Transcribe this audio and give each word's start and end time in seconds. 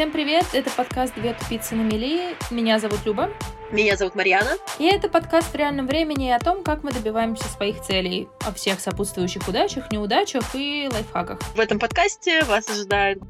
Всем 0.00 0.12
привет, 0.12 0.46
это 0.54 0.70
подкаст 0.70 1.14
«Две 1.14 1.34
тупицы 1.34 1.74
на 1.74 1.82
мели». 1.82 2.34
Меня 2.50 2.78
зовут 2.78 3.04
Люба. 3.04 3.28
Меня 3.70 3.98
зовут 3.98 4.14
Марьяна. 4.14 4.52
И 4.78 4.86
это 4.86 5.10
подкаст 5.10 5.52
в 5.52 5.54
реальном 5.54 5.86
времени 5.86 6.30
о 6.30 6.38
том, 6.38 6.64
как 6.64 6.82
мы 6.82 6.90
добиваемся 6.90 7.44
своих 7.50 7.82
целей, 7.82 8.26
о 8.46 8.54
всех 8.54 8.80
сопутствующих 8.80 9.46
удачах, 9.46 9.92
неудачах 9.92 10.54
и 10.54 10.88
лайфхаках. 10.90 11.38
В 11.54 11.60
этом 11.60 11.78
подкасте 11.78 12.42
вас 12.44 12.66
ожидает... 12.70 13.20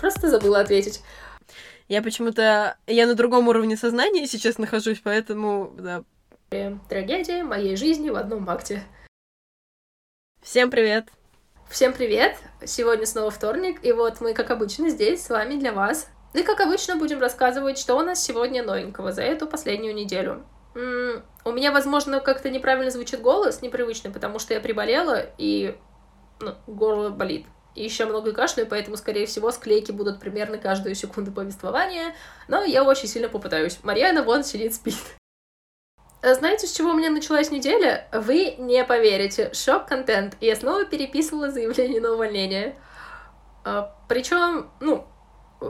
Просто 0.00 0.30
забыла 0.30 0.60
ответить. 0.60 1.02
Я 1.86 2.00
почему-то... 2.00 2.78
Я 2.86 3.06
на 3.06 3.14
другом 3.14 3.48
уровне 3.48 3.76
сознания 3.76 4.26
сейчас 4.26 4.56
нахожусь, 4.56 5.02
поэтому, 5.04 5.74
да. 5.76 6.02
Трагедия 6.88 7.44
моей 7.44 7.76
жизни 7.76 8.08
в 8.08 8.16
одном 8.16 8.48
акте. 8.48 8.82
Всем 10.40 10.70
привет! 10.70 11.10
Всем 11.70 11.92
привет! 11.92 12.36
Сегодня 12.66 13.06
снова 13.06 13.30
вторник, 13.30 13.78
и 13.84 13.92
вот 13.92 14.20
мы, 14.20 14.34
как 14.34 14.50
обычно, 14.50 14.90
здесь 14.90 15.24
с 15.24 15.30
вами 15.30 15.54
для 15.54 15.72
вас. 15.72 16.08
И, 16.34 16.42
как 16.42 16.58
обычно, 16.60 16.96
будем 16.96 17.20
рассказывать, 17.20 17.78
что 17.78 17.94
у 17.94 18.00
нас 18.00 18.20
сегодня 18.20 18.64
новенького 18.64 19.12
за 19.12 19.22
эту 19.22 19.46
последнюю 19.46 19.94
неделю. 19.94 20.44
М-м, 20.74 21.22
у 21.44 21.52
меня, 21.52 21.70
возможно, 21.70 22.18
как-то 22.18 22.50
неправильно 22.50 22.90
звучит 22.90 23.20
голос, 23.20 23.62
непривычный, 23.62 24.10
потому 24.10 24.40
что 24.40 24.52
я 24.52 24.58
приболела, 24.58 25.24
и 25.38 25.76
ну, 26.40 26.56
горло 26.66 27.10
болит. 27.10 27.46
И 27.76 27.84
еще 27.84 28.04
много 28.04 28.32
кашляю, 28.32 28.68
поэтому, 28.68 28.96
скорее 28.96 29.26
всего, 29.26 29.52
склейки 29.52 29.92
будут 29.92 30.18
примерно 30.18 30.58
каждую 30.58 30.96
секунду 30.96 31.30
повествования, 31.30 32.16
но 32.48 32.64
я 32.64 32.82
очень 32.82 33.06
сильно 33.06 33.28
попытаюсь. 33.28 33.78
Марьяна 33.84 34.24
вон 34.24 34.42
сидит, 34.42 34.74
спит. 34.74 34.96
Э, 36.22 36.34
знаете, 36.34 36.66
с 36.66 36.72
чего 36.72 36.90
у 36.90 36.94
меня 36.94 37.10
началась 37.10 37.50
неделя? 37.50 38.06
Вы 38.12 38.54
не 38.58 38.84
поверите. 38.84 39.52
Шок-контент. 39.54 40.36
Я 40.40 40.56
снова 40.56 40.84
переписывала 40.84 41.50
заявление 41.50 42.00
на 42.00 42.12
увольнение. 42.12 42.76
А, 43.64 43.94
Причем, 44.08 44.70
ну, 44.80 45.06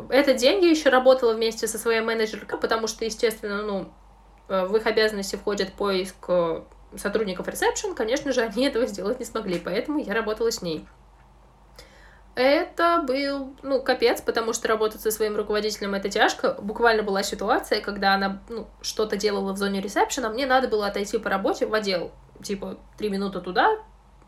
этот 0.09 0.37
день 0.37 0.63
я 0.65 0.71
еще 0.71 0.89
работала 0.91 1.35
вместе 1.35 1.67
со 1.67 1.79
своей 1.79 2.01
менеджеркой, 2.01 2.59
потому 2.59 2.87
что, 2.87 3.05
естественно, 3.05 3.63
ну, 3.63 3.93
э, 4.49 4.65
в 4.67 4.77
их 4.77 4.87
обязанности 4.87 5.37
входит 5.37 5.73
поиск 5.73 6.17
э, 6.29 6.63
сотрудников 6.97 7.49
ресепшн, 7.49 7.95
конечно 7.95 8.33
же, 8.33 8.43
они 8.43 8.67
этого 8.67 8.87
сделать 8.87 9.19
не 9.19 9.25
смогли, 9.25 9.59
поэтому 9.59 9.99
я 9.99 10.15
работала 10.15 10.51
с 10.51 10.63
ней. 10.63 10.87
Это 12.43 13.05
был, 13.07 13.55
ну, 13.63 13.83
капец, 13.83 14.23
потому 14.23 14.55
что 14.55 14.67
работать 14.67 15.03
со 15.03 15.11
своим 15.11 15.37
руководителем 15.37 15.95
это 15.95 16.09
тяжко. 16.09 16.55
Буквально 16.55 17.03
была 17.03 17.23
ситуация, 17.23 17.83
когда 17.83 18.15
она, 18.15 18.41
ну, 18.49 18.67
что-то 18.81 19.19
делала 19.19 19.53
в 19.53 19.59
зоне 19.59 19.83
ресепшена, 19.83 20.31
мне 20.31 20.47
надо 20.47 20.67
было 20.67 20.87
отойти 20.87 21.19
по 21.19 21.29
работе 21.29 21.67
в 21.67 21.75
отдел. 21.75 22.13
Типа, 22.43 22.79
три 22.97 23.11
минуты 23.11 23.43
туда 23.43 23.77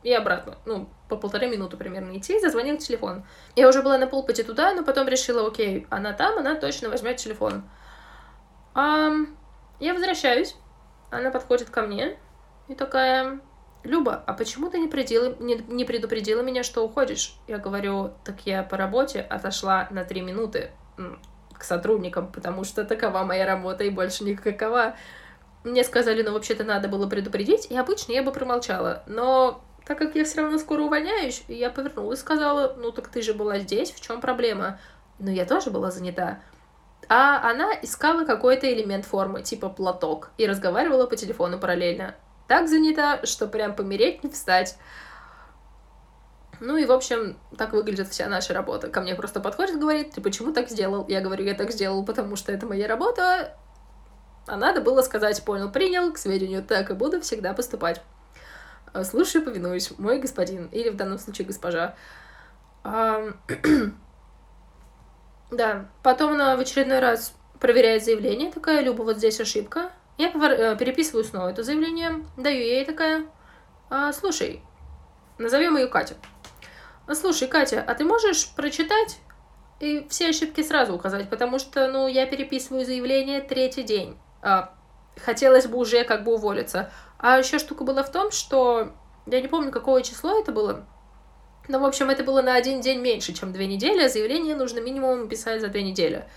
и 0.02 0.12
обратно. 0.12 0.58
Ну, 0.66 0.90
по 1.08 1.16
полторы 1.16 1.48
минуты 1.48 1.78
примерно 1.78 2.18
идти, 2.18 2.38
зазвонил 2.38 2.76
телефон. 2.76 3.24
Я 3.56 3.66
уже 3.66 3.80
была 3.80 3.96
на 3.96 4.06
полпути 4.06 4.42
туда, 4.42 4.74
но 4.74 4.84
потом 4.84 5.08
решила, 5.08 5.48
окей, 5.48 5.86
она 5.88 6.12
там, 6.12 6.38
она 6.38 6.54
точно 6.54 6.90
возьмет 6.90 7.16
телефон. 7.16 7.62
А, 8.74 9.10
я 9.80 9.94
возвращаюсь, 9.94 10.54
она 11.10 11.30
подходит 11.30 11.70
ко 11.70 11.80
мне 11.80 12.18
и 12.68 12.74
такая, 12.74 13.40
Люба, 13.84 14.22
а 14.26 14.32
почему 14.32 14.70
ты 14.70 14.78
не, 14.78 14.86
предела, 14.86 15.34
не, 15.40 15.56
не 15.56 15.84
предупредила 15.84 16.40
меня, 16.42 16.62
что 16.62 16.84
уходишь? 16.84 17.34
Я 17.48 17.58
говорю, 17.58 18.12
так 18.24 18.46
я 18.46 18.62
по 18.62 18.76
работе 18.76 19.20
отошла 19.20 19.88
на 19.90 20.04
три 20.04 20.20
минуты 20.20 20.70
к 21.52 21.64
сотрудникам, 21.64 22.30
потому 22.30 22.62
что 22.62 22.84
такова 22.84 23.24
моя 23.24 23.44
работа 23.44 23.82
и 23.82 23.90
больше 23.90 24.22
никакова. 24.24 24.94
Мне 25.64 25.82
сказали, 25.82 26.22
ну 26.22 26.32
вообще-то 26.32 26.62
надо 26.64 26.88
было 26.88 27.08
предупредить, 27.08 27.66
и 27.70 27.76
обычно 27.76 28.12
я 28.12 28.22
бы 28.22 28.30
промолчала. 28.30 29.02
Но 29.06 29.62
так 29.84 29.98
как 29.98 30.14
я 30.14 30.24
все 30.24 30.42
равно 30.42 30.58
скоро 30.58 30.82
увольняюсь, 30.82 31.42
я 31.48 31.70
повернулась 31.70 32.20
и 32.20 32.22
сказала, 32.22 32.74
ну 32.78 32.92
так 32.92 33.08
ты 33.08 33.20
же 33.20 33.34
была 33.34 33.58
здесь, 33.58 33.90
в 33.90 34.00
чем 34.00 34.20
проблема? 34.20 34.78
Но 35.18 35.30
я 35.30 35.44
тоже 35.44 35.70
была 35.70 35.90
занята. 35.90 36.40
А 37.08 37.50
она 37.50 37.72
искала 37.82 38.24
какой-то 38.24 38.72
элемент 38.72 39.04
формы, 39.04 39.42
типа 39.42 39.68
платок, 39.68 40.30
и 40.38 40.46
разговаривала 40.46 41.06
по 41.06 41.16
телефону 41.16 41.58
параллельно 41.58 42.14
так 42.52 42.68
занята, 42.68 43.24
что 43.24 43.46
прям 43.46 43.74
помереть 43.74 44.22
не 44.22 44.28
встать. 44.28 44.76
Ну 46.60 46.76
и, 46.76 46.84
в 46.84 46.92
общем, 46.92 47.38
так 47.56 47.72
выглядит 47.72 48.08
вся 48.08 48.28
наша 48.28 48.52
работа. 48.52 48.88
Ко 48.88 49.00
мне 49.00 49.14
просто 49.14 49.40
подходит, 49.40 49.80
говорит, 49.80 50.10
ты 50.10 50.20
почему 50.20 50.52
так 50.52 50.68
сделал? 50.68 51.06
Я 51.08 51.22
говорю, 51.22 51.46
я 51.46 51.54
так 51.54 51.70
сделал, 51.70 52.04
потому 52.04 52.36
что 52.36 52.52
это 52.52 52.66
моя 52.66 52.86
работа. 52.86 53.56
А 54.46 54.56
надо 54.56 54.82
было 54.82 55.00
сказать, 55.00 55.42
понял, 55.46 55.72
принял, 55.72 56.12
к 56.12 56.18
сведению, 56.18 56.62
так 56.62 56.90
и 56.90 56.92
буду 56.92 57.22
всегда 57.22 57.54
поступать. 57.54 58.02
Слушаю, 59.02 59.42
повинуюсь, 59.42 59.90
мой 59.96 60.18
господин, 60.18 60.66
или 60.66 60.90
в 60.90 60.96
данном 60.96 61.18
случае 61.18 61.46
госпожа. 61.46 61.94
А... 62.84 63.32
да, 65.50 65.86
потом 66.02 66.34
она 66.34 66.54
в 66.56 66.60
очередной 66.60 67.00
раз 67.00 67.34
проверяет 67.60 68.04
заявление, 68.04 68.52
такая, 68.52 68.82
Люба, 68.82 69.04
вот 69.04 69.16
здесь 69.16 69.40
ошибка, 69.40 69.90
я 70.18 70.28
э, 70.28 70.76
переписываю 70.76 71.24
снова 71.24 71.48
это 71.48 71.62
заявление, 71.62 72.24
даю 72.36 72.60
ей 72.60 72.84
такая, 72.84 73.26
а, 73.90 74.12
слушай, 74.12 74.62
назовем 75.38 75.76
ее 75.76 75.86
Катя. 75.86 76.14
Слушай, 77.12 77.48
Катя, 77.48 77.84
а 77.86 77.94
ты 77.94 78.04
можешь 78.04 78.48
прочитать 78.54 79.18
и 79.80 80.06
все 80.08 80.28
ошибки 80.28 80.62
сразу 80.62 80.94
указать, 80.94 81.28
потому 81.28 81.58
что, 81.58 81.88
ну, 81.88 82.06
я 82.06 82.24
переписываю 82.26 82.86
заявление 82.86 83.40
третий 83.40 83.82
день. 83.82 84.16
А, 84.40 84.72
хотелось 85.16 85.66
бы 85.66 85.76
уже 85.76 86.04
как 86.04 86.22
бы 86.22 86.34
уволиться. 86.34 86.90
А 87.18 87.38
еще 87.38 87.58
штука 87.58 87.82
была 87.82 88.04
в 88.04 88.12
том, 88.12 88.30
что 88.30 88.92
я 89.26 89.40
не 89.40 89.48
помню, 89.48 89.72
какое 89.72 90.02
число 90.02 90.38
это 90.38 90.52
было. 90.52 90.86
Но, 91.68 91.80
в 91.80 91.84
общем, 91.84 92.10
это 92.10 92.24
было 92.24 92.42
на 92.42 92.54
один 92.54 92.80
день 92.80 93.00
меньше, 93.00 93.32
чем 93.32 93.52
две 93.52 93.66
недели, 93.66 94.02
а 94.02 94.08
заявление 94.08 94.56
нужно 94.56 94.80
минимум 94.80 95.28
писать 95.28 95.60
за 95.60 95.68
две 95.68 95.82
недели. 95.82 96.28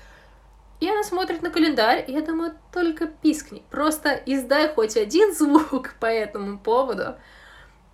И 0.79 0.89
она 0.89 1.03
смотрит 1.03 1.41
на 1.41 1.49
календарь, 1.49 2.03
и 2.07 2.11
я 2.11 2.21
думаю, 2.21 2.53
только 2.73 3.07
пискни. 3.07 3.63
Просто 3.71 4.09
издай 4.25 4.73
хоть 4.73 4.97
один 4.97 5.33
звук 5.33 5.95
по 5.99 6.05
этому 6.05 6.59
поводу. 6.59 7.15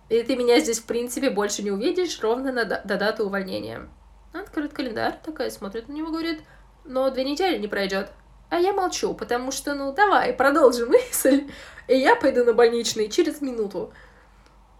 И 0.08 0.22
ты 0.22 0.36
меня 0.36 0.58
здесь, 0.60 0.80
в 0.80 0.84
принципе, 0.86 1.30
больше 1.30 1.62
не 1.62 1.70
увидишь 1.70 2.20
ровно 2.20 2.52
на, 2.52 2.64
до 2.64 2.96
даты 2.96 3.22
увольнения. 3.22 3.88
Она 4.32 4.42
открывает 4.42 4.74
календарь, 4.74 5.18
такая 5.24 5.50
смотрит 5.50 5.88
на 5.88 5.92
него, 5.92 6.10
говорит, 6.10 6.42
но 6.84 7.08
две 7.10 7.24
недели 7.24 7.58
не 7.58 7.68
пройдет. 7.68 8.10
А 8.50 8.58
я 8.58 8.72
молчу, 8.72 9.14
потому 9.14 9.52
что, 9.52 9.74
ну, 9.74 9.92
давай, 9.92 10.32
продолжим 10.32 10.88
мысль. 10.90 11.48
И 11.88 11.96
я 11.96 12.16
пойду 12.16 12.44
на 12.44 12.52
больничный 12.52 13.08
через 13.08 13.40
минуту. 13.40 13.92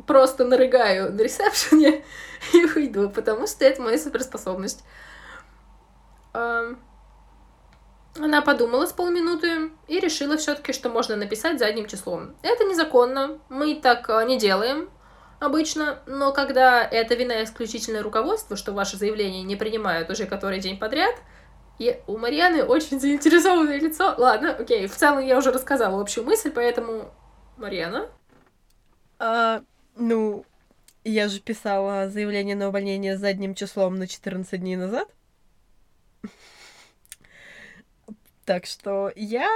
Просто 0.07 0.45
нарыгаю 0.45 1.13
на 1.13 1.21
ресепшене 1.21 2.05
и 2.53 2.65
уйду, 2.65 3.09
потому 3.09 3.47
что 3.47 3.65
это 3.65 3.81
моя 3.81 3.99
суперспособность. 3.99 4.85
Она 8.19 8.43
подумала 8.43 8.87
с 8.87 8.93
полминуты 8.93 9.71
и 9.89 9.99
решила 9.99 10.37
все-таки, 10.37 10.73
что 10.73 10.89
можно 10.89 11.17
написать 11.17 11.59
задним 11.59 11.87
числом. 11.87 12.35
Это 12.43 12.65
незаконно, 12.65 13.39
мы 13.49 13.75
так 13.75 14.09
а, 14.11 14.23
не 14.25 14.39
делаем 14.39 14.91
обычно, 15.41 16.01
но 16.07 16.33
когда 16.33 16.85
это 16.85 17.15
вина 17.15 17.43
исключительно 17.43 18.03
руководства, 18.03 18.57
что 18.57 18.73
ваше 18.73 18.97
заявление 18.97 19.43
не 19.43 19.57
принимают 19.57 20.11
уже 20.11 20.27
который 20.27 20.61
день 20.61 20.79
подряд, 20.79 21.15
и 21.79 22.01
у 22.07 22.19
Марьяны 22.19 22.65
очень 22.65 23.01
заинтересованное 23.01 23.81
лицо. 23.81 24.15
Ладно, 24.19 24.57
окей, 24.59 24.87
в 24.87 24.95
целом 24.95 25.25
я 25.25 25.39
уже 25.39 25.51
рассказала 25.51 26.01
общую 26.01 26.25
мысль, 26.25 26.51
поэтому... 26.51 27.11
Марьяна? 27.57 28.09
А, 29.19 29.63
ну, 29.97 30.45
я 31.05 31.29
же 31.29 31.41
писала 31.41 32.09
заявление 32.09 32.57
на 32.57 32.69
увольнение 32.69 33.17
задним 33.17 33.55
числом 33.55 33.97
на 33.97 34.07
14 34.07 34.61
дней 34.61 34.77
назад. 34.77 35.09
Так 38.45 38.67
что 38.67 39.13
я 39.15 39.49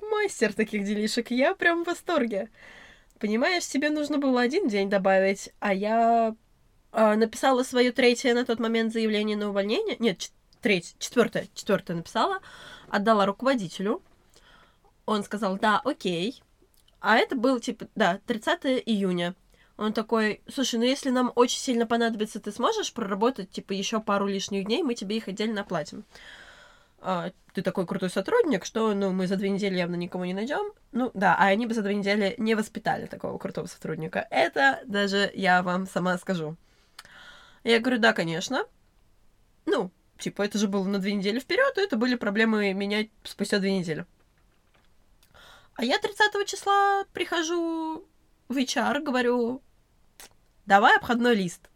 мастер 0.00 0.54
таких 0.54 0.84
делишек, 0.84 1.30
я 1.30 1.54
прям 1.54 1.84
в 1.84 1.86
восторге. 1.86 2.50
Понимаешь, 3.18 3.66
тебе 3.66 3.90
нужно 3.90 4.18
было 4.18 4.40
один 4.40 4.68
день 4.68 4.88
добавить, 4.88 5.50
а 5.60 5.72
я 5.74 6.34
э, 6.92 7.14
написала 7.14 7.62
свое 7.62 7.92
третье 7.92 8.34
на 8.34 8.44
тот 8.44 8.58
момент 8.58 8.92
заявление 8.92 9.36
на 9.36 9.50
увольнение. 9.50 9.96
Нет, 9.98 10.30
третье, 10.60 10.94
четвертое, 10.98 11.48
четвертое 11.54 11.94
написала, 11.94 12.40
отдала 12.88 13.26
руководителю. 13.26 14.02
Он 15.04 15.22
сказал, 15.24 15.58
да, 15.58 15.80
окей. 15.84 16.42
А 17.00 17.16
это 17.18 17.36
было, 17.36 17.60
типа, 17.60 17.86
да, 17.94 18.20
30 18.26 18.82
июня. 18.86 19.34
Он 19.76 19.92
такой, 19.92 20.42
слушай, 20.52 20.76
ну 20.76 20.84
если 20.84 21.10
нам 21.10 21.32
очень 21.34 21.58
сильно 21.58 21.86
понадобится, 21.86 22.40
ты 22.40 22.50
сможешь 22.50 22.92
проработать, 22.92 23.50
типа, 23.50 23.72
еще 23.72 24.00
пару 24.00 24.26
лишних 24.26 24.66
дней, 24.66 24.82
мы 24.82 24.94
тебе 24.94 25.16
их 25.16 25.28
отдельно 25.28 25.62
оплатим 25.62 26.04
а, 27.02 27.32
ты 27.52 27.62
такой 27.62 27.86
крутой 27.86 28.10
сотрудник, 28.10 28.64
что, 28.64 28.94
ну, 28.94 29.12
мы 29.12 29.26
за 29.26 29.36
две 29.36 29.50
недели 29.50 29.76
явно 29.76 29.96
никого 29.96 30.24
не 30.24 30.34
найдем. 30.34 30.72
Ну, 30.92 31.10
да, 31.14 31.36
а 31.38 31.46
они 31.46 31.66
бы 31.66 31.74
за 31.74 31.82
две 31.82 31.94
недели 31.94 32.34
не 32.38 32.54
воспитали 32.54 33.06
такого 33.06 33.36
крутого 33.38 33.66
сотрудника. 33.66 34.26
Это 34.30 34.80
даже 34.86 35.30
я 35.34 35.62
вам 35.62 35.86
сама 35.86 36.16
скажу. 36.18 36.56
Я 37.64 37.80
говорю, 37.80 37.98
да, 37.98 38.12
конечно. 38.12 38.64
Ну, 39.66 39.90
типа, 40.18 40.42
это 40.42 40.58
же 40.58 40.68
было 40.68 40.84
на 40.84 40.98
две 40.98 41.14
недели 41.14 41.38
вперед, 41.38 41.76
это 41.76 41.96
были 41.96 42.14
проблемы 42.14 42.72
менять 42.72 43.10
спустя 43.24 43.58
две 43.58 43.76
недели. 43.76 44.06
А 45.74 45.84
я 45.84 45.98
30 45.98 46.46
числа 46.46 47.04
прихожу 47.12 48.06
в 48.48 48.56
HR, 48.56 49.02
говорю, 49.02 49.62
давай 50.66 50.96
обходной 50.96 51.34
лист. 51.34 51.68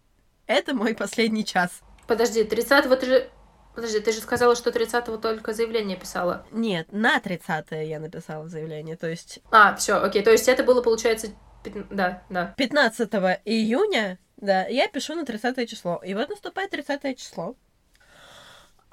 Это 0.46 0.74
мой 0.74 0.94
последний 0.94 1.44
час. 1.44 1.80
Подожди, 2.06 2.44
30 2.44 3.00
ты 3.00 3.06
же 3.06 3.30
Подожди, 3.76 4.00
ты 4.00 4.10
же 4.10 4.20
сказала, 4.20 4.56
что 4.56 4.70
30-го 4.70 5.18
только 5.18 5.52
заявление 5.52 5.98
писала. 5.98 6.46
Нет, 6.50 6.90
на 6.92 7.20
30 7.20 7.66
я 7.72 8.00
написала 8.00 8.48
заявление, 8.48 8.96
то 8.96 9.06
есть 9.06 9.40
А, 9.50 9.76
все, 9.76 9.96
окей. 10.02 10.22
То 10.22 10.30
есть 10.32 10.48
это 10.48 10.64
было, 10.64 10.80
получается, 10.82 11.28
пятн- 11.62 11.86
да, 11.90 12.22
да. 12.30 12.54
15 12.56 13.10
июня, 13.44 14.18
да, 14.38 14.66
я 14.66 14.88
пишу 14.88 15.14
на 15.14 15.26
30 15.26 15.68
число. 15.68 16.00
И 16.02 16.14
вот 16.14 16.30
наступает 16.30 16.70
30 16.70 17.18
число. 17.18 17.54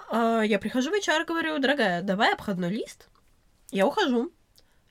А, 0.10 0.42
я 0.42 0.60
прихожу 0.60 0.92
в 0.92 0.94
HR, 0.94 1.26
говорю, 1.26 1.58
дорогая, 1.60 2.02
давай 2.02 2.34
обходной 2.34 2.70
лист. 2.70 3.08
Я 3.72 3.88
ухожу. 3.88 4.32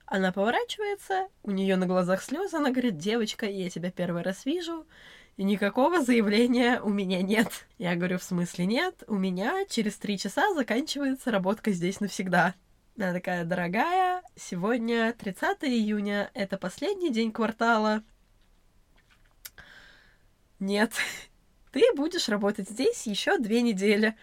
Она 0.07 0.33
поворачивается, 0.33 1.29
у 1.43 1.51
нее 1.53 1.77
на 1.77 1.87
глазах 1.87 2.23
слезы, 2.23 2.57
она 2.57 2.71
говорит, 2.71 2.97
девочка, 2.99 3.47
я 3.47 3.71
тебя 3.71 3.91
первый 3.91 4.23
раз 4.23 4.45
вижу, 4.45 4.87
и 5.37 5.45
никакого 5.45 6.03
заявления 6.03 6.81
у 6.81 6.91
меня 6.91 7.23
нет. 7.23 7.67
Я 7.79 7.97
говорю, 7.97 8.19
в 8.19 8.23
смысле 8.23 8.67
нет? 8.67 9.03
У 9.07 9.15
меня 9.15 9.65
через 9.67 9.97
три 9.97 10.19
часа 10.19 10.55
заканчивается 10.55 11.31
работка 11.31 11.73
здесь 11.73 12.01
навсегда. 12.01 12.55
Она 12.97 13.15
такая, 13.15 13.45
дорогая, 13.45 14.23
сегодня 14.37 15.15
30 15.15 15.65
июня, 15.65 16.31
это 16.35 16.59
последний 16.59 17.11
день 17.11 17.33
квартала. 17.33 18.03
Нет, 20.61 20.93
ты 21.73 21.83
будешь 21.97 22.29
работать 22.29 22.69
здесь 22.69 23.07
еще 23.07 23.39
две 23.39 23.63
недели. 23.63 24.15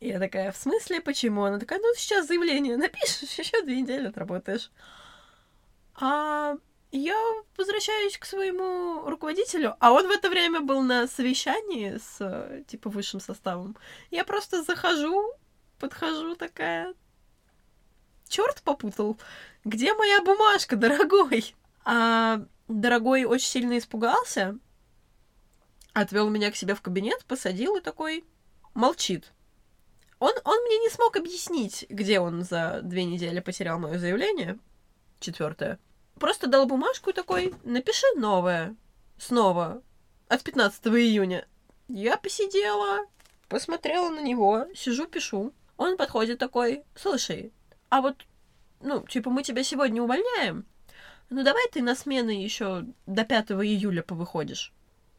Я 0.00 0.18
такая, 0.18 0.52
в 0.52 0.56
смысле, 0.56 1.00
почему? 1.00 1.44
Она 1.44 1.58
такая, 1.58 1.78
ну, 1.78 1.94
сейчас 1.96 2.26
заявление 2.26 2.76
напишешь, 2.76 3.22
еще 3.38 3.62
две 3.62 3.80
недели 3.80 4.08
отработаешь. 4.08 4.70
А 5.94 6.56
я 6.96 7.16
возвращаюсь 7.56 8.16
к 8.16 8.24
своему 8.24 9.08
руководителю, 9.08 9.76
а 9.80 9.92
он 9.92 10.06
в 10.06 10.10
это 10.10 10.30
время 10.30 10.60
был 10.60 10.80
на 10.80 11.08
совещании 11.08 11.96
с, 11.96 12.18
э, 12.20 12.62
типа, 12.68 12.88
высшим 12.88 13.18
составом. 13.18 13.76
Я 14.12 14.24
просто 14.24 14.62
захожу, 14.62 15.32
подхожу 15.80 16.36
такая, 16.36 16.94
черт 18.28 18.62
попутал, 18.62 19.18
где 19.64 19.92
моя 19.94 20.22
бумажка, 20.22 20.76
дорогой? 20.76 21.56
А 21.84 22.44
дорогой 22.68 23.24
очень 23.24 23.48
сильно 23.48 23.76
испугался, 23.78 24.56
отвел 25.94 26.30
меня 26.30 26.52
к 26.52 26.56
себе 26.56 26.76
в 26.76 26.80
кабинет, 26.80 27.24
посадил 27.24 27.76
и 27.76 27.80
такой 27.80 28.24
молчит. 28.72 29.32
Он, 30.20 30.32
он 30.44 30.62
мне 30.62 30.78
не 30.78 30.90
смог 30.90 31.16
объяснить, 31.16 31.86
где 31.88 32.20
он 32.20 32.44
за 32.44 32.80
две 32.82 33.04
недели 33.04 33.40
потерял 33.40 33.80
мое 33.80 33.98
заявление, 33.98 34.58
четвертое. 35.18 35.80
Просто 36.18 36.46
дал 36.46 36.66
бумажку 36.66 37.12
такой, 37.12 37.54
напиши 37.64 38.06
новое, 38.16 38.76
снова, 39.18 39.82
от 40.28 40.42
15 40.42 40.86
июня. 40.86 41.46
Я 41.88 42.16
посидела, 42.16 43.06
посмотрела 43.48 44.10
на 44.10 44.20
него, 44.20 44.66
сижу, 44.74 45.06
пишу. 45.06 45.52
Он 45.76 45.96
подходит 45.96 46.38
такой, 46.38 46.84
слушай, 46.94 47.52
а 47.88 48.00
вот, 48.00 48.26
ну, 48.80 49.06
типа, 49.06 49.30
мы 49.30 49.42
тебя 49.42 49.64
сегодня 49.64 50.02
увольняем, 50.02 50.66
ну 51.30 51.42
давай 51.42 51.66
ты 51.72 51.82
на 51.82 51.94
смены 51.94 52.30
еще 52.30 52.84
до 53.06 53.24
5 53.24 53.52
июля 53.52 54.02
повыходишь. 54.02 54.72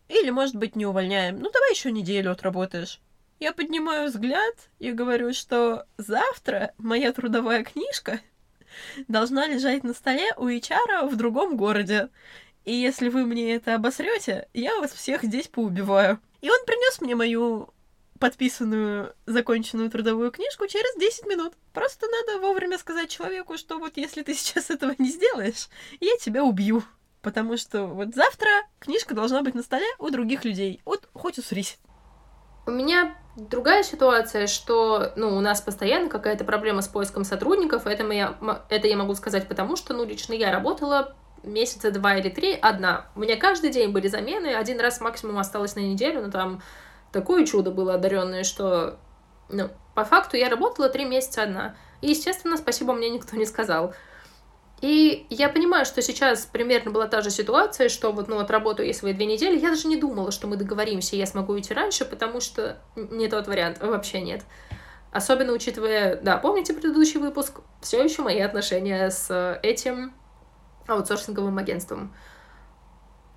Или, 0.08 0.30
может 0.30 0.56
быть, 0.56 0.76
не 0.76 0.86
увольняем. 0.86 1.40
Ну, 1.40 1.50
давай 1.52 1.72
еще 1.72 1.92
неделю 1.92 2.32
отработаешь. 2.32 3.02
Я 3.40 3.54
поднимаю 3.54 4.08
взгляд 4.08 4.70
и 4.80 4.92
говорю, 4.92 5.34
что 5.34 5.88
завтра 5.98 6.74
моя 6.78 7.12
трудовая 7.12 7.64
книжка 7.64 8.20
должна 9.08 9.48
лежать 9.48 9.84
на 9.84 9.94
столе 9.94 10.34
у 10.38 10.48
HR 10.48 11.08
в 11.08 11.16
другом 11.16 11.58
городе. 11.58 12.10
И 12.64 12.74
если 12.74 13.10
вы 13.10 13.26
мне 13.26 13.56
это 13.56 13.76
обосрете, 13.76 14.48
я 14.54 14.80
вас 14.80 14.92
всех 14.92 15.24
здесь 15.24 15.48
поубиваю. 15.48 16.20
И 16.42 16.50
он 16.50 16.58
принес 16.66 17.02
мне 17.02 17.16
мою 17.16 17.70
подписанную, 18.20 19.14
законченную 19.26 19.90
трудовую 19.92 20.32
книжку 20.32 20.68
через 20.68 20.98
10 21.00 21.26
минут. 21.28 21.54
Просто 21.74 22.08
надо 22.08 22.40
вовремя 22.40 22.78
сказать 22.78 23.10
человеку, 23.10 23.58
что 23.58 23.78
вот 23.78 23.98
если 23.98 24.24
ты 24.24 24.34
сейчас 24.34 24.70
этого 24.70 24.96
не 24.98 25.10
сделаешь, 25.10 25.68
я 26.00 26.16
тебя 26.18 26.44
убью. 26.44 26.84
Потому 27.22 27.58
что 27.58 27.88
вот 27.88 28.14
завтра 28.14 28.48
книжка 28.80 29.16
должна 29.16 29.42
быть 29.42 29.56
на 29.56 29.64
столе 29.64 29.88
у 30.00 30.10
других 30.10 30.46
людей. 30.46 30.82
Вот 30.86 31.10
хоть 31.14 31.40
усрись. 31.40 31.80
У 32.66 32.72
меня 32.72 33.16
другая 33.36 33.84
ситуация, 33.84 34.48
что, 34.48 35.12
ну, 35.16 35.36
у 35.36 35.42
нас 35.42 35.62
постоянно 35.62 36.10
какая-то 36.10 36.44
проблема 36.46 36.82
с 36.82 36.88
поиском 36.88 37.24
сотрудников. 37.24 37.86
Это, 37.86 38.04
я, 38.12 38.36
это 38.70 38.88
я 38.88 38.98
могу 38.98 39.14
сказать 39.16 39.48
потому, 39.48 39.76
что, 39.76 39.94
ну, 39.94 40.06
лично 40.06 40.34
я 40.34 40.52
работала 40.52 41.16
месяца 41.44 41.92
два 41.92 42.16
или 42.16 42.30
три 42.30 42.54
одна. 42.54 43.08
У 43.16 43.20
меня 43.20 43.36
каждый 43.38 43.70
день 43.70 43.92
были 43.92 44.08
замены, 44.08 44.56
один 44.56 44.80
раз 44.80 45.00
максимум 45.00 45.38
осталось 45.38 45.76
на 45.76 45.82
неделю, 45.82 46.22
но 46.22 46.32
там 46.32 46.62
такое 47.12 47.46
чудо 47.46 47.72
было 47.72 47.96
одаренное, 47.96 48.44
что, 48.44 48.98
ну, 49.50 49.70
по 49.94 50.04
факту 50.04 50.38
я 50.38 50.50
работала 50.50 50.90
три 50.90 51.06
месяца 51.06 51.44
одна. 51.44 51.76
И, 52.02 52.10
естественно, 52.10 52.58
спасибо 52.58 52.94
мне 52.94 53.10
никто 53.10 53.36
не 53.38 53.46
сказал. 53.46 53.94
И 54.86 55.26
я 55.32 55.50
понимаю, 55.50 55.84
что 55.84 56.04
сейчас 56.04 56.46
примерно 56.46 56.92
была 56.92 57.08
та 57.08 57.22
же 57.22 57.32
ситуация, 57.32 57.90
что 57.90 58.12
вот, 58.12 58.28
ну, 58.28 58.38
отработаю 58.38 58.88
я 58.88 58.94
свои 58.94 59.14
две 59.14 59.26
недели. 59.26 59.58
Я 59.58 59.72
даже 59.72 59.88
не 59.88 59.98
думала, 59.98 60.30
что 60.30 60.46
мы 60.46 60.58
договоримся, 60.58 61.16
я 61.16 61.26
смогу 61.26 61.54
уйти 61.54 61.74
раньше, 61.74 62.06
потому 62.06 62.40
что 62.40 62.78
не 62.96 63.28
тот 63.28 63.48
вариант, 63.48 63.80
вообще 63.82 64.22
нет. 64.22 64.44
Особенно 65.12 65.54
учитывая, 65.54 66.18
да, 66.18 66.38
помните 66.38 66.76
предыдущий 66.76 67.20
выпуск? 67.20 67.62
Все 67.82 68.04
еще 68.04 68.22
мои 68.22 68.40
отношения 68.40 69.10
с 69.10 69.60
этим 69.64 70.14
аутсорсинговым 70.86 71.58
агентством. 71.58 72.14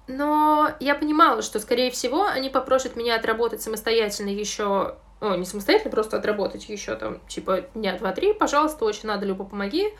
Но 0.06 0.72
я 0.80 0.94
понимала, 0.94 1.40
что, 1.40 1.60
скорее 1.60 1.90
всего, 1.90 2.26
они 2.26 2.50
попросят 2.50 2.94
меня 2.94 3.16
отработать 3.16 3.62
самостоятельно 3.62 4.28
еще... 4.28 4.96
О, 5.22 5.34
не 5.34 5.46
самостоятельно, 5.46 5.92
просто 5.92 6.18
отработать 6.18 6.68
еще 6.68 6.94
там, 6.94 7.26
типа, 7.26 7.62
дня 7.74 7.96
два-три, 7.96 8.34
пожалуйста, 8.34 8.84
очень 8.84 9.08
надо, 9.08 9.24
Люба, 9.24 9.44
помоги. 9.44 9.94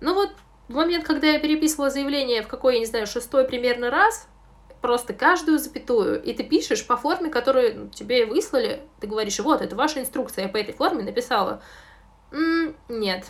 Ну 0.00 0.14
вот, 0.14 0.30
в 0.68 0.74
момент, 0.74 1.04
когда 1.04 1.28
я 1.28 1.38
переписывала 1.38 1.90
заявление 1.90 2.42
в 2.42 2.48
какой, 2.48 2.74
я 2.74 2.80
не 2.80 2.86
знаю, 2.86 3.06
шестой 3.06 3.44
примерно 3.44 3.90
раз, 3.90 4.28
просто 4.80 5.14
каждую 5.14 5.58
запятую, 5.58 6.22
и 6.22 6.32
ты 6.34 6.42
пишешь 6.42 6.86
по 6.86 6.96
форме, 6.96 7.30
которую 7.30 7.88
тебе 7.90 8.26
выслали, 8.26 8.82
ты 9.00 9.06
говоришь, 9.06 9.38
вот, 9.40 9.62
это 9.62 9.76
ваша 9.76 10.00
инструкция, 10.00 10.44
я 10.44 10.48
по 10.48 10.56
этой 10.56 10.74
форме 10.74 11.02
написала. 11.02 11.62
М-м, 12.32 12.76
нет, 12.88 13.24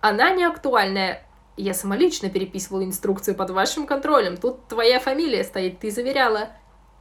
она 0.00 0.30
не 0.30 0.44
актуальная. 0.44 1.26
Я 1.56 1.72
самолично 1.72 2.28
переписывала 2.28 2.84
инструкцию 2.84 3.34
под 3.34 3.50
вашим 3.50 3.86
контролем. 3.86 4.36
Тут 4.36 4.68
твоя 4.68 5.00
фамилия 5.00 5.42
стоит, 5.42 5.80
ты 5.80 5.90
заверяла. 5.90 6.50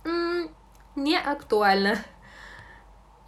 М-м, 0.05 0.49
не 0.95 1.17
актуально. 1.17 1.97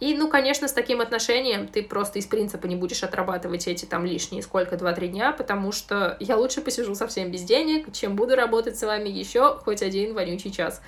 И, 0.00 0.14
ну, 0.14 0.28
конечно, 0.28 0.68
с 0.68 0.72
таким 0.72 1.00
отношением 1.00 1.66
ты 1.66 1.82
просто 1.82 2.20
из 2.20 2.26
принципа 2.26 2.66
не 2.66 2.76
будешь 2.76 3.02
отрабатывать 3.02 3.66
эти 3.66 3.84
там 3.84 4.06
лишние 4.06 4.42
сколько, 4.42 4.76
2-3 4.76 5.08
дня, 5.08 5.32
потому 5.32 5.72
что 5.72 6.16
я 6.20 6.36
лучше 6.36 6.60
посижу 6.60 6.94
совсем 6.94 7.32
без 7.32 7.42
денег, 7.42 7.92
чем 7.92 8.14
буду 8.14 8.36
работать 8.36 8.78
с 8.78 8.82
вами 8.82 9.08
еще 9.08 9.58
хоть 9.58 9.82
один 9.82 10.14
вонючий 10.14 10.52
час. 10.52 10.80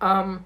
Um, 0.00 0.40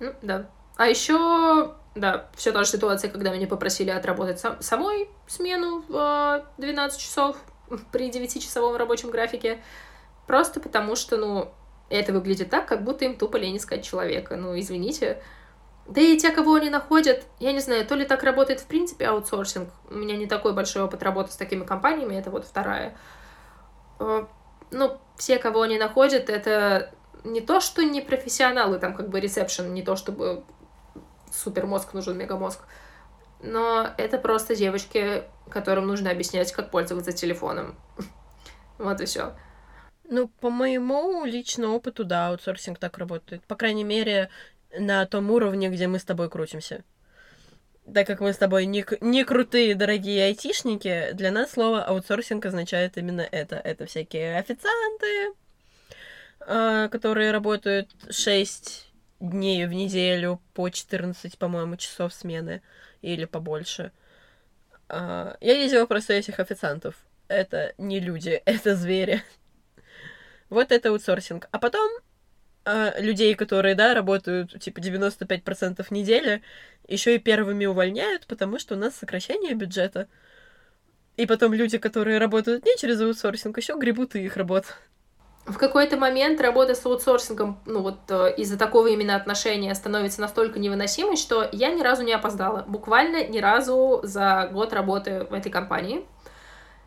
ну, 0.00 0.14
да. 0.20 0.50
А 0.76 0.86
еще, 0.86 1.74
да, 1.94 2.28
все 2.36 2.52
та 2.52 2.64
же 2.64 2.70
ситуация, 2.70 3.10
когда 3.10 3.30
меня 3.32 3.46
попросили 3.46 3.90
отработать 3.90 4.40
сам, 4.40 4.60
самой 4.60 5.08
смену 5.28 5.84
в 5.88 6.44
12 6.58 7.00
часов 7.00 7.36
при 7.92 8.10
9-часовом 8.10 8.76
рабочем 8.76 9.10
графике, 9.10 9.62
просто 10.26 10.60
потому 10.60 10.96
что, 10.96 11.16
ну, 11.16 11.52
это 11.88 12.12
выглядит 12.12 12.50
так, 12.50 12.66
как 12.66 12.84
будто 12.84 13.04
им 13.04 13.16
тупо 13.16 13.36
лень 13.36 13.56
искать 13.56 13.84
человека. 13.84 14.36
Ну, 14.36 14.58
извините, 14.58 15.22
да 15.88 16.02
и 16.02 16.18
те, 16.18 16.30
кого 16.30 16.54
они 16.54 16.68
находят, 16.68 17.24
я 17.40 17.52
не 17.52 17.60
знаю, 17.60 17.86
то 17.86 17.94
ли 17.94 18.04
так 18.04 18.22
работает 18.22 18.60
в 18.60 18.66
принципе 18.66 19.06
аутсорсинг. 19.06 19.70
У 19.90 19.94
меня 19.94 20.16
не 20.16 20.26
такой 20.26 20.52
большой 20.52 20.82
опыт 20.82 21.02
работы 21.02 21.32
с 21.32 21.36
такими 21.36 21.64
компаниями, 21.64 22.14
это 22.14 22.30
вот 22.30 22.44
вторая. 22.44 22.94
Ну, 23.98 25.00
все, 25.16 25.38
кого 25.38 25.62
они 25.62 25.78
находят, 25.78 26.28
это 26.28 26.92
не 27.24 27.40
то, 27.40 27.60
что 27.60 27.82
не 27.82 28.02
профессионалы, 28.02 28.78
там 28.78 28.94
как 28.94 29.08
бы 29.08 29.18
ресепшн, 29.18 29.72
не 29.72 29.82
то, 29.82 29.96
чтобы 29.96 30.44
супер 31.32 31.66
мозг 31.66 31.94
нужен, 31.94 32.18
мегамозг, 32.18 32.60
но 33.42 33.88
это 33.96 34.18
просто 34.18 34.54
девочки, 34.54 35.24
которым 35.48 35.86
нужно 35.86 36.10
объяснять, 36.10 36.52
как 36.52 36.70
пользоваться 36.70 37.12
телефоном. 37.12 37.76
Вот 38.78 39.00
и 39.00 39.06
все. 39.06 39.34
Ну, 40.04 40.28
по 40.28 40.50
моему 40.50 41.24
личному 41.24 41.74
опыту, 41.74 42.04
да, 42.04 42.28
аутсорсинг 42.28 42.78
так 42.78 42.96
работает. 42.96 43.44
По 43.44 43.56
крайней 43.56 43.82
мере, 43.82 44.30
на 44.76 45.06
том 45.06 45.30
уровне, 45.30 45.68
где 45.68 45.86
мы 45.86 45.98
с 45.98 46.04
тобой 46.04 46.28
крутимся. 46.28 46.84
Так 47.92 48.06
как 48.06 48.20
мы 48.20 48.32
с 48.32 48.36
тобой 48.36 48.66
не, 48.66 48.84
не 49.00 49.24
крутые, 49.24 49.74
дорогие 49.74 50.24
айтишники, 50.26 51.12
для 51.14 51.30
нас 51.30 51.52
слово 51.52 51.82
аутсорсинг 51.84 52.44
означает 52.44 52.98
именно 52.98 53.22
это. 53.22 53.56
Это 53.56 53.86
всякие 53.86 54.36
официанты, 54.38 55.32
э, 56.40 56.88
которые 56.90 57.30
работают 57.30 57.90
6 58.10 58.88
дней 59.20 59.66
в 59.66 59.72
неделю 59.72 60.42
по 60.52 60.68
14, 60.68 61.38
по-моему, 61.38 61.76
часов 61.76 62.12
смены 62.12 62.60
или 63.00 63.24
побольше. 63.24 63.92
Э, 64.90 65.36
я 65.40 65.54
видела 65.54 65.86
просто 65.86 66.12
этих 66.12 66.40
официантов. 66.40 66.94
Это 67.28 67.72
не 67.78 68.00
люди, 68.00 68.30
это 68.44 68.76
звери. 68.76 69.22
Вот 70.50 70.72
это 70.72 70.90
аутсорсинг. 70.90 71.48
А 71.52 71.58
потом 71.58 71.90
а, 72.70 73.00
людей, 73.00 73.34
которые, 73.34 73.74
да, 73.74 73.94
работают, 73.94 74.60
типа, 74.60 74.80
95% 74.80 75.86
недели, 75.88 76.42
еще 76.86 77.14
и 77.14 77.18
первыми 77.18 77.64
увольняют, 77.64 78.26
потому 78.26 78.58
что 78.58 78.74
у 78.74 78.78
нас 78.78 78.94
сокращение 78.94 79.54
бюджета. 79.54 80.06
И 81.16 81.24
потом 81.24 81.54
люди, 81.54 81.78
которые 81.78 82.18
работают 82.18 82.66
не 82.66 82.76
через 82.76 83.00
аутсорсинг, 83.00 83.56
еще 83.56 83.78
гребут 83.78 84.16
и 84.16 84.20
их 84.20 84.36
работ. 84.36 84.66
В 85.46 85.56
какой-то 85.56 85.96
момент 85.96 86.42
работа 86.42 86.74
с 86.74 86.84
аутсорсингом, 86.84 87.58
ну 87.64 87.80
вот 87.80 88.00
э, 88.10 88.34
из-за 88.36 88.58
такого 88.58 88.88
именно 88.88 89.16
отношения 89.16 89.74
становится 89.74 90.20
настолько 90.20 90.58
невыносимой, 90.58 91.16
что 91.16 91.48
я 91.52 91.70
ни 91.70 91.80
разу 91.80 92.02
не 92.02 92.12
опоздала. 92.12 92.66
Буквально 92.68 93.26
ни 93.26 93.38
разу 93.38 94.00
за 94.02 94.50
год 94.52 94.74
работы 94.74 95.26
в 95.30 95.32
этой 95.32 95.50
компании. 95.50 96.04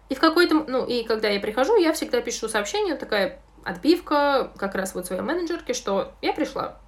И 0.10 0.14
в 0.14 0.20
какой-то, 0.20 0.64
ну, 0.68 0.86
и 0.86 1.04
когда 1.06 1.28
я 1.30 1.40
прихожу, 1.40 1.76
я 1.78 1.92
всегда 1.92 2.22
пишу 2.22 2.48
сообщение, 2.48 2.96
такая 2.96 3.42
отбивка 3.64 4.52
как 4.58 4.76
раз 4.76 4.96
вот 4.96 5.06
своей 5.06 5.22
менеджерке, 5.22 5.74
что 5.74 6.14
я 6.22 6.34
пришла 6.34 6.80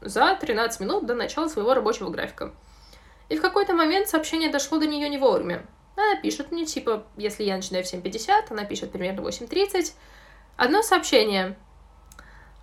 за 0.00 0.36
13 0.40 0.80
минут 0.80 1.06
до 1.06 1.14
начала 1.14 1.48
своего 1.48 1.74
рабочего 1.74 2.10
графика. 2.10 2.52
И 3.28 3.36
в 3.36 3.42
какой-то 3.42 3.74
момент 3.74 4.08
сообщение 4.08 4.50
дошло 4.50 4.78
до 4.78 4.86
нее 4.86 5.08
не 5.08 5.18
вовремя. 5.18 5.66
Она 5.96 6.20
пишет 6.20 6.50
мне, 6.50 6.64
типа, 6.64 7.04
если 7.16 7.44
я 7.44 7.56
начинаю 7.56 7.84
в 7.84 7.92
7.50, 7.92 8.46
она 8.50 8.64
пишет 8.64 8.90
примерно 8.90 9.20
8.30. 9.20 9.92
Одно 10.56 10.82
сообщение. 10.82 11.56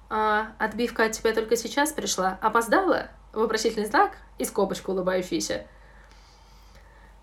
А, 0.09 0.53
отбивка 0.57 1.05
от 1.05 1.11
тебя 1.11 1.33
только 1.33 1.55
сейчас 1.55 1.91
пришла. 1.91 2.37
Опоздала? 2.41 3.09
Вопросительный 3.33 3.85
знак 3.85 4.17
и 4.39 4.45
скобочку 4.45 4.91
улыбающийся. 4.91 5.67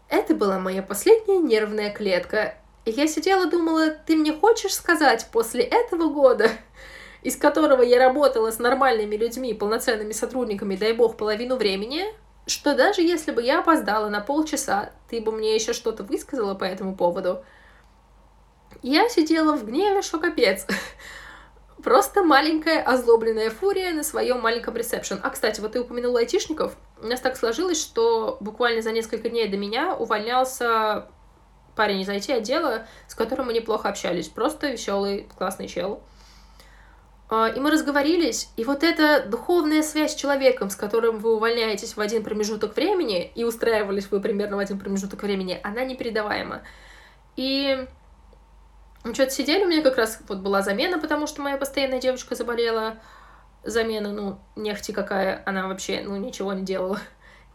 Это 0.08 0.34
была 0.34 0.58
моя 0.58 0.82
последняя 0.82 1.38
нервная 1.38 1.90
клетка, 1.92 2.54
и 2.84 2.90
я 2.90 3.06
сидела 3.06 3.46
думала, 3.46 3.90
ты 3.90 4.16
мне 4.16 4.32
хочешь 4.32 4.74
сказать 4.74 5.26
после 5.32 5.62
этого 5.62 6.08
года, 6.08 6.50
из 7.22 7.36
которого 7.36 7.82
я 7.82 7.98
работала 7.98 8.50
с 8.50 8.58
нормальными 8.58 9.16
людьми, 9.16 9.54
полноценными 9.54 10.12
сотрудниками, 10.12 10.76
дай 10.76 10.92
бог, 10.92 11.16
половину 11.16 11.56
времени, 11.56 12.04
что 12.46 12.74
даже 12.74 13.00
если 13.00 13.32
бы 13.32 13.42
я 13.42 13.60
опоздала 13.60 14.08
на 14.10 14.20
полчаса, 14.20 14.90
ты 15.08 15.20
бы 15.20 15.32
мне 15.32 15.54
еще 15.54 15.72
что-то 15.72 16.02
высказала 16.02 16.54
по 16.54 16.64
этому 16.64 16.94
поводу. 16.94 17.42
Я 18.82 19.08
сидела 19.08 19.56
в 19.56 19.64
гневе, 19.64 20.02
что 20.02 20.18
капец. 20.18 20.66
Просто 21.82 22.22
маленькая 22.22 22.82
озлобленная 22.82 23.48
фурия 23.48 23.94
на 23.94 24.02
своем 24.02 24.40
маленьком 24.40 24.76
ресепшн. 24.76 25.20
А, 25.22 25.30
кстати, 25.30 25.60
вот 25.60 25.72
ты 25.72 25.80
упомянула 25.80 26.20
айтишников. 26.20 26.76
У 27.02 27.06
нас 27.06 27.20
так 27.20 27.36
сложилось, 27.38 27.80
что 27.80 28.36
буквально 28.40 28.82
за 28.82 28.92
несколько 28.92 29.30
дней 29.30 29.48
до 29.48 29.56
меня 29.56 29.94
увольнялся 29.94 31.08
парень 31.76 32.00
из 32.00 32.08
IT-отдела, 32.08 32.86
с 33.08 33.14
которым 33.14 33.46
мы 33.46 33.52
неплохо 33.52 33.88
общались. 33.88 34.28
Просто 34.28 34.68
веселый, 34.68 35.28
классный 35.36 35.68
чел. 35.68 36.02
А, 37.30 37.48
и 37.48 37.58
мы 37.58 37.70
разговорились, 37.70 38.50
и 38.56 38.64
вот 38.64 38.82
эта 38.82 39.26
духовная 39.26 39.82
связь 39.82 40.12
с 40.12 40.14
человеком, 40.14 40.70
с 40.70 40.76
которым 40.76 41.18
вы 41.18 41.34
увольняетесь 41.34 41.96
в 41.96 42.00
один 42.00 42.22
промежуток 42.22 42.76
времени, 42.76 43.32
и 43.34 43.44
устраивались 43.44 44.10
вы 44.10 44.20
примерно 44.20 44.56
в 44.56 44.60
один 44.60 44.78
промежуток 44.78 45.22
времени, 45.22 45.58
она 45.62 45.84
непередаваема. 45.84 46.62
И 47.36 47.88
мы 49.04 49.14
что-то 49.14 49.30
сидели, 49.30 49.64
у 49.64 49.68
меня 49.68 49.82
как 49.82 49.96
раз 49.96 50.20
вот 50.28 50.38
была 50.38 50.62
замена, 50.62 50.98
потому 50.98 51.26
что 51.26 51.42
моя 51.42 51.56
постоянная 51.56 52.00
девочка 52.00 52.34
заболела. 52.34 52.96
Замена, 53.62 54.12
ну, 54.12 54.38
нефти 54.56 54.92
какая, 54.92 55.42
она 55.46 55.68
вообще, 55.68 56.02
ну, 56.04 56.16
ничего 56.16 56.52
не 56.52 56.62
делала. 56.62 57.00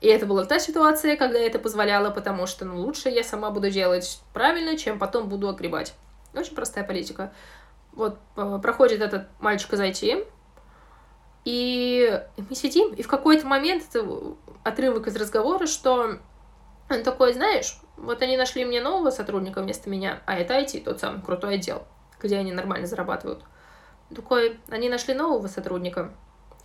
И 0.02 0.08
это 0.08 0.26
была 0.26 0.46
та 0.46 0.60
ситуация, 0.60 1.18
когда 1.18 1.40
это 1.40 1.60
позволяла, 1.60 2.10
потому 2.10 2.48
что, 2.48 2.66
ну, 2.66 2.78
лучше 2.80 3.10
я 3.10 3.24
сама 3.24 3.52
буду 3.52 3.70
делать 3.70 4.22
правильно, 4.34 4.78
чем 4.78 4.98
потом 4.98 5.28
буду 5.28 5.50
огребать. 5.50 5.94
Очень 6.34 6.56
простая 6.56 6.84
политика. 6.86 7.34
Вот, 7.92 8.18
э, 8.38 8.60
проходит 8.62 9.02
этот 9.02 9.28
мальчик 9.40 9.74
из 9.74 9.80
IT, 9.82 10.26
и 11.44 12.22
мы 12.38 12.56
сидим, 12.56 12.94
и 12.94 13.02
в 13.02 13.08
какой-то 13.08 13.48
момент, 13.48 13.84
это 13.90 14.08
отрывок 14.64 15.08
из 15.08 15.16
разговора, 15.16 15.68
что 15.68 16.18
он 16.90 17.04
такой, 17.04 17.34
знаешь, 17.34 17.80
вот 17.98 18.22
они 18.22 18.38
нашли 18.38 18.66
мне 18.66 18.82
нового 18.82 19.10
сотрудника 19.10 19.62
вместо 19.62 19.90
меня, 19.90 20.22
а 20.26 20.36
это 20.36 20.54
IT, 20.54 20.84
тот 20.84 21.00
самый 21.00 21.22
крутой 21.22 21.56
отдел, 21.56 21.84
где 22.22 22.38
они 22.38 22.52
нормально 22.52 22.88
зарабатывают. 22.88 23.44
Такой, 24.16 24.60
они 24.70 24.90
нашли 24.90 25.14
нового 25.14 25.48
сотрудника. 25.48 26.12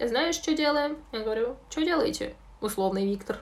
Знаешь, 0.01 0.37
что 0.37 0.55
делаем? 0.55 0.99
Я 1.13 1.21
говорю, 1.21 1.57
что 1.69 1.83
делаете? 1.83 2.35
Условный 2.65 3.07
Виктор. 3.07 3.39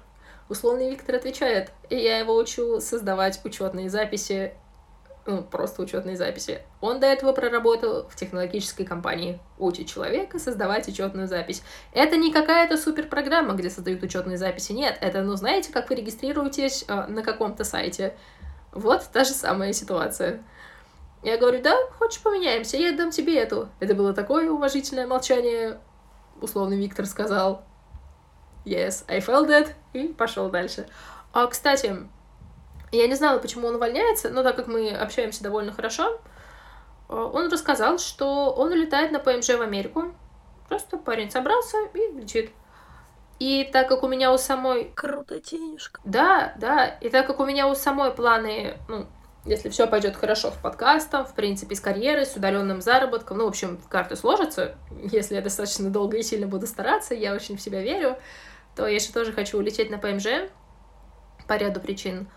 Условный 0.49 0.91
Виктор 0.91 1.17
отвечает, 1.17 1.71
и 1.89 1.97
я 1.97 2.19
его 2.19 2.37
учу 2.37 2.81
создавать 2.81 3.41
учетные 3.45 3.89
записи, 3.89 4.53
ну, 5.25 5.43
просто 5.43 5.83
учетные 5.83 6.17
записи. 6.17 6.63
Он 6.81 6.99
до 6.99 7.07
этого 7.07 7.33
проработал 7.33 8.09
в 8.09 8.17
технологической 8.17 8.85
компании. 8.85 9.39
Учит 9.57 9.87
человека 9.87 10.41
создавать 10.41 10.89
учетную 10.89 11.29
запись. 11.29 11.63
Это 11.93 12.17
не 12.17 12.33
какая-то 12.33 12.77
суперпрограмма, 12.77 13.55
где 13.55 13.71
создают 13.71 14.03
учетные 14.03 14.37
записи. 14.37 14.73
Нет, 14.73 14.99
это, 15.01 15.23
ну, 15.23 15.37
знаете, 15.37 15.73
как 15.73 15.89
вы 15.91 15.97
регистрируетесь 15.97 16.85
э, 16.89 17.07
на 17.07 17.23
каком-то 17.23 17.63
сайте. 17.63 18.17
Вот 18.73 19.09
та 19.13 19.23
же 19.23 19.31
самая 19.31 19.73
ситуация. 19.73 20.43
Я 21.23 21.39
говорю, 21.39 21.63
да, 21.63 21.77
хочешь 21.99 22.21
поменяемся, 22.21 22.77
я 22.77 22.91
дам 22.91 23.13
тебе 23.13 23.39
эту. 23.39 23.69
Это 23.79 23.95
было 23.95 24.13
такое 24.13 24.51
уважительное 24.51 25.07
молчание, 25.07 25.79
условный 26.41 26.77
Виктор 26.77 27.07
сказал. 27.07 27.65
Yes, 28.65 29.05
I 29.09 29.21
felt 29.21 29.49
that. 29.49 29.71
И 29.93 30.09
пошел 30.09 30.51
дальше. 30.51 30.87
А, 31.33 31.47
кстати, 31.47 31.97
я 32.93 33.07
не 33.07 33.15
знала, 33.15 33.39
почему 33.39 33.69
он 33.69 33.77
увольняется, 33.77 34.31
но 34.31 34.43
так 34.43 34.57
как 34.57 34.67
мы 34.67 34.91
общаемся 34.91 35.43
довольно 35.43 35.73
хорошо, 35.73 36.21
э, 37.09 37.15
он 37.15 37.51
рассказал, 37.51 37.99
что 37.99 38.53
он 38.53 38.73
улетает 38.73 39.13
на 39.13 39.19
ПМЖ 39.19 39.51
в 39.51 39.63
Америку. 39.63 40.15
Просто 40.69 40.99
парень 40.99 41.31
собрался 41.31 41.79
и 41.95 42.13
летит. 42.13 42.51
И 43.39 43.69
так 43.73 43.89
как 43.89 44.05
у 44.05 44.09
меня 44.09 44.33
у 44.33 44.39
самой... 44.39 44.93
Круто, 44.95 45.41
денежка. 45.41 46.01
Да, 46.05 46.53
да. 46.57 46.87
И 46.87 47.09
так 47.09 47.27
как 47.27 47.41
у 47.41 47.45
меня 47.45 47.69
у 47.69 47.75
самой 47.75 48.13
планы, 48.13 48.77
ну, 48.89 49.07
если 49.45 49.69
все 49.69 49.89
пойдет 49.89 50.17
хорошо 50.17 50.53
в 50.53 50.63
подкастах, 50.63 51.29
в 51.29 51.35
принципе, 51.35 51.75
с 51.75 51.81
карьерой, 51.81 52.25
с 52.25 52.37
удаленным 52.37 52.81
заработком, 52.81 53.39
ну, 53.39 53.47
в 53.47 53.49
общем, 53.49 53.81
карты 53.89 54.15
сложатся, 54.15 54.77
если 55.03 55.35
я 55.35 55.43
достаточно 55.43 55.91
долго 55.91 56.19
и 56.19 56.23
сильно 56.23 56.47
буду 56.47 56.69
стараться, 56.69 57.15
я 57.15 57.35
очень 57.35 57.57
в 57.57 57.61
себя 57.61 57.83
верю, 57.83 58.17
то 58.75 58.87
я 58.87 58.99
же 58.99 59.13
тоже 59.13 59.33
хочу 59.33 59.59
улететь 59.59 59.91
на 59.91 59.99
ПМЖ 59.99 60.49
по 61.47 61.57
ряду 61.57 61.81
причин. 61.81 62.29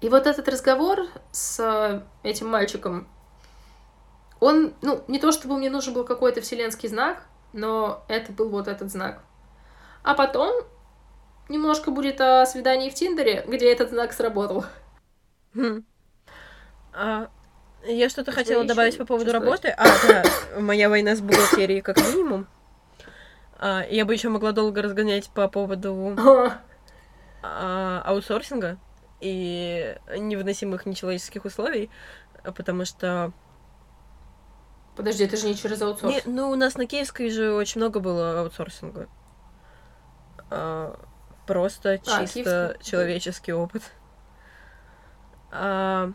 И 0.00 0.08
вот 0.08 0.26
этот 0.26 0.48
разговор 0.48 1.08
с 1.32 2.02
этим 2.22 2.48
мальчиком, 2.48 3.08
он, 4.40 4.74
ну, 4.82 5.02
не 5.08 5.18
то 5.18 5.32
чтобы 5.32 5.58
мне 5.58 5.70
нужен 5.70 5.94
был 5.94 6.04
какой-то 6.04 6.40
вселенский 6.40 6.88
знак, 6.88 7.24
но 7.52 8.04
это 8.08 8.32
был 8.32 8.48
вот 8.48 8.68
этот 8.68 8.90
знак. 8.90 9.22
А 10.04 10.14
потом 10.14 10.64
немножко 11.48 11.90
будет 11.90 12.20
о 12.20 12.46
свидании 12.46 12.90
в 12.90 12.94
Тиндере, 12.94 13.44
где 13.46 13.72
этот 13.72 13.90
знак 13.90 14.12
сработал. 14.12 14.64
Хм. 15.54 15.84
А, 16.92 17.28
я 17.84 18.08
что-то 18.08 18.32
хотела 18.32 18.64
добавить 18.64 18.98
по 18.98 19.04
поводу 19.04 19.32
работы. 19.32 19.68
А, 19.68 19.86
да, 20.06 20.24
моя 20.60 20.88
война 20.88 21.16
с 21.16 21.20
бухгалтерией 21.20 21.80
как 21.80 21.96
минимум. 21.98 22.46
А, 23.58 23.84
я 23.88 24.04
бы 24.04 24.12
еще 24.14 24.28
могла 24.28 24.52
долго 24.52 24.82
разгонять 24.82 25.30
по 25.30 25.48
поводу 25.48 26.16
а, 27.42 28.02
аутсорсинга 28.04 28.78
и 29.20 29.96
невыносимых 30.16 30.86
нечеловеческих 30.86 31.44
условий, 31.44 31.90
потому 32.44 32.84
что... 32.84 33.32
Подожди, 34.96 35.24
это 35.24 35.36
же 35.36 35.46
не 35.46 35.56
через 35.56 35.82
аутсорс. 35.82 36.12
Не, 36.12 36.22
ну, 36.32 36.50
у 36.50 36.56
нас 36.56 36.76
на 36.76 36.86
Киевской 36.86 37.30
же 37.30 37.52
очень 37.52 37.80
много 37.80 38.00
было 38.00 38.40
аутсорсинга. 38.40 39.08
А, 40.50 40.98
просто 41.46 41.92
а, 41.92 41.98
чисто 41.98 42.74
Киевский. 42.74 42.90
человеческий 42.90 43.52
опыт. 43.52 43.82
А, 45.50 46.12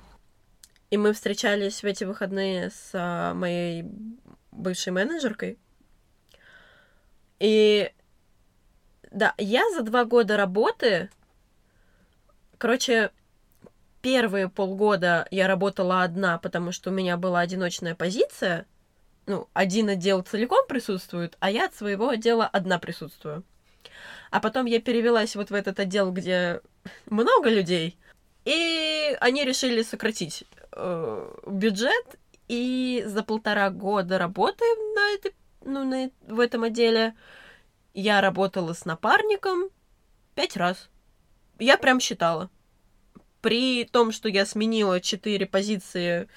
и 0.90 0.98
мы 0.98 1.14
встречались 1.14 1.82
в 1.82 1.86
эти 1.86 2.04
выходные 2.04 2.70
с 2.70 2.92
а, 2.94 3.34
моей 3.34 3.86
бывшей 4.52 4.94
менеджеркой. 4.94 5.58
И 7.40 7.92
да, 9.12 9.34
я 9.38 9.63
за 9.72 9.84
два 9.84 10.06
года 10.06 10.38
работы, 10.38 11.10
короче, 12.58 13.12
первые 14.02 14.50
полгода 14.50 15.28
я 15.32 15.48
работала 15.48 16.04
одна, 16.04 16.38
потому 16.38 16.72
что 16.72 16.90
у 16.90 16.94
меня 16.94 17.18
была 17.18 17.40
одиночная 17.40 17.96
позиция. 17.96 18.66
Ну, 19.25 19.48
один 19.54 19.90
отдел 19.90 20.22
целиком 20.22 20.68
присутствует, 20.68 21.38
а 21.40 21.50
я 21.50 21.66
от 21.66 21.75
своего 21.75 22.10
отдела 22.10 22.46
одна 22.46 22.80
присутствую. 22.80 23.44
А 24.32 24.40
потом 24.40 24.66
я 24.66 24.82
перевелась 24.82 25.36
вот 25.36 25.50
в 25.50 25.54
этот 25.54 25.80
отдел, 25.80 26.12
где 26.12 26.62
много 27.06 27.50
людей, 27.50 27.98
и 28.46 29.16
они 29.22 29.46
решили 29.46 29.84
сократить 29.84 30.44
э, 30.72 31.36
бюджет, 31.48 32.18
и 32.48 33.04
за 33.06 33.24
полтора 33.24 33.70
года 33.70 34.18
работы 34.18 34.66
на 34.96 35.13
этой 35.13 35.34
ну, 35.65 35.84
на, 35.84 36.12
в 36.27 36.39
этом 36.39 36.63
отделе. 36.63 37.15
Я 37.93 38.22
работала 38.22 38.74
с 38.74 38.86
напарником 38.86 39.70
пять 40.36 40.58
раз. 40.58 40.89
Я 41.60 41.77
прям 41.77 42.00
считала. 42.00 42.50
При 43.41 43.86
том, 43.86 44.12
что 44.12 44.29
я 44.29 44.46
сменила 44.46 45.01
четыре 45.01 45.46
позиции 45.46 46.27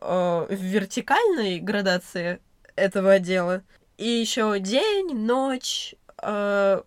э, 0.00 0.46
в 0.48 0.52
вертикальной 0.52 1.60
градации 1.60 2.40
этого 2.76 3.12
отдела, 3.12 3.62
И 3.96 4.08
еще 4.08 4.58
день, 4.60 5.14
ночь, 5.14 5.94
э, 6.22 6.82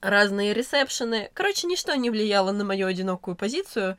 разные 0.00 0.54
ресепшены. 0.54 1.30
Короче, 1.34 1.66
ничто 1.66 1.94
не 1.94 2.10
влияло 2.10 2.52
на 2.52 2.64
мою 2.64 2.86
одинокую 2.86 3.36
позицию. 3.36 3.96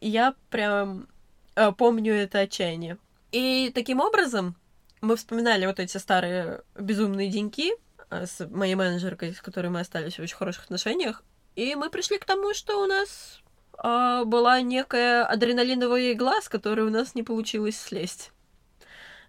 Я 0.00 0.34
прям 0.50 1.08
э, 1.54 1.72
помню 1.72 2.14
это 2.14 2.40
отчаяние. 2.40 2.98
И 3.30 3.70
таким 3.74 4.00
образом 4.00 4.56
мы 5.00 5.16
вспоминали 5.16 5.66
вот 5.66 5.80
эти 5.80 5.96
старые 5.96 6.62
безумные 6.74 7.28
деньки 7.28 7.72
э, 8.10 8.26
с 8.26 8.46
моей 8.48 8.74
менеджеркой, 8.74 9.34
с 9.34 9.40
которой 9.40 9.68
мы 9.68 9.80
остались 9.80 10.18
в 10.18 10.22
очень 10.22 10.36
хороших 10.36 10.64
отношениях. 10.64 11.22
И 11.54 11.74
мы 11.74 11.90
пришли 11.90 12.18
к 12.18 12.24
тому, 12.24 12.54
что 12.54 12.82
у 12.82 12.86
нас 12.86 13.40
э, 13.82 14.24
была 14.24 14.60
некая 14.60 15.24
адреналиновая 15.24 16.12
игла, 16.12 16.40
с 16.40 16.48
которой 16.48 16.86
у 16.86 16.90
нас 16.90 17.14
не 17.14 17.22
получилось 17.22 17.78
слезть. 17.78 18.32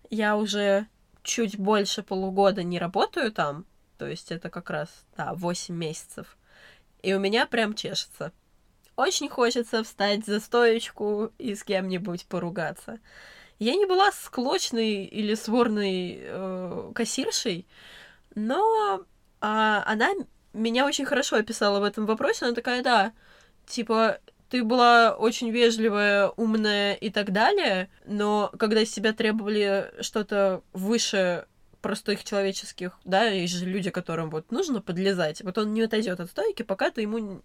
Я 0.09 0.37
уже 0.37 0.87
чуть 1.23 1.57
больше 1.57 2.03
полугода 2.03 2.63
не 2.63 2.79
работаю 2.79 3.31
там, 3.31 3.65
то 3.97 4.07
есть 4.07 4.31
это 4.31 4.49
как 4.49 4.69
раз, 4.69 4.89
да, 5.17 5.33
8 5.33 5.75
месяцев. 5.75 6.37
И 7.01 7.13
у 7.13 7.19
меня 7.19 7.45
прям 7.45 7.75
чешется. 7.75 8.31
Очень 8.95 9.29
хочется 9.29 9.83
встать 9.83 10.25
за 10.25 10.39
стоечку 10.39 11.31
и 11.37 11.55
с 11.55 11.63
кем-нибудь 11.63 12.25
поругаться. 12.25 12.99
Я 13.59 13.75
не 13.75 13.85
была 13.85 14.11
склочной 14.11 15.03
или 15.03 15.35
сворной 15.35 16.17
э, 16.21 16.91
кассиршей, 16.95 17.67
но 18.33 19.05
а, 19.41 19.83
она 19.85 20.11
меня 20.53 20.85
очень 20.85 21.05
хорошо 21.05 21.37
описала 21.37 21.79
в 21.79 21.83
этом 21.83 22.05
вопросе. 22.05 22.45
Она 22.45 22.55
такая, 22.55 22.81
да, 22.81 23.13
типа, 23.67 24.19
ты 24.49 24.63
была 24.63 25.15
очень 25.15 25.51
вежливая, 25.51 26.29
умная 26.29 26.93
и 26.93 27.09
так 27.09 27.31
далее, 27.31 27.89
но 28.05 28.51
когда 28.57 28.83
с 28.83 28.91
тебя 28.91 29.13
требовали 29.13 29.93
что-то 30.01 30.63
выше 30.73 31.45
простых 31.81 32.23
человеческих, 32.23 32.97
да, 33.05 33.25
есть 33.25 33.53
же 33.53 33.65
люди, 33.65 33.89
которым 33.89 34.29
вот 34.29 34.51
нужно 34.51 34.81
подлезать, 34.81 35.41
вот 35.41 35.57
он 35.57 35.73
не 35.73 35.83
отойдет 35.83 36.19
от 36.19 36.29
стойки, 36.29 36.63
пока 36.63 36.91
ты 36.91 37.01
ему 37.01 37.41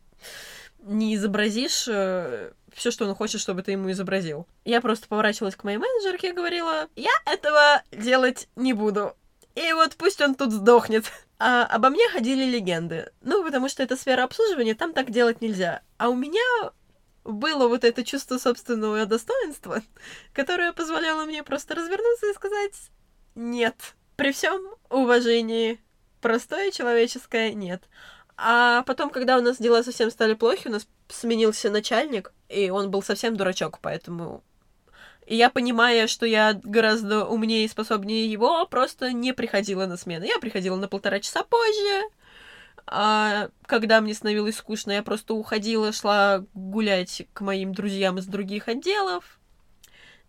не 0.82 1.14
изобразишь 1.14 1.86
э, 1.88 2.52
все, 2.74 2.90
что 2.90 3.06
он 3.06 3.14
хочет, 3.14 3.40
чтобы 3.40 3.62
ты 3.62 3.72
ему 3.72 3.90
изобразил. 3.90 4.46
Я 4.64 4.80
просто 4.80 5.08
поворачивалась 5.08 5.56
к 5.56 5.64
моей 5.64 5.78
менеджерке 5.78 6.30
и 6.30 6.32
говорила, 6.32 6.88
я 6.96 7.12
этого 7.26 7.82
делать 7.92 8.48
не 8.56 8.72
буду. 8.72 9.14
И 9.54 9.72
вот 9.72 9.96
пусть 9.96 10.20
он 10.20 10.34
тут 10.34 10.52
сдохнет. 10.52 11.04
А 11.38 11.64
обо 11.64 11.90
мне 11.90 12.08
ходили 12.08 12.44
легенды. 12.44 13.10
Ну, 13.20 13.44
потому 13.44 13.68
что 13.68 13.82
это 13.82 13.96
сфера 13.96 14.24
обслуживания, 14.24 14.74
там 14.74 14.92
так 14.92 15.10
делать 15.10 15.40
нельзя. 15.40 15.82
А 15.98 16.08
у 16.08 16.14
меня 16.14 16.72
было 17.24 17.68
вот 17.68 17.84
это 17.84 18.04
чувство 18.04 18.38
собственного 18.38 19.06
достоинства, 19.06 19.82
которое 20.32 20.72
позволяло 20.72 21.24
мне 21.24 21.42
просто 21.42 21.74
развернуться 21.74 22.30
и 22.30 22.34
сказать 22.34 22.74
«нет». 23.34 23.74
При 24.16 24.30
всем 24.30 24.74
уважении 24.90 25.80
простое 26.20 26.70
человеческое 26.70 27.52
«нет». 27.52 27.82
А 28.36 28.82
потом, 28.82 29.10
когда 29.10 29.38
у 29.38 29.40
нас 29.40 29.58
дела 29.58 29.82
совсем 29.82 30.10
стали 30.10 30.34
плохи, 30.34 30.68
у 30.68 30.70
нас 30.70 30.88
сменился 31.08 31.70
начальник, 31.70 32.32
и 32.48 32.70
он 32.70 32.90
был 32.90 33.02
совсем 33.02 33.36
дурачок, 33.36 33.78
поэтому... 33.80 34.42
И 35.26 35.36
я, 35.36 35.48
понимая, 35.48 36.06
что 36.06 36.26
я 36.26 36.52
гораздо 36.62 37.24
умнее 37.24 37.64
и 37.64 37.68
способнее 37.68 38.30
его, 38.30 38.66
просто 38.66 39.12
не 39.12 39.32
приходила 39.32 39.86
на 39.86 39.96
смену. 39.96 40.26
Я 40.26 40.38
приходила 40.38 40.76
на 40.76 40.86
полтора 40.86 41.20
часа 41.20 41.42
позже, 41.44 42.02
а 42.86 43.48
когда 43.66 44.00
мне 44.00 44.12
становилось 44.12 44.56
скучно, 44.56 44.92
я 44.92 45.02
просто 45.02 45.34
уходила, 45.34 45.92
шла 45.92 46.44
гулять 46.52 47.26
к 47.32 47.40
моим 47.40 47.72
друзьям 47.72 48.18
из 48.18 48.26
других 48.26 48.68
отделов. 48.68 49.38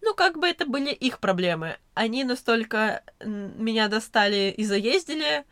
Ну, 0.01 0.13
как 0.13 0.37
бы 0.37 0.47
это 0.47 0.65
были 0.65 0.91
их 0.91 1.19
проблемы. 1.19 1.77
Они 1.93 2.23
настолько 2.23 3.03
меня 3.23 3.87
достали 3.87 4.53
и 4.55 4.63
заездили, 4.63 5.43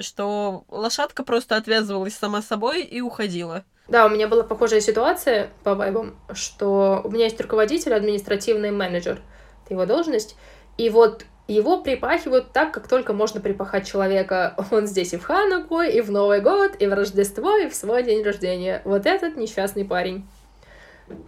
что 0.00 0.64
лошадка 0.68 1.22
просто 1.24 1.56
отвязывалась 1.56 2.14
сама 2.14 2.42
собой 2.42 2.82
и 2.82 3.00
уходила. 3.00 3.64
Да, 3.88 4.06
у 4.06 4.08
меня 4.08 4.26
была 4.26 4.42
похожая 4.42 4.80
ситуация 4.80 5.50
по 5.62 5.74
вайбам, 5.74 6.16
что 6.32 7.00
у 7.04 7.10
меня 7.10 7.24
есть 7.24 7.40
руководитель, 7.40 7.94
административный 7.94 8.72
менеджер, 8.72 9.20
это 9.64 9.74
его 9.74 9.86
должность, 9.86 10.36
и 10.76 10.90
вот 10.90 11.24
его 11.48 11.80
припахивают 11.80 12.52
так, 12.52 12.72
как 12.72 12.88
только 12.88 13.12
можно 13.12 13.40
припахать 13.40 13.86
человека. 13.86 14.56
Он 14.70 14.86
здесь 14.86 15.12
и 15.12 15.16
в 15.16 15.22
Хануку, 15.22 15.80
и 15.80 16.00
в 16.00 16.10
Новый 16.10 16.40
год, 16.40 16.72
и 16.80 16.86
в 16.86 16.92
Рождество, 16.92 17.56
и 17.56 17.68
в 17.68 17.74
свой 17.74 18.02
день 18.02 18.24
рождения. 18.24 18.82
Вот 18.84 19.06
этот 19.06 19.36
несчастный 19.36 19.84
парень. 19.84 20.26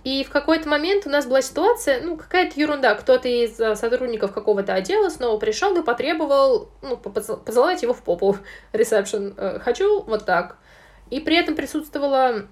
И 0.04 0.24
в 0.24 0.30
какой-то 0.30 0.68
момент 0.68 1.06
у 1.06 1.10
нас 1.10 1.26
была 1.26 1.40
ситуация, 1.40 2.00
ну, 2.02 2.16
какая-то 2.16 2.58
ерунда. 2.58 2.94
Кто-то 2.94 3.28
из 3.28 3.60
э, 3.60 3.76
сотрудников 3.76 4.32
какого-то 4.32 4.74
отдела 4.74 5.08
снова 5.08 5.38
пришел 5.38 5.76
и 5.76 5.84
потребовал, 5.84 6.70
ну, 6.82 6.96
поцеловать 6.96 7.82
его 7.82 7.92
в 7.92 8.02
попу. 8.02 8.36
Ресепшн. 8.72 9.34
Э, 9.36 9.58
хочу 9.60 10.02
вот 10.02 10.24
так. 10.24 10.56
И 11.10 11.20
при 11.20 11.36
этом 11.36 11.54
присутствовала 11.54 12.48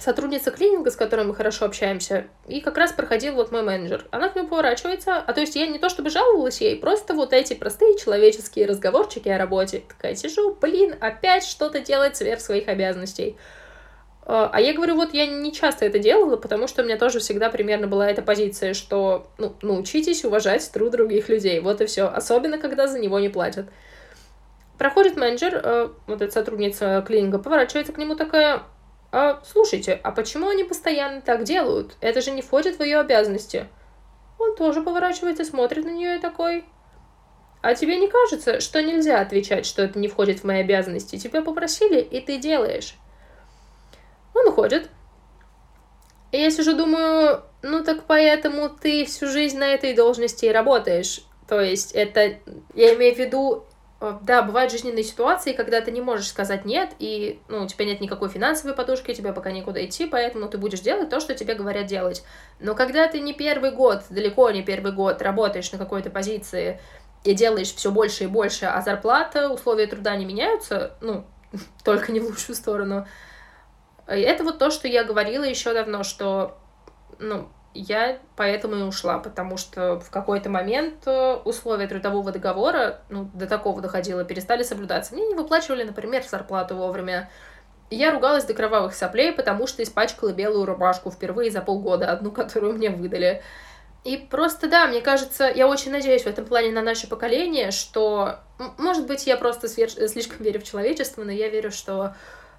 сотрудница 0.00 0.50
клининга, 0.50 0.90
с 0.90 0.96
которой 0.96 1.26
мы 1.26 1.34
хорошо 1.34 1.66
общаемся, 1.66 2.26
и 2.46 2.60
как 2.60 2.78
раз 2.78 2.92
проходил 2.92 3.34
вот 3.34 3.52
мой 3.52 3.62
менеджер. 3.62 4.06
Она 4.10 4.28
к 4.28 4.36
нему 4.36 4.48
поворачивается, 4.48 5.16
а 5.16 5.32
то 5.32 5.40
есть 5.40 5.56
я 5.56 5.66
не 5.66 5.78
то 5.78 5.88
чтобы 5.88 6.10
жаловалась 6.10 6.60
ей, 6.60 6.76
просто 6.76 7.14
вот 7.14 7.32
эти 7.32 7.54
простые 7.54 7.98
человеческие 7.98 8.66
разговорчики 8.66 9.28
о 9.28 9.38
работе. 9.38 9.82
Такая 9.86 10.14
сижу, 10.14 10.56
блин, 10.60 10.96
опять 11.00 11.44
что-то 11.44 11.80
делать 11.80 12.16
сверх 12.16 12.40
своих 12.40 12.68
обязанностей. 12.68 13.36
А, 14.32 14.48
а 14.52 14.60
я 14.60 14.72
говорю, 14.74 14.94
вот 14.94 15.12
я 15.12 15.26
не 15.26 15.52
часто 15.52 15.84
это 15.86 15.98
делала, 15.98 16.36
потому 16.36 16.68
что 16.68 16.82
у 16.82 16.84
меня 16.84 16.96
тоже 16.96 17.18
всегда 17.18 17.50
примерно 17.50 17.88
была 17.88 18.08
эта 18.08 18.22
позиция, 18.22 18.74
что 18.74 19.26
ну, 19.38 19.56
научитесь 19.60 20.24
уважать 20.24 20.70
труд 20.70 20.92
других 20.92 21.28
людей. 21.28 21.58
Вот 21.58 21.80
и 21.80 21.86
все. 21.86 22.06
Особенно, 22.06 22.56
когда 22.56 22.86
за 22.86 23.00
него 23.00 23.18
не 23.18 23.28
платят. 23.28 23.66
Проходит 24.78 25.16
менеджер, 25.16 25.60
э, 25.60 25.88
вот 26.06 26.22
эта 26.22 26.32
сотрудница 26.32 27.02
клининга, 27.04 27.40
поворачивается 27.40 27.92
к 27.92 27.98
нему 27.98 28.14
такая, 28.14 28.62
а, 29.10 29.42
слушайте, 29.44 29.98
а 30.00 30.12
почему 30.12 30.48
они 30.48 30.62
постоянно 30.62 31.20
так 31.22 31.42
делают? 31.42 31.96
Это 32.00 32.20
же 32.20 32.30
не 32.30 32.40
входит 32.40 32.78
в 32.78 32.84
ее 32.84 33.00
обязанности. 33.00 33.66
Он 34.38 34.54
тоже 34.54 34.80
поворачивается, 34.80 35.44
смотрит 35.44 35.84
на 35.84 35.90
нее 35.90 36.18
и 36.18 36.20
такой, 36.20 36.64
а 37.62 37.74
тебе 37.74 37.96
не 37.96 38.06
кажется, 38.06 38.60
что 38.60 38.80
нельзя 38.80 39.20
отвечать, 39.20 39.66
что 39.66 39.82
это 39.82 39.98
не 39.98 40.06
входит 40.06 40.38
в 40.38 40.44
мои 40.44 40.60
обязанности? 40.60 41.18
Тебя 41.18 41.42
попросили, 41.42 42.00
и 42.00 42.20
ты 42.20 42.38
делаешь. 42.38 42.94
Он 44.34 44.48
уходит. 44.48 44.90
И 46.32 46.38
я 46.38 46.50
сижу, 46.50 46.76
думаю, 46.76 47.42
ну 47.62 47.84
так 47.84 48.04
поэтому 48.06 48.68
ты 48.68 49.04
всю 49.04 49.26
жизнь 49.26 49.58
на 49.58 49.74
этой 49.74 49.94
должности 49.94 50.46
и 50.46 50.52
работаешь. 50.52 51.22
То 51.48 51.60
есть 51.60 51.92
это, 51.92 52.38
я 52.74 52.94
имею 52.94 53.16
в 53.16 53.18
виду, 53.18 53.64
э, 54.00 54.18
да, 54.22 54.42
бывают 54.42 54.70
жизненные 54.70 55.02
ситуации, 55.02 55.52
когда 55.52 55.80
ты 55.80 55.90
не 55.90 56.00
можешь 56.00 56.28
сказать 56.28 56.64
нет, 56.64 56.90
и 57.00 57.40
ну, 57.48 57.64
у 57.64 57.66
тебя 57.66 57.84
нет 57.84 58.00
никакой 58.00 58.28
финансовой 58.28 58.76
подушки, 58.76 59.12
тебе 59.12 59.32
пока 59.32 59.50
некуда 59.50 59.84
идти, 59.84 60.06
поэтому 60.06 60.48
ты 60.48 60.58
будешь 60.58 60.78
делать 60.78 61.10
то, 61.10 61.18
что 61.18 61.34
тебе 61.34 61.54
говорят 61.54 61.86
делать. 61.86 62.22
Но 62.60 62.76
когда 62.76 63.08
ты 63.08 63.18
не 63.18 63.34
первый 63.34 63.72
год, 63.72 64.04
далеко 64.10 64.48
не 64.52 64.62
первый 64.62 64.92
год 64.92 65.20
работаешь 65.22 65.72
на 65.72 65.78
какой-то 65.78 66.10
позиции 66.10 66.80
и 67.24 67.34
делаешь 67.34 67.74
все 67.74 67.90
больше 67.90 68.24
и 68.24 68.28
больше, 68.28 68.66
а 68.66 68.80
зарплата, 68.80 69.50
условия 69.50 69.88
труда 69.88 70.14
не 70.14 70.24
меняются, 70.24 70.92
ну, 71.00 71.24
только 71.84 72.12
не 72.12 72.20
в 72.20 72.26
лучшую 72.26 72.54
сторону, 72.54 73.08
это 74.16 74.44
вот 74.44 74.58
то, 74.58 74.70
что 74.70 74.88
я 74.88 75.04
говорила 75.04 75.44
еще 75.44 75.72
давно, 75.72 76.02
что, 76.02 76.58
ну, 77.18 77.48
я 77.74 78.18
поэтому 78.36 78.76
и 78.76 78.82
ушла, 78.82 79.18
потому 79.18 79.56
что 79.56 80.00
в 80.00 80.10
какой-то 80.10 80.50
момент 80.50 81.06
э, 81.06 81.34
условия 81.44 81.86
трудового 81.86 82.32
договора, 82.32 83.02
ну, 83.08 83.30
до 83.32 83.46
такого 83.46 83.80
доходило, 83.80 84.24
перестали 84.24 84.64
соблюдаться. 84.64 85.14
Мне 85.14 85.26
не 85.26 85.34
выплачивали, 85.34 85.84
например, 85.84 86.24
зарплату 86.24 86.76
вовремя. 86.76 87.30
Я 87.88 88.12
ругалась 88.12 88.44
до 88.44 88.54
кровавых 88.54 88.94
соплей, 88.94 89.32
потому 89.32 89.66
что 89.66 89.82
испачкала 89.82 90.32
белую 90.32 90.64
рубашку 90.66 91.10
впервые 91.10 91.50
за 91.50 91.60
полгода, 91.60 92.10
одну, 92.10 92.32
которую 92.32 92.74
мне 92.74 92.90
выдали. 92.90 93.42
И 94.02 94.16
просто, 94.16 94.68
да, 94.68 94.86
мне 94.86 95.00
кажется, 95.00 95.44
я 95.44 95.68
очень 95.68 95.92
надеюсь 95.92 96.22
в 96.22 96.26
этом 96.26 96.46
плане 96.46 96.72
на 96.72 96.82
наше 96.82 97.06
поколение, 97.06 97.70
что, 97.70 98.40
может 98.78 99.06
быть, 99.06 99.26
я 99.26 99.36
просто 99.36 99.68
слишком 99.68 100.42
верю 100.42 100.60
в 100.60 100.64
человечество, 100.64 101.22
но 101.22 101.30
я 101.30 101.48
верю, 101.48 101.70
что 101.70 102.14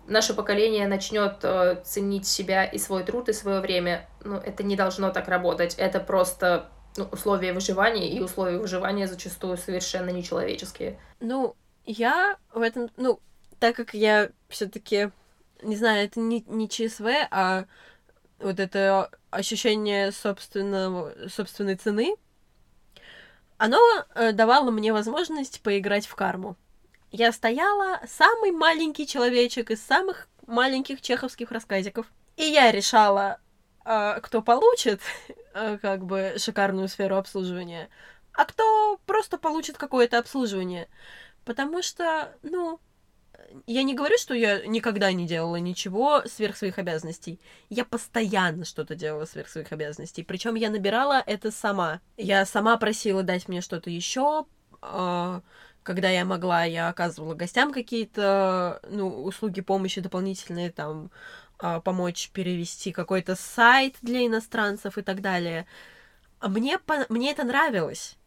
наше 0.07 0.33
поколение 0.33 0.87
начнет 0.87 1.43
э, 1.43 1.81
ценить 1.83 2.27
себя 2.27 2.65
и 2.65 2.77
свой 2.77 3.03
труд, 3.03 3.29
и 3.29 3.33
свое 3.33 3.59
время, 3.59 4.07
ну, 4.23 4.35
это 4.35 4.63
не 4.63 4.75
должно 4.75 5.11
так 5.11 5.27
работать. 5.27 5.75
Это 5.75 5.99
просто 5.99 6.69
ну, 6.97 7.07
условия 7.11 7.53
выживания, 7.53 8.09
и 8.09 8.19
условия 8.19 8.57
выживания 8.57 9.07
зачастую 9.07 9.57
совершенно 9.57 10.09
нечеловеческие. 10.09 10.99
Ну, 11.19 11.55
я 11.85 12.37
в 12.53 12.61
этом, 12.61 12.89
ну, 12.97 13.19
так 13.59 13.75
как 13.75 13.93
я 13.93 14.29
все-таки, 14.49 15.11
не 15.61 15.75
знаю, 15.75 16.05
это 16.05 16.19
не, 16.19 16.43
не 16.47 16.67
ЧСВ, 16.67 17.07
а 17.31 17.65
вот 18.39 18.59
это 18.59 19.09
ощущение 19.29 20.11
собственного, 20.11 21.13
собственной 21.29 21.75
цены, 21.75 22.15
оно 23.57 23.79
э, 24.15 24.31
давало 24.31 24.71
мне 24.71 24.91
возможность 24.91 25.61
поиграть 25.61 26.07
в 26.07 26.15
карму 26.15 26.57
я 27.11 27.31
стояла 27.31 27.99
самый 28.07 28.51
маленький 28.51 29.05
человечек 29.05 29.71
из 29.71 29.83
самых 29.83 30.27
маленьких 30.47 31.01
чеховских 31.01 31.51
рассказиков. 31.51 32.05
И 32.37 32.43
я 32.43 32.71
решала, 32.71 33.39
э, 33.85 34.19
кто 34.21 34.41
получит, 34.41 35.01
э, 35.53 35.77
как 35.81 36.05
бы, 36.05 36.35
шикарную 36.37 36.87
сферу 36.87 37.17
обслуживания, 37.17 37.89
а 38.33 38.45
кто 38.45 38.99
просто 39.05 39.37
получит 39.37 39.77
какое-то 39.77 40.17
обслуживание. 40.17 40.87
Потому 41.43 41.81
что, 41.81 42.33
ну, 42.43 42.79
я 43.67 43.83
не 43.83 43.93
говорю, 43.93 44.17
что 44.17 44.33
я 44.33 44.65
никогда 44.65 45.11
не 45.11 45.27
делала 45.27 45.57
ничего 45.57 46.21
сверх 46.25 46.55
своих 46.55 46.77
обязанностей. 46.77 47.39
Я 47.69 47.83
постоянно 47.83 48.63
что-то 48.63 48.95
делала 48.95 49.25
сверх 49.25 49.49
своих 49.49 49.71
обязанностей. 49.71 50.23
Причем 50.23 50.55
я 50.55 50.69
набирала 50.69 51.21
это 51.25 51.51
сама. 51.51 51.99
Я 52.15 52.45
сама 52.45 52.77
просила 52.77 53.23
дать 53.23 53.49
мне 53.49 53.59
что-то 53.61 53.89
еще. 53.89 54.45
Когда 55.83 56.09
я 56.09 56.25
могла, 56.25 56.63
я 56.63 56.89
оказывала 56.89 57.33
гостям 57.33 57.73
какие-то 57.73 58.79
ну, 58.89 59.23
услуги 59.23 59.61
помощи 59.61 59.99
дополнительные, 59.99 60.71
там, 60.71 61.09
а, 61.59 61.79
помочь 61.79 62.29
перевести 62.33 62.91
какой-то 62.91 63.35
сайт 63.35 63.95
для 64.01 64.25
иностранцев 64.25 64.97
и 64.97 65.01
так 65.01 65.21
далее. 65.21 65.65
А 66.39 66.49
мне, 66.49 66.79
мне 67.09 67.31
это 67.31 67.43
нравилось. 67.43 68.17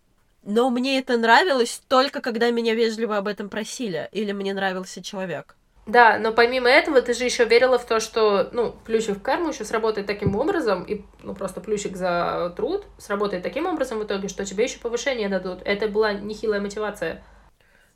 Но 0.43 0.69
мне 0.71 0.99
это 0.99 1.17
нравилось 1.17 1.81
только 1.89 2.21
когда 2.21 2.51
меня 2.51 2.75
вежливо 2.75 3.17
об 3.17 3.29
этом 3.29 3.49
просили, 3.49 4.09
или 4.13 4.33
мне 4.33 4.53
нравился 4.53 5.03
человек. 5.03 5.57
Да, 5.87 6.19
но 6.19 6.33
помимо 6.33 6.69
этого 6.69 7.03
ты 7.03 7.13
же 7.13 7.25
еще 7.25 7.45
верила 7.45 7.79
в 7.79 7.87
то, 7.87 8.01
что, 8.01 8.49
ну, 8.53 8.75
плющик 8.87 9.19
в 9.19 9.23
карму 9.23 9.51
еще 9.51 9.65
сработает 9.65 10.07
таким 10.07 10.35
образом, 10.35 10.83
и, 10.85 11.03
ну, 11.23 11.35
просто 11.35 11.61
плющик 11.61 11.97
за 11.97 12.55
труд 12.57 12.87
сработает 12.99 13.43
таким 13.43 13.67
образом 13.67 13.99
в 13.99 14.05
итоге, 14.05 14.29
что 14.29 14.47
тебе 14.47 14.65
еще 14.65 14.79
повышение 14.79 15.29
дадут. 15.29 15.61
Это 15.65 15.89
была 15.89 16.15
нехилая 16.15 16.61
мотивация. 16.61 17.23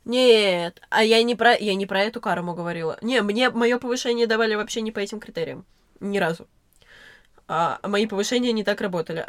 Нет, 0.05 0.81
а 0.89 1.03
я 1.03 1.21
не 1.23 1.35
про, 1.35 1.55
я 1.55 1.75
не 1.75 1.85
про 1.85 2.01
эту 2.01 2.21
карму 2.21 2.53
говорила. 2.55 2.97
Не, 3.01 3.21
мне 3.21 3.49
мое 3.49 3.77
повышение 3.77 4.27
давали 4.27 4.55
вообще 4.55 4.81
не 4.81 4.91
по 4.91 4.99
этим 4.99 5.19
критериям. 5.19 5.65
Ни 5.99 6.17
разу. 6.17 6.47
А 7.47 7.79
мои 7.83 8.05
повышения 8.05 8.51
не 8.51 8.63
так 8.63 8.81
работали. 8.81 9.27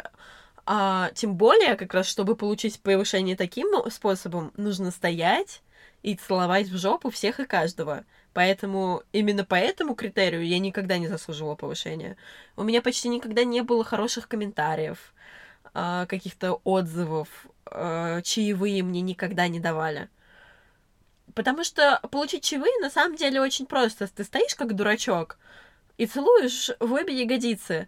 А, 0.65 1.11
тем 1.15 1.35
более, 1.35 1.75
как 1.75 1.93
раз, 1.93 2.07
чтобы 2.07 2.35
получить 2.35 2.79
повышение 2.81 3.35
таким 3.35 3.67
способом, 3.89 4.53
нужно 4.57 4.91
стоять 4.91 5.61
и 6.03 6.15
целовать 6.15 6.67
в 6.67 6.77
жопу 6.77 7.09
всех 7.09 7.39
и 7.39 7.45
каждого. 7.45 8.05
Поэтому 8.33 9.03
именно 9.11 9.43
по 9.43 9.55
этому 9.55 9.95
критерию 9.95 10.45
я 10.45 10.59
никогда 10.59 10.97
не 10.97 11.07
заслуживала 11.07 11.55
повышения. 11.55 12.15
У 12.55 12.63
меня 12.63 12.81
почти 12.81 13.09
никогда 13.09 13.43
не 13.43 13.61
было 13.61 13.83
хороших 13.83 14.27
комментариев, 14.27 15.13
а, 15.73 16.05
каких-то 16.05 16.61
отзывов, 16.63 17.27
а, 17.65 18.21
чаевые 18.21 18.83
мне 18.83 19.01
никогда 19.01 19.47
не 19.47 19.59
давали. 19.59 20.09
Потому 21.35 21.63
что 21.63 21.99
получить 22.11 22.43
чаевые 22.43 22.73
на 22.81 22.89
самом 22.89 23.15
деле 23.15 23.41
очень 23.41 23.65
просто. 23.65 24.07
Ты 24.07 24.23
стоишь 24.23 24.55
как 24.55 24.75
дурачок 24.75 25.37
и 25.97 26.05
целуешь 26.05 26.71
в 26.79 26.93
обе 26.93 27.21
ягодицы. 27.21 27.87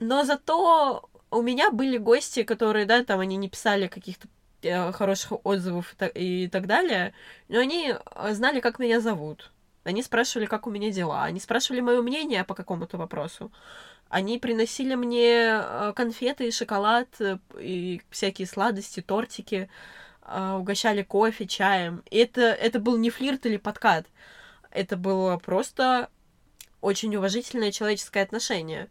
Но 0.00 0.24
зато 0.24 1.08
у 1.30 1.42
меня 1.42 1.70
были 1.70 1.98
гости, 1.98 2.42
которые, 2.42 2.86
да, 2.86 3.04
там 3.04 3.20
они 3.20 3.36
не 3.36 3.48
писали 3.48 3.86
каких-то 3.86 4.28
э, 4.62 4.92
хороших 4.92 5.44
отзывов 5.44 5.94
и 6.14 6.48
так, 6.48 6.66
далее, 6.66 7.12
но 7.48 7.58
они 7.58 7.92
э, 7.94 8.34
знали, 8.34 8.60
как 8.60 8.78
меня 8.78 9.00
зовут. 9.00 9.50
Они 9.84 10.02
спрашивали, 10.02 10.46
как 10.46 10.66
у 10.66 10.70
меня 10.70 10.90
дела. 10.90 11.24
Они 11.24 11.40
спрашивали 11.40 11.80
мое 11.80 12.02
мнение 12.02 12.44
по 12.44 12.54
какому-то 12.54 12.98
вопросу. 12.98 13.52
Они 14.08 14.38
приносили 14.38 14.94
мне 14.94 15.60
э, 15.62 15.92
конфеты, 15.94 16.50
шоколад 16.50 17.08
и 17.58 18.00
всякие 18.10 18.46
сладости, 18.46 19.00
тортики, 19.00 19.68
угощали 20.58 21.02
кофе, 21.02 21.46
чаем. 21.46 22.02
И 22.10 22.18
это, 22.18 22.42
это 22.42 22.78
был 22.78 22.96
не 22.98 23.10
флирт 23.10 23.46
или 23.46 23.56
подкат. 23.56 24.06
Это 24.70 24.96
было 24.96 25.36
просто 25.38 26.10
очень 26.80 27.14
уважительное 27.16 27.72
человеческое 27.72 28.22
отношение 28.22 28.88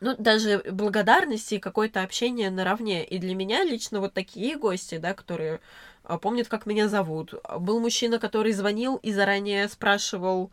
ну, 0.00 0.16
даже 0.18 0.62
благодарности 0.70 1.54
и 1.54 1.60
какое-то 1.60 2.02
общение 2.02 2.50
наравне. 2.50 3.04
И 3.04 3.18
для 3.18 3.34
меня 3.34 3.62
лично 3.64 4.00
вот 4.00 4.14
такие 4.14 4.56
гости, 4.56 4.98
да, 4.98 5.14
которые 5.14 5.60
а, 6.02 6.18
помнят, 6.18 6.48
как 6.48 6.66
меня 6.66 6.88
зовут. 6.88 7.34
Был 7.58 7.78
мужчина, 7.78 8.18
который 8.18 8.52
звонил 8.52 8.96
и 8.96 9.12
заранее 9.12 9.68
спрашивал, 9.68 10.50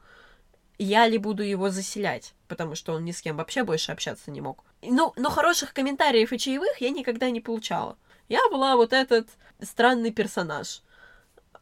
я 0.77 1.07
ли 1.07 1.17
буду 1.17 1.41
его 1.41 1.69
заселять, 1.69 2.35
потому 2.47 2.75
что 2.75 2.93
он 2.93 3.05
ни 3.05 3.11
с 3.11 3.21
кем 3.21 3.37
вообще 3.37 3.63
больше 3.63 3.91
общаться 3.91 4.29
не 4.29 4.39
мог. 4.39 4.63
Ну, 4.83 5.13
но 5.17 5.29
хороших 5.29 5.73
комментариев 5.73 6.31
и 6.31 6.37
чаевых 6.37 6.79
я 6.79 6.91
никогда 6.91 7.29
не 7.31 7.41
получала. 7.41 7.97
Я 8.27 8.41
была 8.51 8.75
вот 8.75 8.93
этот 8.93 9.27
странный 9.61 10.11
персонаж 10.11 10.81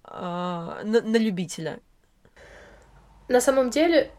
э, 0.03 0.09
на, 0.11 1.17
любителя. 1.17 1.79
На 3.27 3.41
самом 3.41 3.69
деле, 3.69 4.11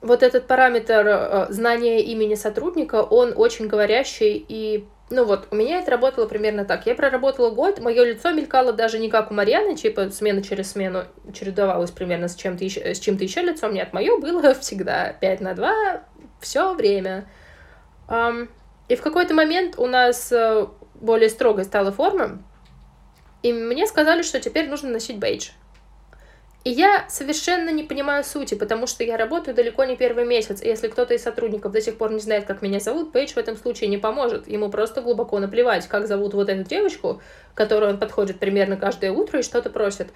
вот 0.00 0.22
этот 0.22 0.46
параметр 0.46 1.06
э, 1.06 1.46
знания 1.50 2.02
имени 2.02 2.34
сотрудника, 2.34 3.02
он 3.02 3.32
очень 3.36 3.68
говорящий 3.68 4.44
и 4.48 4.86
ну 5.12 5.24
вот, 5.24 5.48
у 5.50 5.56
меня 5.56 5.80
это 5.80 5.90
работало 5.90 6.26
примерно 6.26 6.64
так. 6.64 6.86
Я 6.86 6.94
проработала 6.94 7.50
год, 7.50 7.80
мое 7.80 8.04
лицо 8.04 8.30
мелькало 8.30 8.72
даже 8.72 9.00
не 9.00 9.10
как 9.10 9.32
у 9.32 9.34
Марьяны, 9.34 9.74
типа 9.74 10.08
смена 10.10 10.40
через 10.40 10.70
смену 10.70 11.02
чередовалось 11.34 11.90
примерно 11.90 12.28
с 12.28 12.36
чем-то 12.36 12.62
еще, 12.62 12.94
с 12.94 13.00
чем-то 13.00 13.24
еще 13.24 13.42
лицом. 13.42 13.74
Нет, 13.74 13.92
мое 13.92 14.16
было 14.18 14.54
всегда 14.60 15.12
5 15.14 15.40
на 15.40 15.54
2, 15.54 16.04
все 16.40 16.74
время. 16.74 17.28
И 18.88 18.96
в 18.96 19.02
какой-то 19.02 19.34
момент 19.34 19.78
у 19.78 19.86
нас 19.86 20.30
uh, 20.32 20.70
более 20.94 21.28
строгой 21.28 21.64
стала 21.64 21.92
форма, 21.92 22.42
и 23.42 23.52
мне 23.52 23.86
сказали, 23.86 24.22
что 24.22 24.40
теперь 24.40 24.68
нужно 24.68 24.90
носить 24.90 25.18
бейдж. 25.18 25.50
И 26.62 26.70
я 26.70 27.06
совершенно 27.08 27.70
не 27.70 27.84
понимаю 27.84 28.22
сути, 28.22 28.54
потому 28.54 28.86
что 28.86 29.02
я 29.02 29.16
работаю 29.16 29.54
далеко 29.54 29.84
не 29.84 29.96
первый 29.96 30.26
месяц, 30.26 30.60
и 30.60 30.68
если 30.68 30.88
кто-то 30.88 31.14
из 31.14 31.22
сотрудников 31.22 31.72
до 31.72 31.80
сих 31.80 31.96
пор 31.96 32.12
не 32.12 32.20
знает, 32.20 32.44
как 32.44 32.60
меня 32.60 32.80
зовут, 32.80 33.12
Пейдж 33.12 33.32
в 33.32 33.38
этом 33.38 33.56
случае 33.56 33.88
не 33.88 33.96
поможет. 33.96 34.46
Ему 34.46 34.68
просто 34.68 35.00
глубоко 35.00 35.38
наплевать, 35.38 35.88
как 35.88 36.06
зовут 36.06 36.34
вот 36.34 36.50
эту 36.50 36.68
девочку, 36.68 37.22
которую 37.54 37.92
он 37.92 37.98
подходит 37.98 38.38
примерно 38.38 38.76
каждое 38.76 39.10
утро 39.10 39.38
и 39.38 39.42
что-то 39.42 39.70
просит. 39.70 40.08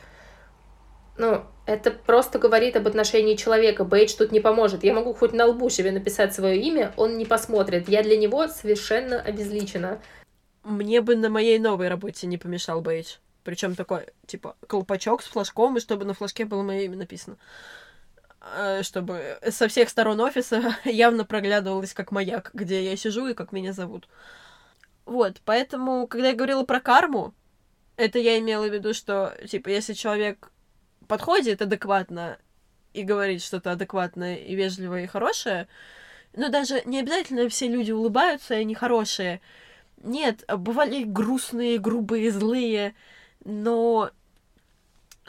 Ну, 1.17 1.45
это 1.65 1.93
просто 1.93 2.39
говорит 2.39 2.77
об 2.77 2.89
отношении 2.89 3.37
человека. 3.37 3.85
Бейдж 3.85 4.15
тут 4.15 4.31
не 4.31 4.41
поможет. 4.41 4.85
Я 4.85 4.93
могу 4.93 5.15
хоть 5.15 5.33
на 5.33 5.47
лбу 5.47 5.71
себе 5.71 5.93
написать 5.93 6.35
свое 6.35 6.61
имя, 6.61 6.93
он 6.99 7.17
не 7.17 7.25
посмотрит. 7.25 7.89
Я 7.89 8.03
для 8.03 8.19
него 8.19 8.49
совершенно 8.49 9.19
обезличена. 9.19 10.01
Мне 10.65 11.01
бы 11.01 11.15
на 11.15 11.29
моей 11.29 11.59
новой 11.59 11.89
работе 11.89 12.27
не 12.27 12.39
помешал 12.39 12.81
Бейдж. 12.81 13.17
Причем 13.45 13.75
такой, 13.75 14.07
типа, 14.27 14.57
колпачок 14.67 15.23
с 15.23 15.27
флажком, 15.27 15.77
и 15.77 15.81
чтобы 15.81 16.07
на 16.07 16.15
флажке 16.15 16.47
было 16.47 16.63
мое 16.63 16.81
имя 16.81 16.97
написано. 16.97 17.37
А, 18.41 18.83
чтобы 18.83 19.39
со 19.51 19.69
всех 19.69 19.89
сторон 19.89 20.21
офиса 20.21 20.77
явно 20.85 21.25
проглядывалось 21.25 21.95
как 21.95 22.11
маяк, 22.11 22.51
где 22.55 22.83
я 22.85 22.97
сижу 22.97 23.27
и 23.29 23.35
как 23.35 23.53
меня 23.53 23.73
зовут. 23.73 24.09
Вот, 25.05 25.41
поэтому, 25.45 26.07
когда 26.07 26.29
я 26.29 26.35
говорила 26.35 26.65
про 26.65 26.81
карму, 26.81 27.35
это 27.97 28.19
я 28.19 28.39
имела 28.39 28.67
в 28.67 28.73
виду, 28.73 28.95
что, 28.95 29.37
типа, 29.47 29.69
если 29.69 29.93
человек 29.93 30.51
подходит 31.07 31.63
адекватно 31.63 32.39
и 32.93 33.03
говорит 33.03 33.43
что-то 33.43 33.73
адекватное 33.73 34.37
и 34.37 34.55
вежливое 34.55 35.05
и 35.05 35.07
хорошее, 35.07 35.69
но 36.35 36.49
даже 36.49 36.83
не 36.85 37.01
обязательно 37.01 37.49
все 37.49 37.69
люди 37.69 37.93
улыбаются, 37.93 38.55
и 38.55 38.61
они 38.61 38.75
хорошие. 38.75 39.41
Нет, 40.03 40.45
бывали 40.49 41.05
грустные, 41.05 41.79
грубые, 41.79 42.31
злые, 42.31 42.95
но 43.45 44.11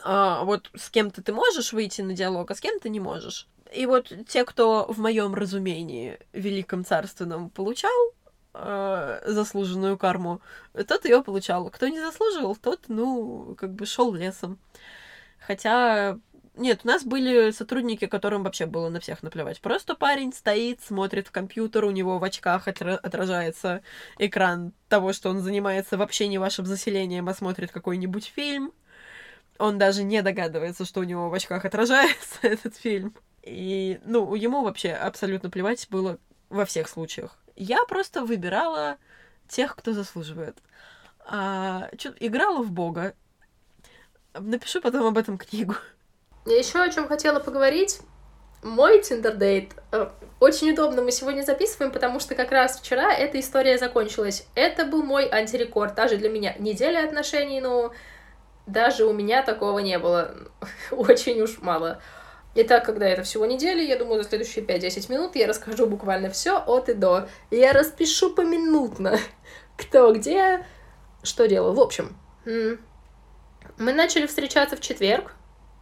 а, 0.03 0.43
вот 0.43 0.69
с 0.75 0.89
кем-то 0.89 1.21
ты 1.21 1.33
можешь 1.33 1.73
выйти 1.73 2.01
на 2.01 2.13
диалог, 2.13 2.51
а 2.51 2.55
с 2.55 2.59
кем-то 2.59 2.89
не 2.89 2.99
можешь. 2.99 3.47
И 3.73 3.85
вот 3.85 4.11
те, 4.27 4.45
кто 4.45 4.85
в 4.87 4.99
моем 4.99 5.33
разумении 5.33 6.19
великом 6.33 6.85
царственном 6.85 7.49
получал 7.49 7.91
э, 8.53 9.21
заслуженную 9.25 9.97
карму, 9.97 10.41
тот 10.87 11.05
ее 11.05 11.23
получал. 11.23 11.69
Кто 11.69 11.87
не 11.87 11.99
заслуживал, 11.99 12.55
тот, 12.55 12.81
ну, 12.87 13.55
как 13.57 13.73
бы 13.73 13.85
шел 13.85 14.13
лесом. 14.13 14.59
Хотя 15.39 16.19
нет, 16.57 16.81
у 16.83 16.87
нас 16.87 17.03
были 17.03 17.51
сотрудники, 17.51 18.05
которым 18.05 18.43
вообще 18.43 18.65
было 18.65 18.89
на 18.89 18.99
всех 18.99 19.23
наплевать. 19.23 19.59
Просто 19.61 19.95
парень 19.95 20.33
стоит, 20.33 20.81
смотрит 20.81 21.27
в 21.27 21.31
компьютер, 21.31 21.85
у 21.85 21.91
него 21.91 22.17
в 22.17 22.23
очках 22.23 22.67
отражается 22.67 23.81
экран 24.17 24.73
того, 24.87 25.13
что 25.13 25.29
он 25.29 25.41
занимается 25.41 25.97
вообще 25.97 26.27
не 26.27 26.37
вашим 26.37 26.65
заселением, 26.65 27.27
а 27.27 27.33
смотрит 27.33 27.71
какой-нибудь 27.71 28.31
фильм. 28.33 28.71
Он 29.57 29.77
даже 29.77 30.03
не 30.03 30.21
догадывается, 30.21 30.85
что 30.85 31.01
у 31.01 31.03
него 31.03 31.29
в 31.29 31.33
очках 31.33 31.65
отражается 31.65 32.35
этот 32.41 32.75
фильм. 32.75 33.13
И, 33.43 33.99
ну, 34.05 34.33
ему 34.35 34.63
вообще 34.63 34.91
абсолютно 34.91 35.49
плевать 35.49 35.87
было 35.89 36.19
во 36.49 36.65
всех 36.65 36.89
случаях. 36.89 37.37
Я 37.55 37.83
просто 37.85 38.25
выбирала 38.25 38.97
тех, 39.47 39.75
кто 39.75 39.93
заслуживает. 39.93 40.57
А, 41.27 41.89
чё, 41.97 42.13
играла 42.19 42.63
в 42.63 42.71
Бога. 42.71 43.13
Напишу 44.33 44.81
потом 44.81 45.05
об 45.05 45.17
этом 45.17 45.37
книгу. 45.37 45.75
Я 46.45 46.57
еще 46.57 46.81
о 46.81 46.89
чем 46.89 47.07
хотела 47.07 47.39
поговорить. 47.39 47.99
Мой 48.61 49.01
тиндердейт. 49.01 49.73
Э, 49.91 50.09
очень 50.39 50.71
удобно 50.71 51.01
мы 51.01 51.11
сегодня 51.11 51.43
записываем, 51.43 51.91
потому 51.91 52.19
что 52.19 52.35
как 52.35 52.51
раз 52.51 52.79
вчера 52.79 53.13
эта 53.13 53.39
история 53.39 53.77
закончилась. 53.77 54.47
Это 54.53 54.85
был 54.85 55.01
мой 55.01 55.27
антирекорд, 55.27 55.95
даже 55.95 56.17
для 56.17 56.29
меня. 56.29 56.55
Неделя 56.59 57.03
отношений, 57.03 57.61
но 57.61 57.93
даже 58.67 59.05
у 59.05 59.13
меня 59.13 59.41
такого 59.41 59.79
не 59.79 59.97
было. 59.97 60.35
Очень 60.91 61.41
уж 61.41 61.59
мало. 61.59 62.01
Итак, 62.53 62.85
когда 62.85 63.07
это 63.07 63.23
всего 63.23 63.45
недели, 63.45 63.83
я 63.83 63.97
думаю, 63.97 64.23
за 64.23 64.29
следующие 64.29 64.63
5-10 64.63 65.11
минут 65.11 65.35
я 65.35 65.47
расскажу 65.47 65.87
буквально 65.87 66.29
все 66.29 66.57
от 66.57 66.89
и 66.89 66.93
до. 66.93 67.27
Я 67.51 67.73
распишу 67.73 68.33
поминутно, 68.33 69.19
кто 69.77 70.13
где, 70.13 70.65
что 71.21 71.47
делал? 71.47 71.73
В 71.73 71.81
общем, 71.81 72.15
мы 72.45 73.93
начали 73.93 74.25
встречаться 74.25 74.77
в 74.77 74.81
четверг, 74.81 75.33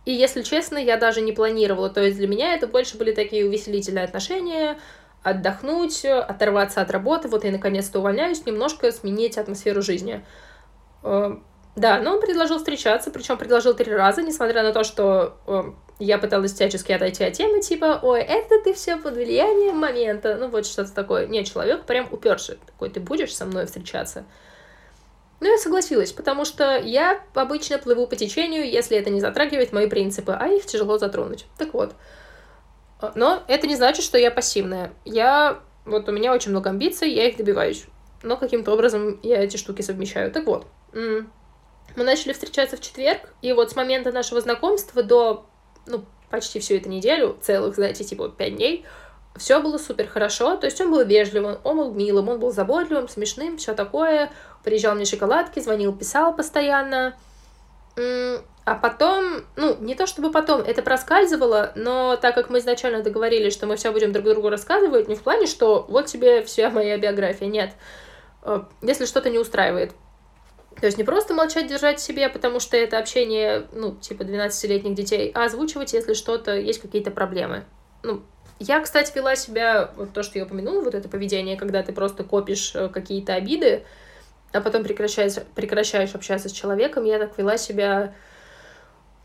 и, 0.06 0.12
если 0.14 0.42
честно, 0.42 0.78
я 0.78 0.98
даже 0.98 1.22
не 1.22 1.32
планировала. 1.32 1.90
То 1.90 2.02
есть 2.02 2.18
для 2.18 2.28
меня 2.28 2.54
это 2.56 2.68
больше 2.68 2.98
были 2.98 3.14
такие 3.14 3.46
увеселительные 3.46 4.06
отношения, 4.06 4.80
отдохнуть, 5.22 6.06
оторваться 6.06 6.82
от 6.82 6.92
работы. 6.92 7.30
Вот 7.30 7.44
я 7.46 7.52
наконец-то 7.52 8.00
увольняюсь, 8.00 8.46
немножко 8.46 8.92
сменить 8.92 9.38
атмосферу 9.38 9.82
жизни. 9.82 10.26
Э, 11.04 11.38
Да, 11.76 12.00
но 12.02 12.14
он 12.14 12.22
предложил 12.22 12.58
встречаться, 12.60 13.12
причем 13.12 13.38
предложил 13.38 13.74
три 13.74 13.92
раза, 13.94 14.22
несмотря 14.22 14.64
на 14.64 14.74
то, 14.74 14.84
что 14.84 15.40
э, 15.48 15.64
я 16.00 16.18
пыталась 16.20 16.54
всячески 16.54 16.92
отойти 16.92 17.24
от 17.24 17.34
темы, 17.34 17.62
типа, 17.62 18.00
ой, 18.04 18.22
это 18.22 18.62
ты 18.64 18.74
все 18.74 18.98
под 18.98 19.16
влиянием 19.16 19.78
момента, 19.78 20.36
ну 20.40 20.50
вот 20.50 20.66
что-то 20.68 20.94
такое. 20.94 21.28
Нет, 21.28 21.48
человек 21.48 21.86
прям 21.86 22.08
уперший, 22.12 22.58
такой, 22.66 22.90
ты 22.90 23.00
будешь 23.00 23.36
со 23.36 23.46
мной 23.46 23.66
встречаться? 23.66 24.26
Ну, 25.44 25.52
я 25.52 25.58
согласилась, 25.58 26.14
потому 26.14 26.46
что 26.46 26.78
я 26.78 27.22
обычно 27.34 27.78
плыву 27.78 28.08
по 28.08 28.16
течению, 28.16 28.66
если 28.66 28.98
это 28.98 29.10
не 29.10 29.20
затрагивает 29.20 29.74
мои 29.74 29.90
принципы, 29.90 30.32
а 30.32 30.48
их 30.48 30.66
тяжело 30.66 30.98
затронуть. 30.98 31.48
Так 31.58 31.74
вот. 31.74 31.96
А, 33.02 33.12
Но 33.16 33.44
это 33.50 33.68
не 33.68 33.76
значит, 33.76 34.06
что 34.06 34.18
я 34.18 34.32
пассивная. 34.32 34.94
Я... 35.04 35.60
Вот 35.84 36.08
у 36.08 36.14
меня 36.14 36.32
очень 36.32 36.52
много 36.52 36.70
амбиций, 36.70 37.12
я 37.12 37.28
их 37.28 37.36
добиваюсь. 37.36 37.84
Но 38.22 38.38
каким-то 38.38 38.72
образом 38.72 39.20
я 39.22 39.44
эти 39.44 39.58
штуки 39.58 39.82
совмещаю. 39.82 40.32
Так 40.32 40.46
вот. 40.46 40.66
Мы 40.94 42.04
начали 42.06 42.32
встречаться 42.32 42.78
в 42.78 42.80
четверг, 42.80 43.34
и 43.42 43.52
вот 43.52 43.70
с 43.70 43.76
момента 43.76 44.14
нашего 44.14 44.40
знакомства 44.40 45.04
до, 45.04 45.46
ну, 45.86 46.06
почти 46.30 46.62
всю 46.62 46.76
эту 46.76 46.88
неделю, 46.88 47.38
целых, 47.42 47.76
знаете, 47.76 48.06
типа 48.06 48.30
пять 48.30 48.56
дней, 48.56 48.86
все 49.36 49.60
было 49.62 49.78
супер 49.78 50.08
хорошо. 50.08 50.58
То 50.58 50.68
есть 50.68 50.80
он 50.82 50.92
был 50.92 51.04
вежливым, 51.04 51.58
он 51.64 51.78
был 51.78 51.92
милым, 51.94 52.30
он 52.30 52.40
был 52.40 52.52
заботливым, 52.52 53.08
смешным, 53.08 53.58
все 53.58 53.74
такое. 53.74 54.32
Приезжал 54.64 54.96
мне 54.96 55.06
шоколадки, 55.06 55.60
звонил, 55.60 55.94
писал 55.94 56.36
постоянно. 56.36 57.16
А 58.66 58.76
потом, 58.76 59.44
ну, 59.58 59.76
не 59.82 59.94
то 59.94 60.08
чтобы 60.08 60.32
потом, 60.32 60.62
это 60.62 60.82
проскальзывало, 60.82 61.74
но 61.76 62.16
так 62.16 62.34
как 62.34 62.50
мы 62.50 62.60
изначально 62.60 63.04
договорились, 63.04 63.54
что 63.54 63.68
мы 63.68 63.76
все 63.76 63.92
будем 63.92 64.14
друг 64.14 64.26
другу 64.26 64.50
рассказывать, 64.50 65.10
не 65.10 65.16
в 65.16 65.22
плане, 65.22 65.48
что 65.48 65.86
вот 65.90 66.06
тебе 66.06 66.44
вся 66.44 66.70
моя 66.70 66.98
биография, 66.98 67.50
нет. 67.50 67.74
Э, 68.42 68.62
Если 68.82 69.06
что-то 69.06 69.30
не 69.30 69.38
устраивает. 69.38 69.92
То 70.80 70.86
есть 70.86 70.98
не 70.98 71.04
просто 71.04 71.34
молчать, 71.34 71.68
держать 71.68 72.00
в 72.00 72.04
себе, 72.04 72.30
потому 72.30 72.60
что 72.60 72.78
это 72.78 72.98
общение, 72.98 73.68
ну, 73.74 73.96
типа 73.96 74.24
12-летних 74.24 74.96
детей, 74.96 75.32
а 75.36 75.44
озвучивать, 75.44 75.94
если 75.94 76.14
что-то, 76.14 76.56
есть 76.56 76.82
какие-то 76.82 77.12
проблемы. 77.12 77.66
Ну, 78.02 78.24
я, 78.60 78.80
кстати, 78.82 79.16
вела 79.16 79.36
себя, 79.36 79.92
вот 79.96 80.14
то, 80.14 80.24
что 80.24 80.38
я 80.38 80.46
упомянула, 80.46 80.82
вот 80.82 80.96
это 80.96 81.10
поведение, 81.10 81.58
когда 81.58 81.84
ты 81.84 81.92
просто 81.94 82.24
копишь 82.24 82.74
э, 82.76 82.90
какие-то 82.90 83.34
обиды, 83.34 83.84
а 84.52 84.62
потом 84.62 84.84
прекращаешь, 84.84 85.34
прекращаешь 85.56 86.16
общаться 86.16 86.50
с 86.50 86.52
человеком, 86.52 87.06
я 87.06 87.20
так 87.20 87.38
вела 87.38 87.58
себя, 87.58 88.14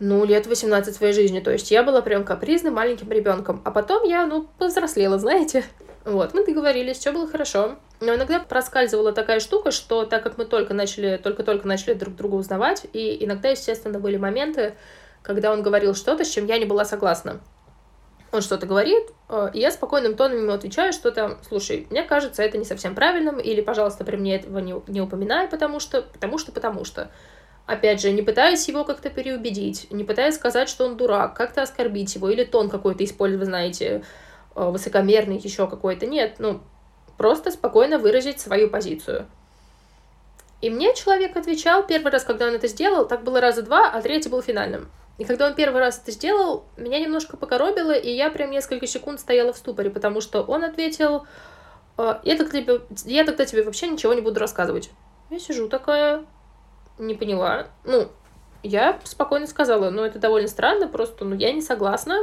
ну, 0.00 0.24
лет 0.24 0.46
18 0.46 0.94
своей 0.94 1.12
жизни. 1.12 1.40
То 1.40 1.52
есть 1.52 1.70
я 1.70 1.82
была 1.82 2.02
прям 2.02 2.24
капризным 2.24 2.74
маленьким 2.74 3.10
ребенком. 3.10 3.60
А 3.64 3.70
потом 3.70 4.04
я, 4.04 4.26
ну, 4.26 4.48
повзрослела, 4.58 5.18
знаете. 5.18 5.64
Вот, 6.04 6.32
мы 6.32 6.46
договорились, 6.46 6.96
все 6.96 7.12
было 7.12 7.26
хорошо. 7.26 7.76
Но 8.00 8.14
иногда 8.14 8.40
проскальзывала 8.40 9.12
такая 9.12 9.40
штука, 9.40 9.70
что 9.70 10.04
так 10.04 10.22
как 10.22 10.38
мы 10.38 10.46
только 10.46 10.72
начали, 10.72 11.18
только-только 11.22 11.66
начали 11.68 11.92
друг 11.92 12.16
друга 12.16 12.36
узнавать, 12.36 12.86
и 12.92 13.22
иногда, 13.24 13.50
естественно, 13.50 13.98
были 13.98 14.16
моменты, 14.16 14.74
когда 15.22 15.52
он 15.52 15.62
говорил 15.62 15.94
что-то, 15.94 16.24
с 16.24 16.30
чем 16.30 16.46
я 16.46 16.58
не 16.58 16.64
была 16.64 16.84
согласна. 16.84 17.40
Он 18.30 18.42
что-то 18.42 18.66
говорит, 18.66 19.04
э, 19.28 19.50
и 19.54 19.60
я 19.60 19.70
спокойным 19.70 20.14
тоном 20.14 20.42
ему 20.42 20.52
отвечаю, 20.52 20.92
что 20.92 21.10
там, 21.10 21.38
слушай, 21.48 21.86
мне 21.90 22.02
кажется, 22.02 22.42
это 22.42 22.58
не 22.58 22.64
совсем 22.64 22.94
правильным, 22.94 23.40
или, 23.40 23.62
пожалуйста, 23.62 24.04
при 24.04 24.16
мне 24.16 24.36
этого 24.36 24.58
не, 24.58 24.74
не 24.86 25.00
упоминай, 25.00 25.48
потому 25.48 25.80
что, 25.80 26.02
потому 26.02 26.38
что, 26.38 26.52
потому 26.52 26.84
что. 26.84 27.10
Опять 27.66 28.00
же, 28.00 28.12
не 28.12 28.22
пытаясь 28.22 28.66
его 28.66 28.84
как-то 28.84 29.10
переубедить, 29.10 29.90
не 29.90 30.02
пытаясь 30.02 30.36
сказать, 30.36 30.70
что 30.70 30.86
он 30.86 30.96
дурак, 30.96 31.34
как-то 31.34 31.60
оскорбить 31.60 32.14
его, 32.14 32.30
или 32.30 32.44
тон 32.44 32.70
какой-то 32.70 33.04
использовать, 33.04 33.46
знаете, 33.46 34.02
э, 34.54 34.70
высокомерный, 34.70 35.38
еще 35.38 35.66
какой-то. 35.66 36.06
Нет, 36.06 36.36
ну, 36.38 36.62
просто 37.18 37.50
спокойно 37.50 37.98
выразить 37.98 38.40
свою 38.40 38.70
позицию. 38.70 39.26
И 40.60 40.70
мне 40.70 40.94
человек 40.94 41.36
отвечал 41.36 41.86
первый 41.86 42.10
раз, 42.10 42.24
когда 42.24 42.46
он 42.46 42.54
это 42.54 42.68
сделал, 42.68 43.06
так 43.06 43.22
было 43.22 43.40
раза 43.40 43.62
два, 43.62 43.90
а 43.90 44.00
третий 44.02 44.28
был 44.28 44.42
финальным. 44.42 44.88
И 45.18 45.24
когда 45.24 45.48
он 45.48 45.54
первый 45.54 45.80
раз 45.80 46.00
это 46.00 46.12
сделал, 46.12 46.64
меня 46.76 47.00
немножко 47.00 47.36
покоробило, 47.36 47.92
и 47.92 48.10
я 48.10 48.30
прям 48.30 48.50
несколько 48.50 48.86
секунд 48.86 49.18
стояла 49.18 49.52
в 49.52 49.56
ступоре, 49.56 49.90
потому 49.90 50.20
что 50.20 50.42
он 50.42 50.62
ответил, 50.62 51.26
«Э, 51.98 52.20
я, 52.22 52.36
тогда 52.36 52.60
тебе, 52.62 52.80
я 53.04 53.24
тогда 53.24 53.44
тебе 53.44 53.64
вообще 53.64 53.88
ничего 53.88 54.14
не 54.14 54.20
буду 54.20 54.38
рассказывать. 54.38 54.90
Я 55.30 55.40
сижу 55.40 55.68
такая, 55.68 56.24
не 56.98 57.14
поняла. 57.14 57.66
Ну, 57.84 58.08
я 58.62 59.00
спокойно 59.02 59.48
сказала, 59.48 59.90
ну, 59.90 60.02
это 60.04 60.20
довольно 60.20 60.48
странно, 60.48 60.86
просто, 60.86 61.24
ну, 61.24 61.34
я 61.34 61.52
не 61.52 61.62
согласна. 61.62 62.16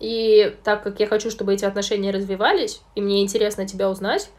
И 0.00 0.56
так 0.64 0.82
как 0.82 1.00
я 1.00 1.06
хочу, 1.06 1.30
чтобы 1.30 1.54
эти 1.54 1.64
отношения 1.66 2.10
развивались, 2.10 2.82
и 2.94 3.02
мне 3.02 3.22
интересно 3.22 3.66
тебя 3.66 3.90
узнать, 3.90 4.30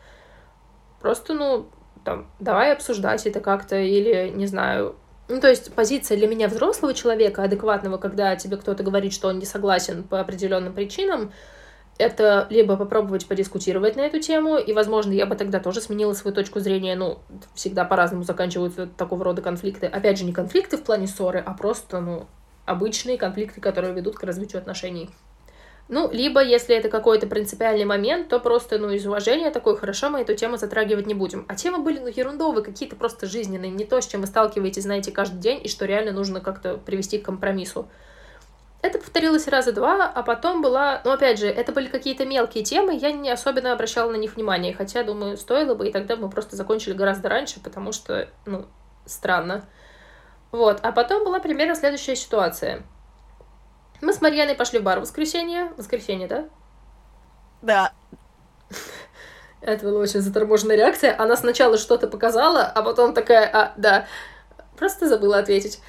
просто, 1.00 1.34
ну, 1.34 1.70
там, 2.04 2.30
давай 2.40 2.74
обсуждать 2.74 3.26
это 3.28 3.40
как-то, 3.40 3.76
или, 3.76 4.30
не 4.30 4.48
знаю, 4.48 4.96
ну, 5.28 5.40
то 5.40 5.50
есть 5.50 5.74
позиция 5.74 6.18
для 6.18 6.28
меня 6.28 6.48
взрослого 6.48 6.94
человека, 6.94 7.44
адекватного, 7.44 7.98
когда 7.98 8.36
тебе 8.36 8.58
кто-то 8.58 8.84
говорит, 8.84 9.14
что 9.14 9.28
он 9.28 9.40
не 9.40 9.46
согласен 9.46 10.04
по 10.04 10.20
определенным 10.20 10.74
причинам, 10.74 11.32
это 11.98 12.48
либо 12.50 12.78
попробовать 12.78 13.28
подискутировать 13.28 13.96
на 13.96 14.02
эту 14.02 14.20
тему, 14.20 14.58
и, 14.58 14.72
возможно, 14.74 15.12
я 15.12 15.26
бы 15.26 15.36
тогда 15.36 15.60
тоже 15.60 15.82
сменила 15.82 16.14
свою 16.14 16.36
точку 16.36 16.60
зрения, 16.60 16.96
ну, 16.96 17.20
всегда 17.56 17.86
по-разному 17.86 18.24
заканчиваются 18.24 18.88
такого 18.88 19.24
рода 19.26 19.42
конфликты. 19.42 19.88
Опять 19.88 20.20
же, 20.20 20.26
не 20.26 20.34
конфликты 20.34 20.78
в 20.78 20.84
плане 20.84 21.08
ссоры, 21.08 21.40
а 21.40 21.54
просто, 21.54 22.00
ну, 22.00 22.28
обычные 22.66 23.18
конфликты, 23.18 23.62
которые 23.62 23.94
ведут 23.94 24.16
к 24.16 24.24
развитию 24.24 24.60
отношений. 24.60 25.10
Ну, 25.90 26.10
либо, 26.12 26.44
если 26.44 26.76
это 26.76 26.90
какой-то 26.90 27.28
принципиальный 27.28 27.86
момент, 27.86 28.28
то 28.28 28.40
просто, 28.40 28.78
ну, 28.78 28.90
из 28.90 29.06
уважения 29.06 29.52
такой, 29.52 29.78
хорошо, 29.78 30.10
мы 30.10 30.20
эту 30.20 30.36
тему 30.36 30.58
затрагивать 30.58 31.08
не 31.08 31.14
будем. 31.14 31.46
А 31.48 31.56
темы 31.56 31.78
были, 31.78 32.00
ну, 32.00 32.08
ерундовые, 32.08 32.64
какие-то 32.64 32.98
просто 32.98 33.26
жизненные, 33.26 33.72
не 33.72 33.86
то, 33.86 34.02
с 34.02 34.08
чем 34.08 34.22
вы 34.22 34.28
сталкиваетесь, 34.28 34.84
знаете, 34.84 35.12
каждый 35.12 35.40
день, 35.40 35.62
и 35.64 35.70
что 35.70 35.86
реально 35.86 36.12
нужно 36.12 36.42
как-то 36.42 36.78
привести 36.78 37.20
к 37.20 37.26
компромиссу. 37.26 37.88
Это 38.82 39.00
повторилось 39.00 39.48
раза 39.48 39.72
два, 39.72 40.12
а 40.14 40.24
потом 40.24 40.62
была... 40.62 41.02
Ну, 41.06 41.12
опять 41.12 41.40
же, 41.40 41.48
это 41.48 41.72
были 41.72 41.88
какие-то 41.88 42.26
мелкие 42.26 42.66
темы, 42.66 42.96
я 42.96 43.12
не 43.12 43.30
особенно 43.30 43.72
обращала 43.72 44.12
на 44.12 44.18
них 44.18 44.36
внимание, 44.36 44.74
хотя, 44.74 45.04
думаю, 45.04 45.38
стоило 45.38 45.74
бы, 45.74 45.88
и 45.88 45.92
тогда 45.92 46.18
мы 46.18 46.30
просто 46.30 46.58
закончили 46.58 46.94
гораздо 46.94 47.30
раньше, 47.30 47.62
потому 47.62 47.94
что, 47.94 48.28
ну, 48.46 48.66
странно. 49.06 49.66
Вот, 50.52 50.80
а 50.84 50.92
потом 50.92 51.24
была 51.24 51.40
примерно 51.40 51.76
следующая 51.76 52.16
ситуация. 52.18 52.84
Мы 54.02 54.14
с 54.14 54.22
Марьяной 54.22 54.56
пошли 54.56 54.80
в 54.80 54.84
бар 54.84 55.00
в 55.00 55.02
воскресенье. 55.02 55.72
Воскресенье, 55.78 56.28
да? 56.28 56.46
Да. 57.62 57.94
Это 59.62 59.86
была 59.86 60.02
очень 60.02 60.22
заторможенная 60.22 60.76
реакция. 60.76 61.16
Она 61.20 61.36
сначала 61.36 61.78
что-то 61.78 62.08
показала, 62.08 62.64
а 62.64 62.82
потом 62.84 63.14
такая, 63.14 63.50
а, 63.52 63.74
да. 63.78 64.08
Просто 64.78 65.08
забыла 65.08 65.40
ответить. 65.40 65.82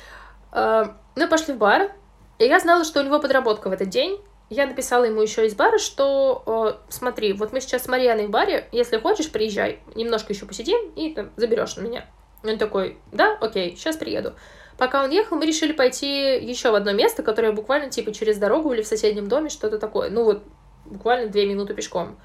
А, 0.52 0.96
Мы 1.16 1.28
пошли 1.28 1.52
в 1.54 1.58
бар, 1.58 1.92
и 2.38 2.44
я 2.44 2.58
знала, 2.60 2.84
что 2.84 3.00
у 3.00 3.04
него 3.04 3.20
подработка 3.20 3.68
в 3.68 3.72
этот 3.72 3.90
день. 3.90 4.20
Я 4.50 4.66
написала 4.66 5.04
ему 5.04 5.20
еще 5.20 5.46
из 5.46 5.54
бара, 5.54 5.76
что 5.76 6.42
э, 6.46 6.90
смотри, 6.90 7.34
вот 7.34 7.52
мы 7.52 7.60
сейчас 7.60 7.84
с 7.84 7.88
Марьяной 7.88 8.28
в 8.28 8.30
баре, 8.30 8.66
если 8.72 8.96
хочешь, 8.96 9.30
приезжай, 9.30 9.80
немножко 9.94 10.32
еще 10.32 10.46
посидим 10.46 10.90
и 10.92 11.12
там, 11.12 11.30
заберешь 11.36 11.76
на 11.76 11.82
меня. 11.82 12.06
Он 12.42 12.56
такой, 12.56 12.98
да, 13.12 13.36
окей, 13.42 13.76
сейчас 13.76 13.96
приеду. 13.96 14.34
Пока 14.78 15.02
он 15.02 15.10
ехал, 15.10 15.36
мы 15.36 15.44
решили 15.44 15.72
пойти 15.72 16.38
еще 16.38 16.70
в 16.70 16.76
одно 16.76 16.92
место, 16.92 17.24
которое 17.24 17.50
буквально 17.50 17.90
типа 17.90 18.14
через 18.14 18.38
дорогу 18.38 18.72
или 18.72 18.82
в 18.82 18.86
соседнем 18.86 19.28
доме, 19.28 19.50
что-то 19.50 19.76
такое. 19.76 20.08
Ну 20.08 20.22
вот, 20.22 20.44
буквально 20.86 21.28
две 21.28 21.46
минуты 21.46 21.74
пешком. 21.74 22.16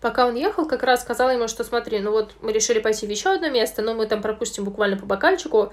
Пока 0.00 0.26
он 0.26 0.34
ехал, 0.34 0.66
как 0.66 0.82
раз 0.82 1.02
сказала 1.02 1.30
ему, 1.30 1.46
что 1.46 1.62
смотри, 1.62 2.00
ну 2.00 2.10
вот 2.10 2.32
мы 2.40 2.52
решили 2.52 2.80
пойти 2.80 3.06
в 3.06 3.10
еще 3.10 3.30
одно 3.30 3.48
место, 3.48 3.80
но 3.80 3.94
мы 3.94 4.06
там 4.06 4.22
пропустим 4.22 4.64
буквально 4.64 4.96
по 4.96 5.06
бокальчику 5.06 5.72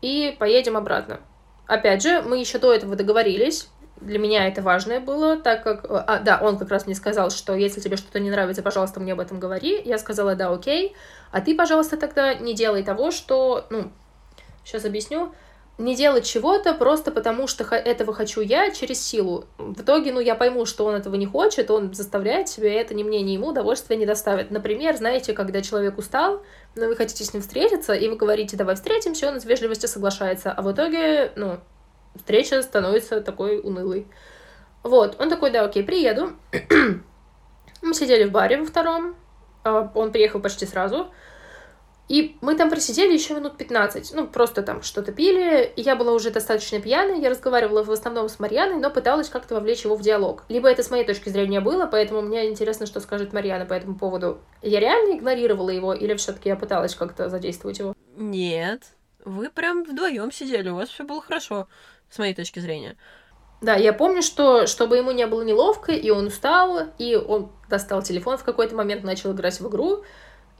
и 0.00 0.34
поедем 0.38 0.78
обратно. 0.78 1.20
Опять 1.66 2.02
же, 2.02 2.22
мы 2.22 2.38
еще 2.38 2.58
до 2.58 2.72
этого 2.72 2.96
договорились. 2.96 3.68
Для 4.00 4.18
меня 4.18 4.48
это 4.48 4.62
важное 4.62 5.00
было, 5.00 5.36
так 5.36 5.62
как... 5.64 5.84
А, 5.88 6.18
да, 6.18 6.38
он 6.40 6.58
как 6.58 6.70
раз 6.70 6.86
мне 6.86 6.94
сказал, 6.94 7.30
что 7.30 7.54
если 7.54 7.80
тебе 7.80 7.96
что-то 7.96 8.20
не 8.20 8.30
нравится, 8.30 8.62
пожалуйста, 8.62 9.00
мне 9.00 9.12
об 9.12 9.20
этом 9.20 9.38
говори. 9.38 9.82
Я 9.84 9.98
сказала, 9.98 10.34
да, 10.34 10.50
окей. 10.50 10.94
А 11.30 11.40
ты, 11.42 11.54
пожалуйста, 11.54 11.98
тогда 11.98 12.32
не 12.34 12.54
делай 12.54 12.82
того, 12.82 13.10
что... 13.10 13.66
Ну, 13.68 13.90
сейчас 14.64 14.84
объясню 14.84 15.34
не 15.76 15.96
делать 15.96 16.24
чего-то 16.24 16.72
просто 16.74 17.10
потому, 17.10 17.46
что 17.46 17.64
этого 17.74 18.12
хочу 18.12 18.40
я 18.40 18.70
через 18.70 19.02
силу. 19.02 19.46
В 19.58 19.82
итоге, 19.82 20.12
ну, 20.12 20.20
я 20.20 20.36
пойму, 20.36 20.66
что 20.66 20.84
он 20.84 20.94
этого 20.94 21.16
не 21.16 21.26
хочет, 21.26 21.70
он 21.70 21.92
заставляет 21.92 22.48
себя, 22.48 22.72
и 22.72 22.76
это 22.76 22.94
ни 22.94 23.02
мне, 23.02 23.22
ни 23.22 23.32
ему 23.32 23.48
удовольствия 23.48 23.96
не 23.96 24.06
доставит. 24.06 24.50
Например, 24.50 24.96
знаете, 24.96 25.32
когда 25.32 25.62
человек 25.62 25.98
устал, 25.98 26.42
но 26.76 26.86
вы 26.86 26.94
хотите 26.94 27.24
с 27.24 27.32
ним 27.32 27.42
встретиться, 27.42 27.92
и 27.92 28.08
вы 28.08 28.16
говорите, 28.16 28.56
давай 28.56 28.76
встретимся, 28.76 29.28
он 29.28 29.36
из 29.36 29.44
вежливости 29.44 29.86
соглашается, 29.86 30.52
а 30.52 30.62
в 30.62 30.72
итоге, 30.72 31.32
ну, 31.34 31.58
встреча 32.14 32.62
становится 32.62 33.20
такой 33.20 33.58
унылой. 33.58 34.06
Вот, 34.84 35.16
он 35.20 35.28
такой, 35.28 35.50
да, 35.50 35.64
окей, 35.64 35.82
приеду. 35.82 36.32
Мы 37.82 37.94
сидели 37.94 38.24
в 38.24 38.30
баре 38.30 38.58
во 38.58 38.66
втором, 38.66 39.16
а, 39.64 39.90
он 39.94 40.12
приехал 40.12 40.40
почти 40.40 40.66
сразу. 40.66 41.08
И 42.08 42.36
мы 42.42 42.54
там 42.54 42.68
просидели 42.68 43.14
еще 43.14 43.34
минут 43.34 43.56
15, 43.56 44.12
ну, 44.14 44.26
просто 44.26 44.62
там 44.62 44.82
что-то 44.82 45.10
пили, 45.10 45.72
и 45.74 45.80
я 45.80 45.96
была 45.96 46.12
уже 46.12 46.30
достаточно 46.30 46.78
пьяной, 46.78 47.20
я 47.20 47.30
разговаривала 47.30 47.82
в 47.82 47.90
основном 47.90 48.28
с 48.28 48.38
Марьяной, 48.38 48.78
но 48.78 48.90
пыталась 48.90 49.30
как-то 49.30 49.54
вовлечь 49.54 49.84
его 49.84 49.96
в 49.96 50.02
диалог. 50.02 50.44
Либо 50.50 50.68
это 50.68 50.82
с 50.82 50.90
моей 50.90 51.04
точки 51.04 51.30
зрения 51.30 51.60
было, 51.60 51.86
поэтому 51.86 52.20
мне 52.20 52.50
интересно, 52.50 52.84
что 52.84 53.00
скажет 53.00 53.32
Марьяна 53.32 53.64
по 53.64 53.72
этому 53.72 53.96
поводу. 53.96 54.38
Я 54.60 54.80
реально 54.80 55.16
игнорировала 55.16 55.70
его, 55.70 55.94
или 55.94 56.14
все-таки 56.14 56.50
я 56.50 56.56
пыталась 56.56 56.94
как-то 56.94 57.30
задействовать 57.30 57.78
его? 57.78 57.94
Нет, 58.16 58.82
вы 59.24 59.48
прям 59.48 59.84
вдвоем 59.84 60.30
сидели, 60.30 60.68
у 60.68 60.76
вас 60.76 60.90
все 60.90 61.04
было 61.04 61.22
хорошо, 61.22 61.68
с 62.10 62.18
моей 62.18 62.34
точки 62.34 62.58
зрения. 62.58 62.98
Да, 63.62 63.76
я 63.76 63.94
помню, 63.94 64.20
что 64.20 64.66
чтобы 64.66 64.98
ему 64.98 65.10
не 65.12 65.26
было 65.26 65.40
неловко, 65.40 65.92
и 65.92 66.10
он 66.10 66.26
устал, 66.26 66.80
и 66.98 67.16
он 67.16 67.50
достал 67.70 68.02
телефон 68.02 68.36
в 68.36 68.44
какой-то 68.44 68.76
момент, 68.76 69.04
начал 69.04 69.32
играть 69.32 69.58
в 69.58 69.66
игру, 69.68 70.04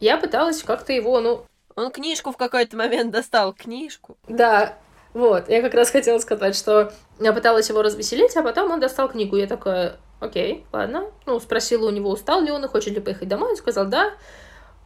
я 0.04 0.18
пыталась 0.18 0.62
как-то 0.62 0.92
его, 0.92 1.20
ну... 1.20 1.44
Он 1.76 1.90
книжку 1.90 2.30
в 2.30 2.36
какой-то 2.36 2.76
момент 2.76 3.10
достал, 3.10 3.52
книжку. 3.52 4.16
Да, 4.28 4.78
вот, 5.12 5.48
я 5.48 5.60
как 5.60 5.74
раз 5.74 5.90
хотела 5.90 6.18
сказать, 6.18 6.54
что 6.54 6.92
я 7.18 7.32
пыталась 7.32 7.68
его 7.68 7.82
развеселить, 7.82 8.36
а 8.36 8.42
потом 8.42 8.70
он 8.70 8.80
достал 8.80 9.08
книгу. 9.08 9.36
Я 9.36 9.46
такая, 9.46 9.96
окей, 10.20 10.66
ладно. 10.72 11.06
Ну, 11.26 11.40
спросила 11.40 11.88
у 11.88 11.90
него, 11.90 12.10
устал 12.10 12.42
ли 12.42 12.52
он 12.52 12.64
и 12.64 12.68
хочет 12.68 12.94
ли 12.94 13.00
поехать 13.00 13.28
домой. 13.28 13.50
Он 13.50 13.56
сказал, 13.56 13.86
да. 13.86 14.12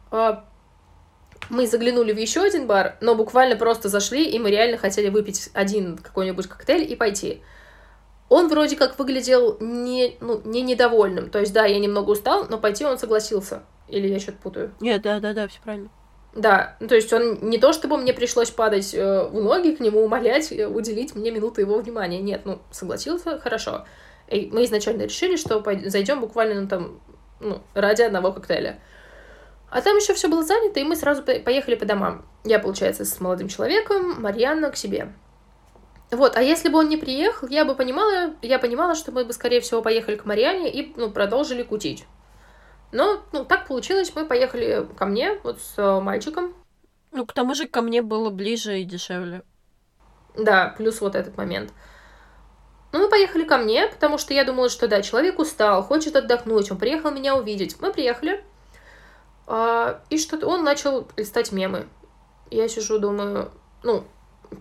А, 0.09 0.45
мы 1.49 1.67
заглянули 1.67 2.13
в 2.13 2.17
еще 2.17 2.41
один 2.41 2.65
бар, 2.65 2.97
но 3.01 3.13
буквально 3.13 3.55
просто 3.55 3.89
зашли, 3.89 4.23
и 4.27 4.39
мы 4.39 4.49
реально 4.49 4.77
хотели 4.77 5.09
выпить 5.09 5.49
один 5.53 5.97
какой-нибудь 5.97 6.47
коктейль 6.47 6.91
и 6.91 6.95
пойти. 6.95 7.43
Он 8.29 8.47
вроде 8.47 8.75
как 8.75 8.97
выглядел 8.97 9.57
не, 9.59 10.15
ну, 10.21 10.41
не 10.45 10.61
недовольным. 10.61 11.29
То 11.29 11.39
есть, 11.39 11.53
да, 11.53 11.65
я 11.65 11.79
немного 11.79 12.11
устал, 12.11 12.45
но 12.49 12.57
пойти 12.57 12.85
он 12.85 12.97
согласился. 12.97 13.63
Или 13.89 14.07
я 14.07 14.19
что-то 14.19 14.37
путаю? 14.37 14.71
Нет, 14.79 15.01
да, 15.01 15.19
да, 15.19 15.33
да, 15.33 15.47
все 15.47 15.59
правильно. 15.61 15.89
Да, 16.33 16.75
ну, 16.79 16.87
то 16.87 16.95
есть 16.95 17.11
он 17.11 17.39
не 17.49 17.57
то, 17.57 17.73
чтобы 17.73 17.97
мне 17.97 18.13
пришлось 18.13 18.51
падать 18.51 18.93
э, 18.93 19.27
в 19.27 19.33
ноги 19.33 19.71
к 19.71 19.79
нему, 19.79 20.01
умолять, 20.03 20.51
э, 20.51 20.67
уделить 20.67 21.15
мне 21.15 21.31
минуту 21.31 21.59
его 21.61 21.79
внимания. 21.79 22.19
Нет, 22.19 22.41
ну, 22.45 22.59
согласился, 22.71 23.39
хорошо. 23.39 23.85
И 24.27 24.47
мы 24.51 24.65
изначально 24.65 25.03
решили, 25.03 25.37
что 25.37 25.63
зайдем 25.85 26.21
буквально, 26.21 26.61
ну, 26.61 26.67
там, 26.67 26.99
ну, 27.39 27.61
ради 27.73 28.03
одного 28.03 28.31
коктейля. 28.31 28.79
А 29.71 29.81
там 29.81 29.97
еще 29.97 30.13
все 30.13 30.27
было 30.27 30.43
занято, 30.43 30.79
и 30.79 30.83
мы 30.83 30.95
сразу 30.95 31.23
поехали 31.23 31.75
по 31.75 31.85
домам. 31.85 32.25
Я, 32.43 32.59
получается, 32.59 33.05
с 33.05 33.19
молодым 33.19 33.47
человеком, 33.47 34.21
Марьяна 34.21 34.69
к 34.69 34.77
себе. 34.77 35.13
Вот, 36.11 36.35
а 36.35 36.41
если 36.41 36.69
бы 36.69 36.79
он 36.79 36.89
не 36.89 36.97
приехал, 36.97 37.47
я 37.47 37.65
бы 37.65 37.75
понимала, 37.75 38.33
я 38.41 38.57
понимала, 38.57 38.95
что 38.95 39.11
мы 39.11 39.25
бы, 39.25 39.33
скорее 39.33 39.61
всего, 39.61 39.81
поехали 39.81 40.15
к 40.15 40.25
Марьяне 40.25 40.71
и, 40.71 40.93
ну, 40.95 41.11
продолжили 41.11 41.61
кутить. 41.61 42.05
Но, 42.91 43.23
ну, 43.31 43.45
так 43.45 43.67
получилось, 43.67 44.11
мы 44.15 44.25
поехали 44.25 44.87
ко 44.97 45.05
мне, 45.05 45.39
вот 45.43 45.59
с 45.61 45.77
э, 45.77 45.99
мальчиком. 45.99 46.55
Ну, 47.11 47.25
к 47.25 47.33
тому 47.33 47.53
же 47.53 47.67
ко 47.67 47.81
мне 47.81 48.01
было 48.01 48.29
ближе 48.29 48.79
и 48.79 48.83
дешевле. 48.83 49.43
Да, 50.35 50.73
плюс 50.77 51.01
вот 51.01 51.15
этот 51.15 51.37
момент. 51.37 51.71
Ну, 52.91 52.99
мы 52.99 53.09
поехали 53.09 53.43
ко 53.43 53.57
мне, 53.57 53.87
потому 53.87 54.17
что 54.17 54.33
я 54.33 54.43
думала, 54.43 54.69
что 54.69 54.87
да, 54.87 55.01
человек 55.01 55.37
устал, 55.37 55.83
хочет 55.83 56.15
отдохнуть, 56.15 56.71
он 56.71 56.77
приехал 56.77 57.11
меня 57.11 57.35
увидеть. 57.35 57.79
Мы 57.79 57.93
приехали, 57.93 58.43
а, 59.45 60.01
и 60.09 60.17
что-то 60.17 60.47
он 60.47 60.63
начал 60.63 61.07
листать 61.15 61.51
мемы. 61.51 61.87
Я 62.49 62.67
сижу, 62.67 62.97
думаю, 62.97 63.51
ну, 63.83 64.05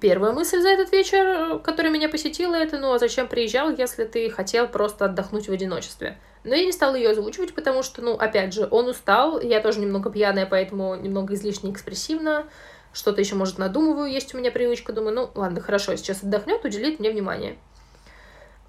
первая 0.00 0.32
мысль 0.32 0.60
за 0.60 0.68
этот 0.68 0.92
вечер, 0.92 1.58
которая 1.60 1.92
меня 1.92 2.08
посетила, 2.08 2.54
это, 2.54 2.78
ну, 2.78 2.92
а 2.92 2.98
зачем 2.98 3.28
приезжал, 3.28 3.70
если 3.70 4.04
ты 4.04 4.28
хотел 4.30 4.68
просто 4.68 5.06
отдохнуть 5.06 5.48
в 5.48 5.52
одиночестве? 5.52 6.18
Но 6.44 6.54
я 6.54 6.64
не 6.64 6.72
стала 6.72 6.94
ее 6.94 7.10
озвучивать, 7.10 7.54
потому 7.54 7.82
что, 7.82 8.02
ну, 8.02 8.14
опять 8.14 8.52
же, 8.52 8.68
он 8.70 8.88
устал, 8.88 9.40
я 9.40 9.60
тоже 9.60 9.80
немного 9.80 10.10
пьяная, 10.10 10.46
поэтому 10.46 10.94
немного 10.94 11.34
излишне 11.34 11.72
экспрессивно, 11.72 12.46
что-то 12.92 13.20
еще, 13.20 13.34
может, 13.34 13.58
надумываю, 13.58 14.10
есть 14.10 14.34
у 14.34 14.38
меня 14.38 14.50
привычка, 14.50 14.92
думаю, 14.92 15.14
ну, 15.14 15.30
ладно, 15.34 15.60
хорошо, 15.60 15.94
сейчас 15.96 16.22
отдохнет, 16.22 16.64
уделит 16.64 17.00
мне 17.00 17.10
внимание. 17.10 17.58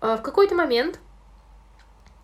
А 0.01 0.17
в 0.17 0.21
какой-то 0.21 0.55
момент 0.55 0.99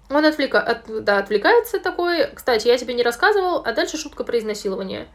он 0.10 0.26
отвлека... 0.26 0.60
от... 0.60 1.04
да, 1.04 1.20
отвлекается 1.20 1.80
такой, 1.80 2.28
кстати, 2.34 2.68
я 2.68 2.78
тебе 2.78 2.94
не 2.94 3.04
рассказывал, 3.04 3.62
а 3.66 3.72
дальше 3.74 3.98
шутка 3.98 4.24
про 4.24 4.38
изнасилование. 4.40 5.08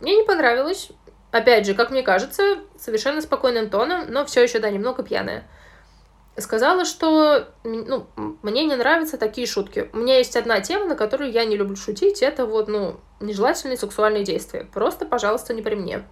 Мне 0.00 0.16
не 0.16 0.24
понравилось, 0.24 0.90
опять 1.32 1.66
же, 1.66 1.74
как 1.74 1.90
мне 1.90 2.02
кажется, 2.02 2.58
совершенно 2.78 3.20
спокойным 3.20 3.70
тоном, 3.70 4.06
но 4.08 4.24
все 4.24 4.42
еще, 4.42 4.58
да, 4.58 4.70
немного 4.70 5.02
пьяная 5.02 5.44
сказала, 6.38 6.84
что 6.84 7.48
ну, 7.64 8.06
мне 8.42 8.64
не 8.64 8.76
нравятся 8.76 9.18
такие 9.18 9.46
шутки. 9.46 9.90
У 9.92 9.98
меня 9.98 10.18
есть 10.18 10.36
одна 10.36 10.60
тема, 10.60 10.86
на 10.86 10.94
которую 10.96 11.30
я 11.30 11.44
не 11.44 11.56
люблю 11.56 11.76
шутить, 11.76 12.22
это 12.22 12.46
вот, 12.46 12.68
ну, 12.68 13.00
нежелательные 13.20 13.76
сексуальные 13.76 14.24
действия. 14.24 14.68
Просто, 14.72 15.06
пожалуйста, 15.06 15.54
не 15.54 15.62
при 15.62 15.74
мне. 15.74 16.04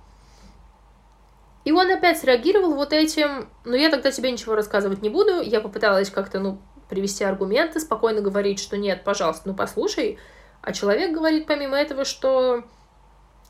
И 1.65 1.73
он 1.73 1.91
опять 1.91 2.19
среагировал 2.19 2.75
вот 2.75 2.93
этим, 2.93 3.49
ну, 3.65 3.75
я 3.75 3.91
тогда 3.91 4.11
тебе 4.11 4.31
ничего 4.31 4.55
рассказывать 4.55 5.03
не 5.03 5.09
буду, 5.09 5.41
я 5.41 5.61
попыталась 5.61 6.11
как-то, 6.11 6.39
ну, 6.39 6.59
привести 6.89 7.25
аргументы, 7.25 7.81
спокойно 7.81 8.21
говорить, 8.21 8.61
что 8.61 8.77
нет, 8.77 9.03
пожалуйста, 9.05 9.49
ну, 9.49 9.55
послушай, 9.55 10.19
а 10.61 10.73
человек 10.73 11.13
говорит 11.13 11.47
помимо 11.47 11.77
этого, 11.77 12.05
что 12.05 12.65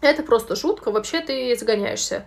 это 0.00 0.22
просто 0.22 0.54
шутка, 0.54 0.90
вообще 0.90 1.20
ты 1.20 1.56
загоняешься. 1.56 2.26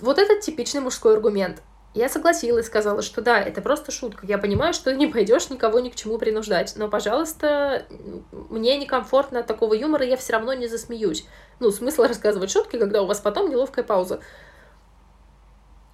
Вот 0.00 0.18
этот 0.18 0.40
типичный 0.40 0.80
мужской 0.80 1.14
аргумент. 1.14 1.62
Я 1.94 2.08
согласилась, 2.08 2.66
сказала, 2.66 3.02
что 3.02 3.20
да, 3.20 3.38
это 3.38 3.60
просто 3.60 3.92
шутка. 3.92 4.26
Я 4.26 4.38
понимаю, 4.38 4.72
что 4.72 4.94
не 4.94 5.06
пойдешь 5.06 5.50
никого 5.50 5.80
ни 5.80 5.90
к 5.90 5.94
чему 5.94 6.18
принуждать. 6.18 6.74
Но, 6.76 6.88
пожалуйста, 6.88 7.86
мне 8.30 8.78
некомфортно 8.78 9.40
от 9.40 9.46
такого 9.46 9.74
юмора, 9.74 10.04
я 10.04 10.16
все 10.16 10.32
равно 10.34 10.54
не 10.54 10.68
засмеюсь. 10.68 11.26
Ну, 11.60 11.70
смысл 11.70 12.02
рассказывать 12.02 12.50
шутки, 12.50 12.78
когда 12.78 13.02
у 13.02 13.06
вас 13.06 13.20
потом 13.20 13.50
неловкая 13.50 13.84
пауза. 13.84 14.20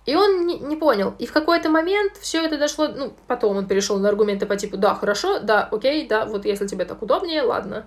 И 0.06 0.14
он 0.14 0.46
не, 0.46 0.58
не 0.58 0.76
понял. 0.76 1.14
И 1.18 1.26
в 1.26 1.32
какой-то 1.32 1.68
момент 1.68 2.16
все 2.16 2.42
это 2.42 2.56
дошло, 2.56 2.88
ну, 2.88 3.12
потом 3.26 3.58
он 3.58 3.66
перешел 3.66 3.98
на 3.98 4.08
аргументы 4.08 4.46
по 4.46 4.56
типу, 4.56 4.78
да, 4.78 4.94
хорошо, 4.94 5.40
да, 5.40 5.68
окей, 5.70 6.08
да, 6.08 6.24
вот 6.24 6.46
если 6.46 6.66
тебе 6.66 6.86
так 6.86 7.02
удобнее, 7.02 7.42
ладно. 7.42 7.86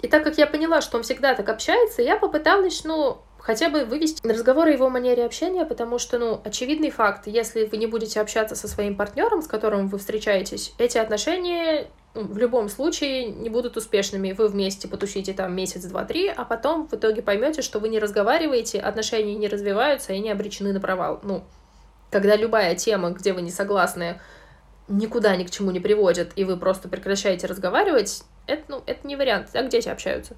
И 0.00 0.08
так 0.08 0.24
как 0.24 0.38
я 0.38 0.46
поняла, 0.46 0.80
что 0.80 0.96
он 0.96 1.02
всегда 1.02 1.34
так 1.34 1.48
общается, 1.50 2.00
я 2.00 2.16
попыталась, 2.16 2.84
ну, 2.84 3.18
хотя 3.46 3.68
бы 3.68 3.84
вывести 3.84 4.26
разговор 4.26 4.66
о 4.66 4.72
его 4.72 4.90
манере 4.90 5.24
общения, 5.24 5.64
потому 5.64 6.00
что, 6.00 6.18
ну, 6.18 6.40
очевидный 6.42 6.90
факт, 6.90 7.28
если 7.28 7.64
вы 7.64 7.76
не 7.76 7.86
будете 7.86 8.20
общаться 8.20 8.56
со 8.56 8.66
своим 8.66 8.96
партнером, 8.96 9.40
с 9.40 9.46
которым 9.46 9.86
вы 9.86 9.98
встречаетесь, 9.98 10.74
эти 10.78 10.98
отношения 10.98 11.86
ну, 12.14 12.24
в 12.24 12.36
любом 12.38 12.68
случае 12.68 13.26
не 13.26 13.48
будут 13.48 13.76
успешными. 13.76 14.32
Вы 14.32 14.48
вместе 14.48 14.88
потусите 14.88 15.32
там 15.32 15.54
месяц, 15.54 15.84
два, 15.84 16.04
три, 16.04 16.26
а 16.26 16.44
потом 16.44 16.88
в 16.88 16.94
итоге 16.94 17.22
поймете, 17.22 17.62
что 17.62 17.78
вы 17.78 17.88
не 17.88 18.00
разговариваете, 18.00 18.80
отношения 18.80 19.36
не 19.36 19.46
развиваются, 19.46 20.12
и 20.12 20.16
они 20.16 20.30
обречены 20.30 20.72
на 20.72 20.80
провал. 20.80 21.20
Ну, 21.22 21.44
когда 22.10 22.34
любая 22.34 22.74
тема, 22.74 23.10
где 23.10 23.32
вы 23.32 23.42
не 23.42 23.52
согласны, 23.52 24.20
никуда 24.88 25.36
ни 25.36 25.44
к 25.44 25.52
чему 25.52 25.70
не 25.70 25.78
приводит, 25.78 26.32
и 26.34 26.42
вы 26.42 26.56
просто 26.56 26.88
прекращаете 26.88 27.46
разговаривать, 27.46 28.24
это, 28.48 28.64
ну, 28.66 28.82
это 28.86 29.06
не 29.06 29.14
вариант. 29.14 29.50
Так 29.52 29.68
дети 29.68 29.88
общаются. 29.88 30.34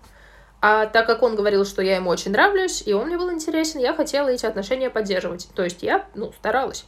А 0.61 0.87
так 0.87 1.07
как 1.07 1.23
он 1.23 1.37
говорил, 1.37 1.64
что 1.64 1.83
я 1.83 1.97
ему 1.97 2.11
очень 2.11 2.33
нравлюсь, 2.33 2.83
и 2.85 2.92
он 2.92 3.07
мне 3.07 3.16
был 3.16 3.33
интересен, 3.33 3.81
я 3.81 3.94
хотела 3.94 4.29
эти 4.29 4.44
отношения 4.44 4.90
поддерживать. 4.90 5.49
То 5.55 5.62
есть 5.62 5.83
я, 5.83 6.09
ну, 6.14 6.33
старалась. 6.33 6.85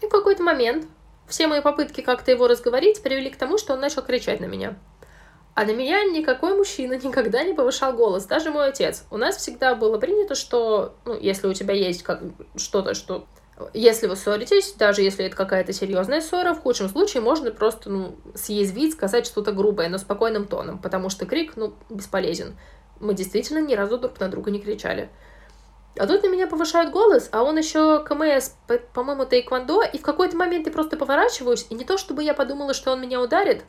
И 0.00 0.06
в 0.06 0.08
какой-то 0.08 0.42
момент 0.42 0.86
все 1.28 1.46
мои 1.46 1.60
попытки 1.60 2.00
как-то 2.00 2.30
его 2.30 2.48
разговорить 2.48 3.02
привели 3.02 3.30
к 3.30 3.36
тому, 3.36 3.56
что 3.56 3.74
он 3.74 3.80
начал 3.80 4.02
кричать 4.02 4.40
на 4.40 4.46
меня. 4.46 4.76
А 5.54 5.64
на 5.64 5.70
меня 5.70 6.02
никакой 6.04 6.56
мужчина 6.56 6.94
никогда 7.02 7.44
не 7.44 7.54
повышал 7.54 7.92
голос, 7.92 8.26
даже 8.26 8.50
мой 8.50 8.68
отец. 8.68 9.04
У 9.10 9.16
нас 9.16 9.36
всегда 9.36 9.74
было 9.76 9.98
принято, 9.98 10.34
что, 10.34 10.96
ну, 11.04 11.16
если 11.18 11.46
у 11.46 11.54
тебя 11.54 11.74
есть 11.74 12.02
как 12.02 12.20
что-то, 12.56 12.94
что 12.94 13.26
если 13.72 14.06
вы 14.06 14.16
ссоритесь, 14.16 14.72
даже 14.72 15.02
если 15.02 15.26
это 15.26 15.36
какая-то 15.36 15.72
серьезная 15.72 16.20
ссора, 16.20 16.54
в 16.54 16.60
худшем 16.60 16.88
случае 16.88 17.22
можно 17.22 17.50
просто 17.52 17.88
ну, 17.88 18.16
съязвить, 18.34 18.94
сказать 18.94 19.26
что-то 19.26 19.52
грубое, 19.52 19.88
но 19.88 19.98
спокойным 19.98 20.46
тоном, 20.46 20.78
потому 20.78 21.08
что 21.08 21.24
крик 21.24 21.52
ну, 21.56 21.74
бесполезен. 21.88 22.56
Мы 23.00 23.14
действительно 23.14 23.58
ни 23.58 23.74
разу 23.74 23.98
друг 23.98 24.18
на 24.18 24.28
друга 24.28 24.50
не 24.50 24.60
кричали. 24.60 25.08
А 25.96 26.08
тут 26.08 26.24
на 26.24 26.28
меня 26.28 26.48
повышают 26.48 26.90
голос, 26.90 27.28
а 27.30 27.44
он 27.44 27.56
еще 27.56 28.02
КМС, 28.04 28.50
по-моему, 28.92 29.26
тайквондо, 29.26 29.82
и 29.82 29.98
в 29.98 30.02
какой-то 30.02 30.36
момент 30.36 30.66
я 30.66 30.72
просто 30.72 30.96
поворачиваюсь, 30.96 31.66
и 31.70 31.74
не 31.74 31.84
то 31.84 31.96
чтобы 31.96 32.24
я 32.24 32.34
подумала, 32.34 32.74
что 32.74 32.90
он 32.90 33.00
меня 33.00 33.20
ударит, 33.20 33.62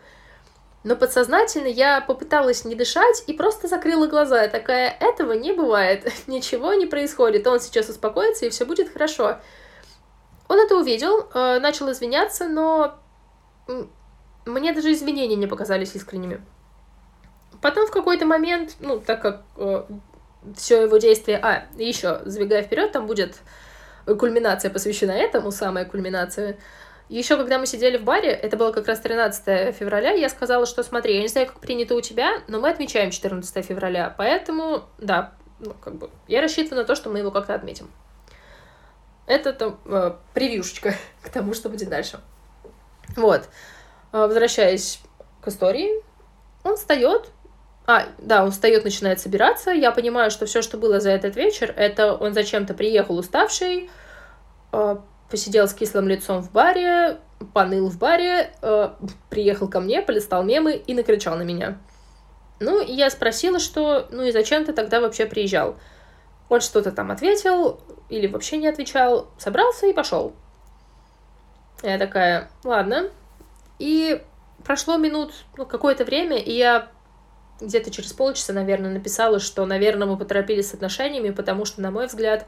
но 0.84 0.96
подсознательно 0.96 1.68
я 1.68 2.02
попыталась 2.02 2.66
не 2.66 2.74
дышать 2.74 3.24
и 3.28 3.34
просто 3.34 3.68
закрыла 3.68 4.08
глаза. 4.08 4.48
Такая, 4.48 4.96
этого 5.00 5.34
не 5.34 5.52
бывает, 5.52 6.12
ничего 6.28 6.74
не 6.74 6.88
происходит, 6.88 7.46
он 7.46 7.60
сейчас 7.60 7.90
успокоится, 7.90 8.48
и 8.48 8.50
все 8.50 8.66
будет 8.66 8.92
хорошо. 8.92 9.38
Он 10.48 10.60
это 10.60 10.76
увидел, 10.76 11.28
э, 11.34 11.60
начал 11.60 11.92
извиняться, 11.92 12.48
но 12.48 12.96
мне 14.46 14.74
даже 14.74 14.92
извинения 14.92 15.36
не 15.36 15.48
показались 15.48 15.96
искренними. 15.96 16.42
Потом 17.62 17.88
в 17.88 17.92
какой-то 17.92 18.26
момент, 18.26 18.76
ну, 18.80 19.00
так 19.00 19.22
как 19.22 19.44
э, 19.58 19.84
все 20.56 20.84
его 20.84 20.98
действие... 20.98 21.40
А, 21.42 21.66
еще, 21.78 22.22
забегая 22.26 22.62
вперед, 22.62 22.92
там 22.92 23.08
будет 23.08 23.38
кульминация 24.06 24.70
посвящена 24.70 25.12
этому, 25.12 25.52
самая 25.52 25.86
кульминация. 25.86 26.58
Еще 27.10 27.38
когда 27.38 27.60
мы 27.60 27.66
сидели 27.66 27.98
в 27.98 28.04
баре, 28.04 28.30
это 28.30 28.58
было 28.58 28.72
как 28.72 28.88
раз 28.88 29.00
13 29.00 29.76
февраля, 29.76 30.12
я 30.12 30.30
сказала, 30.30 30.66
что 30.66 30.84
смотри, 30.84 31.16
я 31.16 31.22
не 31.22 31.28
знаю, 31.28 31.48
как 31.48 31.60
принято 31.60 31.96
у 31.96 32.02
тебя, 32.02 32.42
но 32.48 32.60
мы 32.60 32.70
отмечаем 32.70 33.12
14 33.12 33.66
февраля, 33.66 34.14
поэтому, 34.18 34.86
да, 34.98 35.34
ну, 35.60 35.74
как 35.80 35.96
бы, 35.96 36.10
я 36.28 36.42
рассчитываю 36.42 36.82
на 36.82 36.88
то, 36.88 36.96
что 36.96 37.10
мы 37.10 37.20
его 37.20 37.30
как-то 37.30 37.54
отметим. 37.54 37.90
Это 39.28 39.54
там 39.54 39.80
э, 39.86 40.16
превьюшечка 40.34 40.96
к 41.22 41.30
тому, 41.30 41.54
что 41.54 41.70
будет 41.70 41.90
дальше. 41.90 42.20
Вот. 43.16 43.50
Э, 44.12 44.28
возвращаясь 44.28 45.00
к 45.42 45.48
истории, 45.48 46.04
он 46.64 46.76
встает, 46.76 47.32
а, 47.88 48.08
да, 48.18 48.44
он 48.44 48.52
встает, 48.52 48.84
начинает 48.84 49.20
собираться. 49.20 49.72
Я 49.72 49.92
понимаю, 49.92 50.32
что 50.32 50.46
все, 50.46 50.62
что 50.62 50.78
было 50.78 51.00
за 51.00 51.12
этот 51.12 51.36
вечер, 51.36 51.74
это 51.76 52.14
он 52.14 52.34
зачем-то 52.34 52.74
приехал 52.74 53.18
уставший, 53.18 53.90
э, 54.72 54.98
посидел 55.30 55.68
с 55.68 55.74
кислым 55.74 56.08
лицом 56.08 56.42
в 56.42 56.52
баре, 56.52 57.18
поныл 57.54 57.90
в 57.90 57.98
баре, 57.98 58.52
э, 58.62 58.90
приехал 59.30 59.68
ко 59.68 59.80
мне, 59.80 60.02
полистал 60.02 60.44
мемы 60.44 60.74
и 60.76 60.94
накричал 60.94 61.38
на 61.38 61.44
меня. 61.44 61.78
Ну, 62.60 62.82
и 62.82 62.94
я 62.94 63.10
спросила, 63.10 63.60
что, 63.60 64.08
ну 64.12 64.24
и 64.24 64.32
зачем 64.32 64.66
ты 64.66 64.74
тогда 64.74 65.02
вообще 65.02 65.26
приезжал? 65.26 65.76
Он 66.50 66.62
что-то 66.62 66.92
там 66.92 67.12
ответил, 67.12 67.80
или 68.10 68.28
вообще 68.28 68.58
не 68.58 68.68
отвечал, 68.68 69.28
собрался 69.38 69.88
и 69.88 69.94
пошел. 69.94 70.34
Я 71.82 71.98
такая, 71.98 72.50
ладно. 72.64 73.10
И 73.80 74.22
прошло 74.64 74.98
минут, 74.98 75.34
ну, 75.58 75.66
какое-то 75.66 76.06
время, 76.06 76.38
и 76.38 76.52
я 76.52 76.88
где-то 77.60 77.92
через 77.92 78.14
полчаса, 78.14 78.54
наверное, 78.54 78.92
написала, 78.92 79.40
что, 79.40 79.66
наверное, 79.66 80.08
мы 80.08 80.18
поторопились 80.18 80.70
с 80.70 80.74
отношениями, 80.74 81.30
потому 81.30 81.66
что, 81.66 81.82
на 81.82 81.92
мой 81.92 82.08
взгляд, 82.08 82.48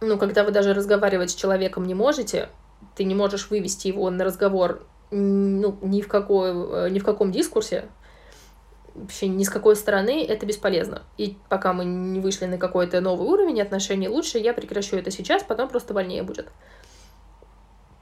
ну, 0.00 0.18
когда 0.18 0.44
вы 0.44 0.50
даже 0.50 0.74
разговаривать 0.74 1.30
с 1.30 1.34
человеком 1.34 1.84
не 1.86 1.94
можете, 1.94 2.48
ты 2.94 3.04
не 3.04 3.14
можешь 3.14 3.50
вывести 3.50 3.88
его 3.88 4.10
на 4.10 4.24
разговор 4.24 4.86
ну, 5.10 5.78
ни 5.82 6.02
в, 6.02 6.08
какой, 6.08 6.50
э, 6.50 6.90
ни 6.90 6.98
в 6.98 7.04
каком 7.04 7.32
дискурсе, 7.32 7.86
вообще 9.00 9.28
ни 9.28 9.44
с 9.44 9.50
какой 9.50 9.76
стороны, 9.76 10.24
это 10.24 10.46
бесполезно. 10.46 11.02
И 11.16 11.36
пока 11.48 11.72
мы 11.72 11.84
не 11.84 12.20
вышли 12.20 12.46
на 12.46 12.58
какой-то 12.58 13.00
новый 13.00 13.28
уровень 13.28 13.60
отношений, 13.60 14.08
лучше 14.08 14.38
я 14.38 14.52
прекращу 14.52 14.96
это 14.96 15.10
сейчас, 15.10 15.42
потом 15.42 15.68
просто 15.68 15.94
больнее 15.94 16.22
будет. 16.22 16.48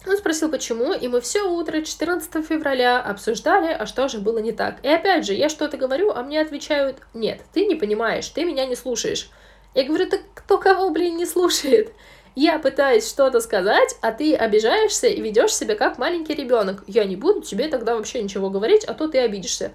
Он 0.06 0.16
спросил, 0.16 0.50
почему, 0.50 0.92
и 0.92 1.08
мы 1.08 1.20
все 1.20 1.42
утро 1.42 1.80
14 1.82 2.46
февраля 2.46 3.00
обсуждали, 3.00 3.72
а 3.72 3.86
что 3.86 4.08
же 4.08 4.18
было 4.18 4.38
не 4.38 4.52
так. 4.52 4.76
И 4.84 4.88
опять 4.88 5.26
же, 5.26 5.34
я 5.34 5.48
что-то 5.48 5.76
говорю, 5.76 6.12
а 6.12 6.22
мне 6.22 6.40
отвечают, 6.40 6.98
нет, 7.12 7.40
ты 7.52 7.66
не 7.66 7.74
понимаешь, 7.74 8.28
ты 8.28 8.44
меня 8.44 8.66
не 8.66 8.76
слушаешь. 8.76 9.30
Я 9.74 9.84
говорю, 9.84 10.08
так 10.08 10.20
кто 10.34 10.58
кого, 10.58 10.90
блин, 10.90 11.16
не 11.16 11.26
слушает? 11.26 11.92
Я 12.36 12.58
пытаюсь 12.58 13.08
что-то 13.08 13.40
сказать, 13.40 13.96
а 14.02 14.12
ты 14.12 14.34
обижаешься 14.34 15.06
и 15.08 15.20
ведешь 15.20 15.54
себя 15.54 15.74
как 15.74 15.98
маленький 15.98 16.34
ребенок. 16.34 16.84
Я 16.86 17.04
не 17.04 17.16
буду 17.16 17.40
тебе 17.40 17.66
тогда 17.66 17.96
вообще 17.96 18.22
ничего 18.22 18.50
говорить, 18.50 18.84
а 18.84 18.94
то 18.94 19.08
ты 19.08 19.18
обидишься. 19.18 19.72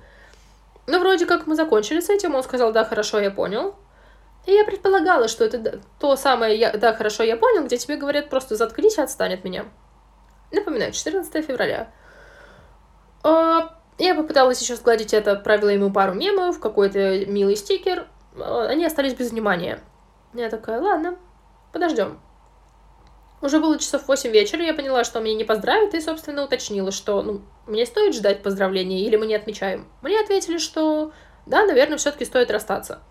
Ну, 0.87 0.99
вроде 0.99 1.25
как 1.25 1.47
мы 1.47 1.55
закончили 1.55 1.99
с 1.99 2.09
этим, 2.09 2.35
он 2.35 2.43
сказал, 2.43 2.71
да, 2.71 2.83
хорошо, 2.83 3.19
я 3.19 3.31
понял. 3.31 3.75
И 4.45 4.51
я 4.51 4.65
предполагала, 4.65 5.27
что 5.27 5.45
это 5.45 5.81
то 5.99 6.15
самое, 6.15 6.57
я, 6.57 6.71
да, 6.75 6.93
хорошо, 6.93 7.23
я 7.23 7.37
понял, 7.37 7.65
где 7.65 7.77
тебе 7.77 7.95
говорят 7.95 8.29
просто 8.29 8.55
заткнись 8.55 8.97
и 8.97 9.01
отстань 9.01 9.35
от 9.35 9.43
меня. 9.43 9.65
Напоминаю, 10.51 10.91
14 10.91 11.45
февраля. 11.45 11.91
А, 13.23 13.77
я 13.99 14.15
попыталась 14.15 14.59
еще 14.61 14.75
сгладить 14.75 15.13
это, 15.13 15.33
отправила 15.33 15.69
ему 15.69 15.91
пару 15.91 16.13
мемов, 16.13 16.59
какой-то 16.59 17.25
милый 17.27 17.55
стикер. 17.55 18.07
А, 18.35 18.65
они 18.67 18.83
остались 18.83 19.13
без 19.13 19.31
внимания. 19.31 19.79
Я 20.33 20.49
такая, 20.49 20.81
ладно, 20.81 21.17
подождем. 21.71 22.19
Уже 23.41 23.59
было 23.59 23.77
часов 23.77 24.07
8 24.07 24.31
вечера, 24.31 24.63
я 24.63 24.73
поняла, 24.73 25.03
что 25.03 25.19
меня 25.19 25.35
не 25.35 25.43
поздравят, 25.43 25.93
и, 25.93 26.01
собственно, 26.01 26.43
уточнила, 26.43 26.91
что, 26.91 27.21
ну, 27.21 27.41
мне 27.71 27.85
стоит 27.85 28.13
ждать 28.13 28.43
поздравления 28.43 29.05
или 29.05 29.15
мы 29.15 29.25
не 29.25 29.35
отмечаем. 29.35 29.87
Мне 30.01 30.19
ответили, 30.19 30.57
что, 30.57 31.13
да, 31.45 31.65
наверное, 31.65 31.97
все-таки 31.97 32.25
стоит 32.25 32.51
расстаться. 32.51 33.01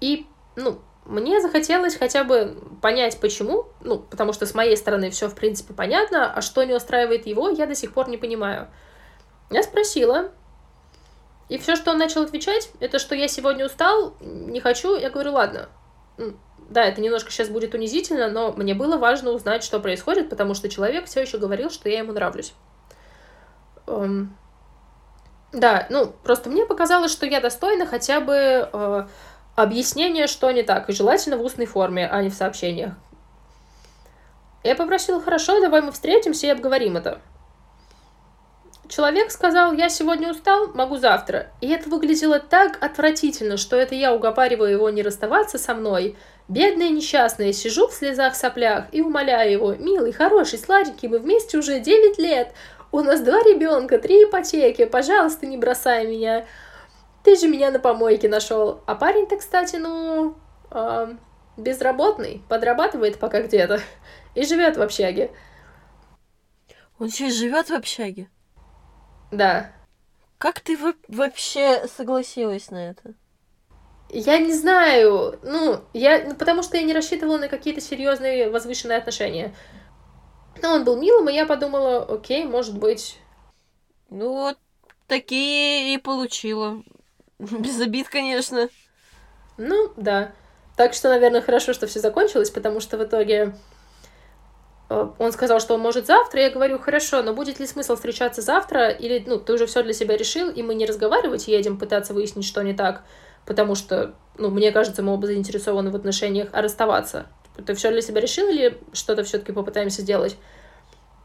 И, 0.00 0.26
ну, 0.54 0.80
мне 1.04 1.40
захотелось 1.40 1.96
хотя 1.96 2.24
бы 2.24 2.56
понять, 2.80 3.18
почему, 3.20 3.66
ну, 3.80 3.98
потому 3.98 4.32
что 4.32 4.46
с 4.46 4.54
моей 4.54 4.76
стороны 4.76 5.10
все, 5.10 5.28
в 5.28 5.34
принципе, 5.34 5.74
понятно, 5.74 6.32
а 6.32 6.42
что 6.42 6.62
не 6.62 6.74
устраивает 6.74 7.26
его, 7.26 7.48
я 7.48 7.66
до 7.66 7.74
сих 7.74 7.92
пор 7.92 8.08
не 8.08 8.18
понимаю. 8.18 8.68
Я 9.50 9.62
спросила, 9.62 10.30
и 11.48 11.58
все, 11.58 11.74
что 11.74 11.90
он 11.90 11.98
начал 11.98 12.22
отвечать, 12.22 12.70
это 12.80 12.98
что 12.98 13.14
я 13.14 13.28
сегодня 13.28 13.66
устал, 13.66 14.14
не 14.20 14.60
хочу, 14.60 14.96
я 14.96 15.10
говорю, 15.10 15.32
ладно, 15.32 15.68
да, 16.68 16.84
это 16.84 17.00
немножко 17.00 17.30
сейчас 17.30 17.48
будет 17.48 17.74
унизительно, 17.74 18.30
но 18.30 18.52
мне 18.52 18.74
было 18.74 18.96
важно 18.96 19.30
узнать, 19.30 19.64
что 19.64 19.80
происходит, 19.80 20.30
потому 20.30 20.54
что 20.54 20.68
человек 20.68 21.06
все 21.06 21.22
еще 21.22 21.38
говорил, 21.38 21.70
что 21.70 21.88
я 21.88 21.98
ему 21.98 22.12
нравлюсь. 22.12 22.54
Эм... 23.86 24.36
Да, 25.52 25.86
ну, 25.90 26.12
просто 26.24 26.48
мне 26.48 26.64
показалось, 26.64 27.12
что 27.12 27.26
я 27.26 27.40
достойна 27.40 27.84
хотя 27.84 28.20
бы 28.20 28.34
э, 28.72 29.06
объяснения, 29.54 30.26
что 30.26 30.50
не 30.50 30.62
так, 30.62 30.88
и 30.88 30.92
желательно 30.92 31.36
в 31.36 31.42
устной 31.42 31.66
форме, 31.66 32.08
а 32.08 32.22
не 32.22 32.30
в 32.30 32.34
сообщениях. 32.34 32.94
Я 34.64 34.74
попросила, 34.74 35.20
хорошо, 35.20 35.60
давай 35.60 35.82
мы 35.82 35.92
встретимся 35.92 36.46
и 36.46 36.50
обговорим 36.50 36.96
это. 36.96 37.20
Человек 38.88 39.30
сказал, 39.30 39.72
я 39.72 39.88
сегодня 39.88 40.30
устал, 40.30 40.68
могу 40.74 40.96
завтра. 40.96 41.50
И 41.60 41.68
это 41.68 41.88
выглядело 41.90 42.38
так 42.38 42.82
отвратительно, 42.82 43.56
что 43.56 43.76
это 43.76 43.94
я 43.94 44.14
уговариваю 44.14 44.70
его 44.70 44.90
не 44.90 45.02
расставаться 45.02 45.58
со 45.58 45.74
мной, 45.74 46.16
Бедная 46.48 46.90
несчастная, 46.90 47.52
сижу 47.52 47.86
в 47.86 47.94
слезах-соплях 47.94 48.86
и 48.92 49.00
умоляю 49.00 49.52
его, 49.52 49.74
милый, 49.74 50.12
хороший, 50.12 50.58
сладенький, 50.58 51.08
мы 51.08 51.18
вместе 51.18 51.56
уже 51.56 51.78
9 51.78 52.18
лет, 52.18 52.52
у 52.92 53.00
нас 53.00 53.20
два 53.22 53.40
ребенка, 53.40 53.98
три 53.98 54.24
ипотеки, 54.24 54.84
пожалуйста, 54.84 55.46
не 55.46 55.56
бросай 55.56 56.06
меня. 56.06 56.46
Ты 57.24 57.36
же 57.36 57.48
меня 57.48 57.70
на 57.70 57.78
помойке 57.78 58.28
нашел. 58.28 58.82
А 58.86 58.94
парень-то, 58.94 59.36
кстати, 59.38 59.76
ну, 59.76 60.36
э, 60.70 61.14
безработный, 61.56 62.42
подрабатывает 62.48 63.18
пока 63.18 63.42
где-то 63.42 63.80
и 64.34 64.44
живет 64.44 64.76
в 64.76 64.82
общаге. 64.82 65.30
Он 66.98 67.06
еще 67.06 67.28
и 67.28 67.32
живет 67.32 67.70
в 67.70 67.74
общаге? 67.74 68.28
Да. 69.30 69.72
Как 70.38 70.60
ты 70.60 70.76
вообще 71.08 71.86
согласилась 71.88 72.70
на 72.70 72.90
это? 72.90 73.14
Я 74.10 74.38
не 74.38 74.52
знаю, 74.52 75.38
ну, 75.42 75.80
я, 75.94 76.22
ну, 76.26 76.34
потому 76.34 76.62
что 76.62 76.76
я 76.76 76.82
не 76.82 76.92
рассчитывала 76.92 77.38
на 77.38 77.48
какие-то 77.48 77.80
серьезные 77.80 78.50
возвышенные 78.50 78.98
отношения. 78.98 79.54
Но 80.62 80.74
он 80.74 80.84
был 80.84 80.96
милым, 80.96 81.28
и 81.28 81.34
я 81.34 81.44
подумала, 81.44 82.04
окей, 82.04 82.44
может 82.44 82.78
быть. 82.78 83.18
Ну 84.10 84.32
вот, 84.32 84.58
такие 85.08 85.94
и 85.94 85.98
получила. 85.98 86.82
Без 87.38 87.80
обид, 87.80 88.08
конечно. 88.08 88.68
Ну, 89.58 89.92
да. 89.96 90.32
Так 90.76 90.94
что, 90.94 91.08
наверное, 91.08 91.42
хорошо, 91.42 91.72
что 91.72 91.86
все 91.86 92.00
закончилось, 92.00 92.50
потому 92.50 92.80
что 92.80 92.96
в 92.96 93.04
итоге 93.04 93.54
э, 94.88 95.08
он 95.18 95.32
сказал, 95.32 95.60
что 95.60 95.74
он 95.74 95.80
может 95.80 96.06
завтра, 96.06 96.42
я 96.42 96.50
говорю, 96.50 96.78
хорошо, 96.78 97.22
но 97.22 97.34
будет 97.34 97.58
ли 97.60 97.66
смысл 97.66 97.96
встречаться 97.96 98.40
завтра, 98.40 98.88
или, 98.88 99.22
ну, 99.26 99.38
ты 99.38 99.52
уже 99.52 99.66
все 99.66 99.82
для 99.82 99.92
себя 99.92 100.16
решил, 100.16 100.48
и 100.48 100.62
мы 100.62 100.74
не 100.74 100.86
разговаривать 100.86 101.48
едем, 101.48 101.78
пытаться 101.78 102.14
выяснить, 102.14 102.46
что 102.46 102.62
не 102.62 102.72
так, 102.72 103.02
потому 103.44 103.74
что, 103.74 104.14
ну, 104.38 104.48
мне 104.50 104.72
кажется, 104.72 105.02
мы 105.02 105.12
оба 105.12 105.26
заинтересованы 105.26 105.90
в 105.90 105.96
отношениях, 105.96 106.48
а 106.52 106.62
расставаться. 106.62 107.26
Ты 107.64 107.74
все 107.74 107.90
для 107.90 108.02
себя 108.02 108.20
решил 108.20 108.48
или 108.48 108.78
что-то 108.92 109.24
все-таки 109.24 109.52
попытаемся 109.52 110.02
сделать? 110.02 110.36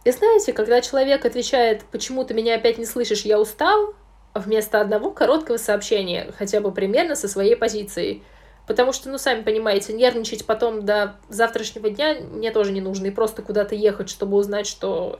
И 0.03 0.11
знаете, 0.11 0.53
когда 0.53 0.81
человек 0.81 1.25
отвечает, 1.25 1.83
почему 1.91 2.23
ты 2.23 2.33
меня 2.33 2.55
опять 2.55 2.77
не 2.77 2.85
слышишь, 2.85 3.21
я 3.21 3.39
устал, 3.39 3.93
вместо 4.39 4.81
одного 4.81 5.11
короткого 5.11 5.57
сообщения, 5.57 6.31
хотя 6.37 6.61
бы 6.61 6.71
примерно 6.71 7.15
со 7.15 7.27
своей 7.27 7.55
позицией. 7.55 8.23
Потому 8.67 8.91
что, 8.91 9.09
ну, 9.09 9.17
сами 9.17 9.43
понимаете, 9.43 9.93
нервничать 9.93 10.45
потом 10.45 10.83
до 10.83 11.15
завтрашнего 11.29 11.89
дня 11.89 12.17
мне 12.19 12.51
тоже 12.51 12.73
не 12.73 12.81
нужно. 12.81 13.07
И 13.07 13.11
просто 13.11 13.41
куда-то 13.41 13.75
ехать, 13.75 14.09
чтобы 14.09 14.37
узнать, 14.37 14.67
что 14.67 15.19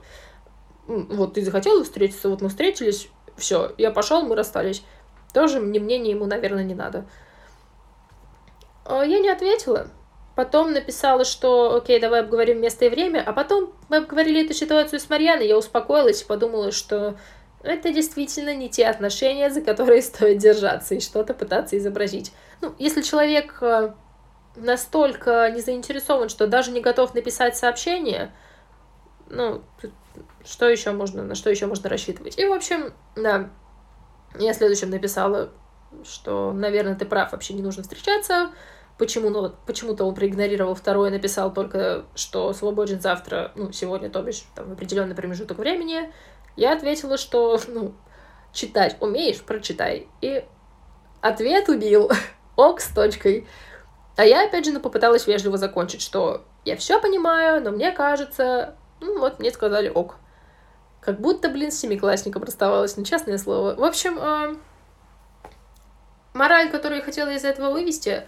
вот 0.86 1.34
ты 1.34 1.42
захотела 1.42 1.82
встретиться, 1.82 2.28
вот 2.28 2.42
мы 2.42 2.50
встретились, 2.50 3.08
все, 3.36 3.72
я 3.78 3.90
пошел, 3.90 4.22
мы 4.22 4.36
расстались. 4.36 4.82
Тоже 5.32 5.60
мне 5.60 5.80
мнение 5.80 6.12
ему, 6.12 6.26
наверное, 6.26 6.64
не 6.64 6.74
надо. 6.74 7.06
А, 8.84 9.02
я 9.02 9.18
не 9.18 9.28
ответила. 9.28 9.88
Потом 10.38 10.72
написала, 10.72 11.24
что 11.24 11.74
окей, 11.74 11.98
давай 11.98 12.20
обговорим 12.20 12.60
место 12.60 12.84
и 12.84 12.88
время, 12.88 13.24
а 13.26 13.32
потом 13.32 13.72
мы 13.88 13.96
обговорили 13.96 14.44
эту 14.44 14.54
ситуацию 14.54 15.00
с 15.00 15.10
Марьяной, 15.10 15.48
я 15.48 15.58
успокоилась 15.58 16.22
и 16.22 16.26
подумала, 16.26 16.70
что 16.70 17.16
это 17.64 17.92
действительно 17.92 18.54
не 18.54 18.70
те 18.70 18.86
отношения, 18.86 19.50
за 19.50 19.62
которые 19.62 20.00
стоит 20.02 20.38
держаться 20.38 20.94
и 20.94 21.00
что-то 21.00 21.34
пытаться 21.34 21.76
изобразить. 21.76 22.32
Ну, 22.60 22.72
если 22.78 23.02
человек 23.02 23.58
э, 23.62 23.94
настолько 24.54 25.50
не 25.50 25.60
заинтересован, 25.60 26.28
что 26.28 26.46
даже 26.46 26.70
не 26.70 26.80
готов 26.80 27.14
написать 27.14 27.56
сообщение, 27.56 28.30
ну, 29.28 29.62
что 30.44 30.68
еще 30.68 30.92
можно, 30.92 31.24
на 31.24 31.34
что 31.34 31.50
еще 31.50 31.66
можно 31.66 31.88
рассчитывать? 31.88 32.38
И, 32.38 32.46
в 32.46 32.52
общем, 32.52 32.92
да, 33.16 33.50
я 34.38 34.54
следующим 34.54 34.90
написала, 34.90 35.50
что, 36.04 36.52
наверное, 36.52 36.94
ты 36.94 37.06
прав, 37.06 37.32
вообще 37.32 37.54
не 37.54 37.62
нужно 37.62 37.82
встречаться, 37.82 38.52
почему, 38.98 39.30
ну, 39.30 39.52
почему-то 39.66 40.04
он 40.04 40.14
проигнорировал 40.14 40.74
второй 40.74 41.08
и 41.08 41.12
написал 41.12 41.52
только, 41.52 42.04
что 42.14 42.52
свободен 42.52 43.00
завтра, 43.00 43.52
ну, 43.54 43.72
сегодня, 43.72 44.10
то 44.10 44.22
бишь, 44.22 44.44
там, 44.54 44.68
в 44.68 44.72
определенный 44.72 45.14
промежуток 45.14 45.58
времени, 45.58 46.12
я 46.56 46.72
ответила, 46.72 47.16
что, 47.16 47.58
ну, 47.68 47.94
читать 48.52 48.96
умеешь, 49.00 49.42
прочитай. 49.42 50.08
И 50.20 50.44
ответ 51.20 51.68
убил. 51.68 52.10
Ок 52.56 52.80
с 52.80 52.92
точкой. 52.92 53.46
А 54.16 54.24
я, 54.24 54.44
опять 54.44 54.64
же, 54.64 54.72
ну, 54.72 54.80
попыталась 54.80 55.28
вежливо 55.28 55.56
закончить, 55.56 56.02
что 56.02 56.44
я 56.64 56.76
все 56.76 57.00
понимаю, 57.00 57.62
но 57.62 57.70
мне 57.70 57.92
кажется... 57.92 58.74
Ну, 59.00 59.20
вот 59.20 59.38
мне 59.38 59.52
сказали 59.52 59.88
ок. 59.88 60.16
Как 61.00 61.20
будто, 61.20 61.48
блин, 61.48 61.70
с 61.70 61.78
семиклассником 61.78 62.42
расставалась, 62.42 62.96
ну, 62.96 63.04
честное 63.04 63.38
слово. 63.38 63.76
В 63.76 63.84
общем, 63.84 64.18
э, 64.18 64.56
мораль, 66.34 66.68
которую 66.70 66.98
я 66.98 67.04
хотела 67.04 67.28
из 67.28 67.44
этого 67.44 67.70
вывести, 67.70 68.24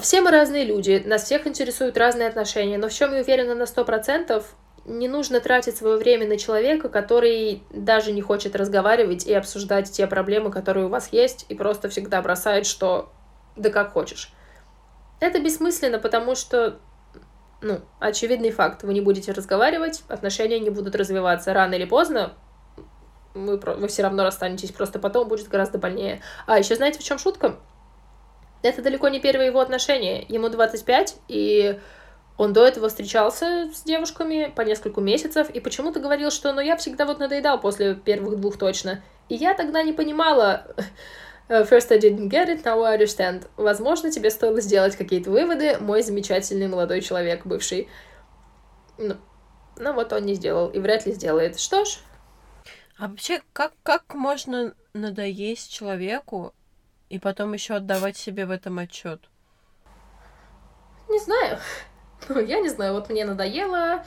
все 0.00 0.20
мы 0.20 0.30
разные 0.30 0.64
люди, 0.64 1.02
нас 1.06 1.24
всех 1.24 1.46
интересуют 1.46 1.96
разные 1.96 2.28
отношения, 2.28 2.76
но 2.76 2.88
в 2.88 2.92
чем 2.92 3.14
я 3.14 3.22
уверена 3.22 3.54
на 3.54 3.66
сто 3.66 3.84
процентов, 3.84 4.54
не 4.84 5.08
нужно 5.08 5.40
тратить 5.40 5.76
свое 5.76 5.96
время 5.96 6.26
на 6.26 6.38
человека, 6.38 6.88
который 6.88 7.62
даже 7.70 8.12
не 8.12 8.22
хочет 8.22 8.56
разговаривать 8.56 9.26
и 9.26 9.32
обсуждать 9.32 9.90
те 9.90 10.06
проблемы, 10.06 10.50
которые 10.50 10.86
у 10.86 10.88
вас 10.88 11.12
есть, 11.12 11.46
и 11.48 11.54
просто 11.54 11.88
всегда 11.88 12.20
бросает, 12.22 12.66
что 12.66 13.12
да 13.56 13.70
как 13.70 13.92
хочешь. 13.92 14.32
Это 15.20 15.40
бессмысленно, 15.40 15.98
потому 15.98 16.34
что, 16.34 16.78
ну, 17.60 17.80
очевидный 17.98 18.50
факт, 18.50 18.82
вы 18.82 18.94
не 18.94 19.00
будете 19.00 19.32
разговаривать, 19.32 20.04
отношения 20.08 20.58
не 20.60 20.70
будут 20.70 20.94
развиваться 20.94 21.52
рано 21.52 21.74
или 21.74 21.84
поздно, 21.84 22.34
вы, 23.34 23.56
вы 23.58 23.88
все 23.88 24.02
равно 24.02 24.24
расстанетесь, 24.24 24.72
просто 24.72 24.98
потом 24.98 25.28
будет 25.28 25.48
гораздо 25.48 25.78
больнее. 25.78 26.20
А 26.46 26.58
еще 26.58 26.76
знаете, 26.76 26.98
в 26.98 27.04
чем 27.04 27.18
шутка? 27.18 27.56
Это 28.62 28.82
далеко 28.82 29.08
не 29.08 29.20
первые 29.20 29.48
его 29.48 29.60
отношения. 29.60 30.24
Ему 30.28 30.48
25, 30.48 31.16
и 31.28 31.78
он 32.36 32.52
до 32.52 32.66
этого 32.66 32.88
встречался 32.88 33.70
с 33.74 33.82
девушками 33.82 34.52
по 34.54 34.62
несколько 34.62 35.00
месяцев, 35.00 35.50
и 35.50 35.60
почему-то 35.60 36.00
говорил, 36.00 36.30
что 36.30 36.52
ну 36.52 36.60
я 36.60 36.76
всегда 36.76 37.04
вот 37.04 37.18
надоедал 37.18 37.60
после 37.60 37.94
первых 37.94 38.40
двух 38.40 38.58
точно. 38.58 39.02
И 39.28 39.34
я 39.34 39.54
тогда 39.54 39.82
не 39.82 39.92
понимала, 39.92 40.66
First 41.48 41.90
I 41.90 41.98
didn't 41.98 42.28
get 42.28 42.48
it, 42.48 42.62
now 42.64 42.82
I 42.84 42.98
understand. 42.98 43.48
Возможно, 43.56 44.10
тебе 44.10 44.30
стоило 44.30 44.60
сделать 44.60 44.96
какие-то 44.96 45.30
выводы, 45.30 45.78
мой 45.78 46.02
замечательный 46.02 46.68
молодой 46.68 47.00
человек, 47.00 47.46
бывший. 47.46 47.88
Ну, 48.98 49.16
ну 49.76 49.94
вот 49.94 50.12
он 50.12 50.26
не 50.26 50.34
сделал 50.34 50.68
и 50.68 50.78
вряд 50.78 51.06
ли 51.06 51.12
сделает. 51.12 51.58
Что 51.58 51.84
ж. 51.86 52.00
А 52.98 53.08
вообще, 53.08 53.40
как, 53.54 53.72
как 53.82 54.14
можно 54.14 54.74
надоесть 54.92 55.72
человеку 55.72 56.52
и 57.08 57.18
потом 57.18 57.52
еще 57.52 57.74
отдавать 57.74 58.16
себе 58.16 58.46
в 58.46 58.50
этом 58.50 58.78
отчет? 58.78 59.20
Не 61.08 61.18
знаю. 61.18 61.58
Ну, 62.28 62.40
я 62.40 62.60
не 62.60 62.68
знаю, 62.68 62.94
вот 62.94 63.08
мне 63.08 63.24
надоело, 63.24 64.04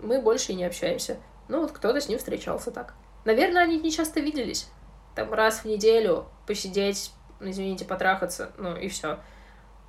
мы 0.00 0.20
больше 0.20 0.52
и 0.52 0.56
не 0.56 0.64
общаемся. 0.64 1.16
Ну, 1.48 1.60
вот 1.60 1.72
кто-то 1.72 2.00
с 2.00 2.08
ним 2.08 2.18
встречался 2.18 2.70
так. 2.70 2.94
Наверное, 3.24 3.62
они 3.62 3.78
не 3.78 3.90
часто 3.90 4.20
виделись. 4.20 4.68
Там 5.14 5.32
раз 5.32 5.60
в 5.60 5.64
неделю 5.64 6.26
посидеть, 6.46 7.12
извините, 7.40 7.84
потрахаться, 7.84 8.52
ну 8.58 8.76
и 8.76 8.88
все. 8.88 9.20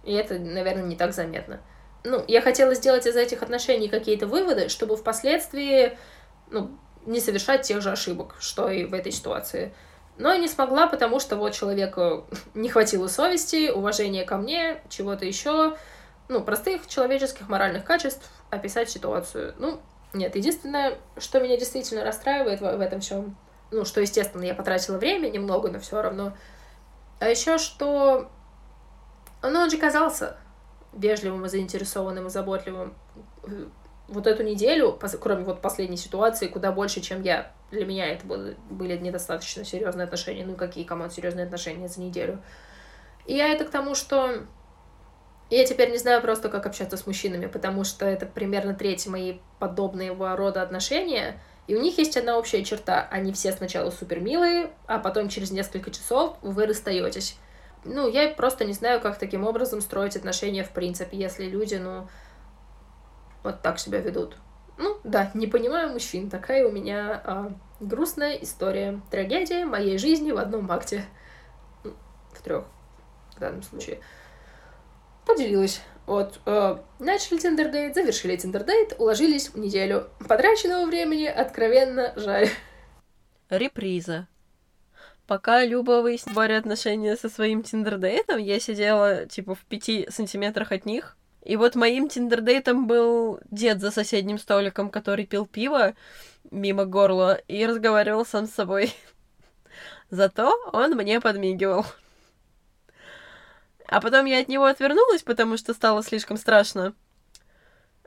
И 0.03 0.13
это, 0.13 0.39
наверное, 0.39 0.85
не 0.85 0.95
так 0.95 1.13
заметно. 1.13 1.59
Ну, 2.03 2.23
я 2.27 2.41
хотела 2.41 2.73
сделать 2.75 3.05
из 3.05 3.15
этих 3.15 3.43
отношений 3.43 3.89
какие-то 3.89 4.27
выводы, 4.27 4.69
чтобы 4.69 4.95
впоследствии, 4.95 5.97
ну, 6.49 6.77
не 7.05 7.19
совершать 7.19 7.63
тех 7.63 7.81
же 7.81 7.91
ошибок, 7.91 8.35
что 8.39 8.69
и 8.69 8.85
в 8.85 8.93
этой 8.93 9.11
ситуации. 9.11 9.73
Но 10.17 10.35
не 10.35 10.47
смогла, 10.47 10.87
потому 10.87 11.19
что 11.19 11.35
вот 11.35 11.53
человеку 11.53 12.25
не 12.53 12.69
хватило 12.69 13.07
совести, 13.07 13.69
уважения 13.69 14.23
ко 14.23 14.37
мне, 14.37 14.81
чего-то 14.89 15.25
еще, 15.25 15.77
ну, 16.27 16.41
простых 16.41 16.87
человеческих 16.87 17.49
моральных 17.49 17.85
качеств 17.85 18.29
описать 18.49 18.89
ситуацию. 18.89 19.53
Ну, 19.57 19.79
нет, 20.13 20.35
единственное, 20.35 20.97
что 21.17 21.39
меня 21.39 21.57
действительно 21.57 22.03
расстраивает 22.03 22.61
в, 22.61 22.81
этом 22.81 22.99
всем, 23.01 23.37
ну, 23.71 23.85
что, 23.85 24.01
естественно, 24.01 24.43
я 24.43 24.55
потратила 24.55 24.97
время 24.97 25.29
немного, 25.29 25.69
но 25.69 25.79
все 25.79 26.01
равно. 26.01 26.33
А 27.19 27.27
еще 27.27 27.57
что... 27.57 28.29
Ну, 29.43 29.59
он 29.59 29.69
же 29.69 29.77
казался 29.77 30.37
вежливым 30.93 31.45
и 31.45 31.49
заинтересованным 31.49 32.27
и 32.27 32.29
заботливым 32.29 32.95
вот 34.07 34.25
эту 34.25 34.43
неделю, 34.43 34.97
кроме 35.21 35.43
вот 35.43 35.61
последней 35.61 35.97
ситуации, 35.97 36.47
куда 36.47 36.71
больше, 36.71 37.01
чем 37.01 37.21
я. 37.21 37.51
Для 37.71 37.85
меня 37.85 38.07
это 38.07 38.25
были, 38.25 38.97
недостаточно 38.97 39.65
серьезные 39.65 40.05
отношения. 40.05 40.45
Ну, 40.45 40.55
какие 40.55 40.83
кому 40.83 41.09
серьезные 41.09 41.45
отношения 41.45 41.87
за 41.87 42.01
неделю. 42.01 42.41
И 43.25 43.35
я 43.35 43.49
это 43.49 43.65
к 43.65 43.69
тому, 43.69 43.93
что 43.93 44.45
я 45.49 45.65
теперь 45.65 45.91
не 45.91 45.97
знаю 45.97 46.21
просто, 46.21 46.49
как 46.49 46.65
общаться 46.65 46.97
с 46.97 47.05
мужчинами, 47.07 47.47
потому 47.47 47.83
что 47.83 48.05
это 48.05 48.25
примерно 48.25 48.73
треть 48.73 49.05
мои 49.07 49.39
подобного 49.59 50.35
рода 50.35 50.61
отношения. 50.61 51.39
И 51.67 51.75
у 51.75 51.81
них 51.81 51.97
есть 51.97 52.15
одна 52.15 52.37
общая 52.37 52.63
черта. 52.63 53.07
Они 53.11 53.33
все 53.33 53.51
сначала 53.51 53.89
супер 53.91 54.21
милые, 54.21 54.71
а 54.87 54.99
потом 54.99 55.27
через 55.27 55.51
несколько 55.51 55.91
часов 55.91 56.37
вы 56.41 56.65
расстаетесь. 56.65 57.37
Ну, 57.83 58.09
я 58.09 58.29
просто 58.29 58.65
не 58.65 58.73
знаю, 58.73 58.99
как 59.01 59.17
таким 59.17 59.45
образом 59.45 59.81
строить 59.81 60.15
отношения 60.15 60.63
в 60.63 60.71
принципе, 60.71 61.17
если 61.17 61.45
люди, 61.45 61.75
ну, 61.75 62.07
вот 63.43 63.61
так 63.61 63.79
себя 63.79 63.99
ведут. 63.99 64.35
Ну, 64.77 64.97
да, 65.03 65.31
не 65.33 65.47
понимаю 65.47 65.91
мужчин. 65.91 66.29
Такая 66.29 66.67
у 66.67 66.71
меня 66.71 67.21
а, 67.23 67.51
грустная 67.79 68.33
история. 68.35 69.01
Трагедия 69.09 69.65
моей 69.65 69.97
жизни 69.97 70.31
в 70.31 70.37
одном 70.37 70.71
акте. 70.71 71.05
В 71.83 72.41
трех 72.43 72.65
в 73.37 73.39
данном 73.39 73.63
случае. 73.63 73.99
Поделилась. 75.25 75.81
Вот, 76.05 76.39
э, 76.45 76.77
начали 76.99 77.37
тиндердейт, 77.37 77.93
завершили 77.93 78.37
тиндердейт, 78.37 78.95
уложились 78.97 79.49
в 79.49 79.57
неделю. 79.57 80.09
Потраченного 80.27 80.85
времени 80.85 81.25
откровенно 81.25 82.13
жаль. 82.15 82.47
Реприза. 83.49 84.27
Пока 85.27 85.65
Люба 85.65 86.01
выясняли 86.01 86.53
отношения 86.53 87.17
со 87.17 87.27
своим 87.27 87.61
тиндердейтом, 87.61 88.37
я 88.37 88.59
сидела, 88.61 89.25
типа, 89.25 89.55
в 89.55 89.65
пяти 89.65 90.07
сантиметрах 90.09 90.71
от 90.71 90.85
них. 90.85 91.17
И 91.47 91.55
вот 91.55 91.75
моим 91.75 92.09
тиндердейтом 92.09 92.87
был 92.87 93.39
дед 93.49 93.79
за 93.79 93.89
соседним 93.89 94.37
столиком, 94.37 94.89
который 94.89 95.25
пил 95.25 95.45
пиво 95.45 95.95
мимо 96.51 96.83
горла 96.83 97.35
и 97.47 97.65
разговаривал 97.65 98.25
сам 98.25 98.47
с 98.47 98.51
собой. 98.51 98.93
Зато 100.09 100.53
он 100.73 100.97
мне 100.97 101.21
подмигивал. 101.21 101.85
А 103.87 104.01
потом 104.01 104.25
я 104.25 104.41
от 104.41 104.49
него 104.49 104.65
отвернулась, 104.65 105.23
потому 105.23 105.55
что 105.55 105.73
стало 105.73 106.03
слишком 106.03 106.35
страшно. 106.35 106.93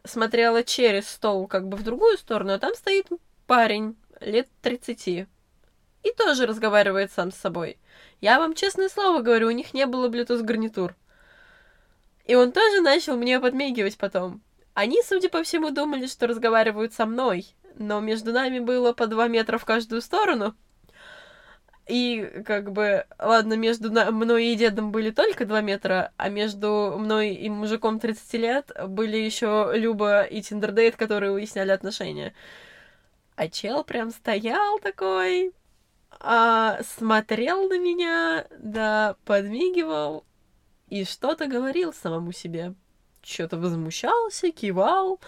Смотрела 0.05 0.63
через 0.63 1.09
стол 1.09 1.47
как 1.47 1.67
бы 1.67 1.79
в 1.79 1.83
другую 1.83 2.19
сторону, 2.19 2.53
а 2.53 2.59
там 2.59 2.75
стоит 2.75 3.07
парень 3.47 3.97
лет 4.21 4.49
30. 4.61 5.09
И 5.09 5.27
тоже 6.15 6.45
разговаривает 6.45 7.11
сам 7.11 7.33
с 7.33 7.37
собой. 7.37 7.79
Я 8.21 8.39
вам 8.39 8.53
честное 8.53 8.91
слово 8.91 9.23
говорю, 9.23 9.49
у 9.49 9.53
них 9.53 9.73
не 9.73 9.87
было 9.87 10.11
Bluetooth 10.11 10.43
гарнитур. 10.43 10.95
И 12.25 12.35
он 12.35 12.53
тоже 12.53 12.81
начал 12.81 13.17
мне 13.17 13.41
подмигивать 13.41 13.99
потом. 13.99 14.43
Они, 14.75 15.03
судя 15.03 15.29
по 15.29 15.43
всему, 15.43 15.71
думали, 15.71 16.07
что 16.07 16.27
разговаривают 16.27 16.95
со 16.95 17.07
мной, 17.07 17.47
но 17.77 18.01
между 18.01 18.33
нами 18.33 18.59
было 18.59 18.93
по 18.93 19.07
два 19.07 19.29
метра 19.29 19.59
в 19.59 19.65
каждую 19.65 20.01
сторону— 20.01 20.55
и 21.91 22.45
как 22.47 22.71
бы, 22.71 23.05
ладно, 23.19 23.55
между 23.55 23.91
мной 23.91 24.47
и 24.47 24.55
дедом 24.55 24.93
были 24.93 25.11
только 25.11 25.45
два 25.45 25.61
метра, 25.61 26.13
а 26.17 26.29
между 26.29 26.95
мной 26.97 27.35
и 27.35 27.51
мужиком 27.51 27.99
30 27.99 28.33
лет 28.35 28.71
были 28.87 29.17
еще 29.17 29.73
Люба 29.75 30.23
и 30.23 30.41
Тиндердейт, 30.41 30.95
которые 30.95 31.33
выясняли 31.33 31.73
отношения. 31.73 32.33
А 33.35 33.49
чел 33.49 33.83
прям 33.83 34.11
стоял 34.11 34.79
такой, 34.79 35.53
а, 36.21 36.79
смотрел 36.97 37.69
на 37.69 37.79
меня, 37.81 38.47
да, 38.57 39.17
подмигивал 39.25 40.25
и 40.91 41.05
что-то 41.05 41.47
говорил 41.47 41.93
самому 41.93 42.33
себе. 42.33 42.75
Что-то 43.23 43.59
возмущался, 43.59 44.51
кивал, 44.51 45.21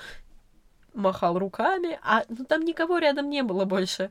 махал 0.93 1.39
руками, 1.39 1.99
а 2.03 2.25
ну 2.29 2.45
там 2.45 2.65
никого 2.65 2.99
рядом 2.99 3.31
не 3.31 3.43
было 3.43 3.65
больше. 3.65 4.11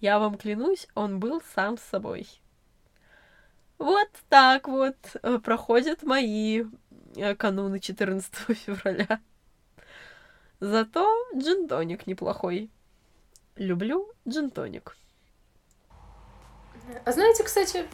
Я 0.00 0.18
вам 0.18 0.36
клянусь, 0.36 0.86
он 0.94 1.18
был 1.18 1.42
сам 1.54 1.78
с 1.78 1.82
собой. 1.82 2.28
Вот 3.78 4.08
так 4.28 4.68
вот 4.68 4.96
э, 5.22 5.38
проходят 5.38 6.02
мои 6.02 6.64
э, 7.16 7.34
кануны 7.34 7.80
14 7.80 8.32
февраля. 8.56 9.20
Зато 10.60 11.12
джинтоник 11.36 12.06
неплохой. 12.06 12.70
Люблю 13.56 14.12
джинтоник. 14.28 14.96
А 17.04 17.12
знаете, 17.12 17.42
кстати, 17.42 17.86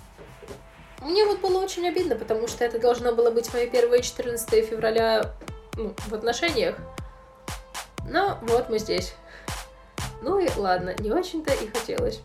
мне 1.01 1.25
вот 1.25 1.41
было 1.41 1.63
очень 1.63 1.89
обидно, 1.89 2.15
потому 2.15 2.47
что 2.47 2.65
это 2.65 2.79
должно 2.79 3.13
было 3.13 3.31
быть 3.31 3.53
мое 3.53 3.67
первое 3.67 4.01
14 4.01 4.65
февраля 4.67 5.35
ну, 5.77 5.95
в 6.09 6.15
отношениях. 6.15 6.77
Но 8.09 8.39
вот 8.43 8.69
мы 8.69 8.79
здесь. 8.79 9.15
Ну 10.23 10.39
и 10.39 10.49
ладно, 10.57 10.95
не 10.99 11.11
очень-то 11.11 11.53
и 11.53 11.69
хотелось. 11.69 12.21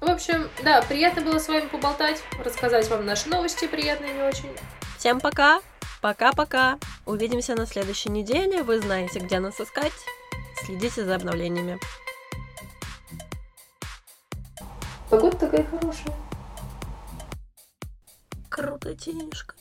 В 0.00 0.10
общем, 0.10 0.50
да, 0.62 0.82
приятно 0.82 1.22
было 1.22 1.38
с 1.38 1.48
вами 1.48 1.66
поболтать, 1.66 2.22
рассказать 2.44 2.88
вам 2.88 3.06
наши 3.06 3.28
новости 3.28 3.66
приятные 3.66 4.12
не 4.12 4.22
очень. 4.22 4.50
Всем 4.98 5.20
пока! 5.20 5.60
Пока-пока! 6.02 6.78
Увидимся 7.06 7.54
на 7.54 7.66
следующей 7.66 8.10
неделе. 8.10 8.62
Вы 8.62 8.80
знаете, 8.80 9.18
где 9.18 9.40
нас 9.40 9.58
искать. 9.60 9.92
Следите 10.64 11.04
за 11.04 11.14
обновлениями. 11.14 11.80
Погода 15.08 15.36
такая 15.36 15.64
хорошая. 15.64 16.23
Круто, 18.54 18.94
Тинюшка. 18.94 19.53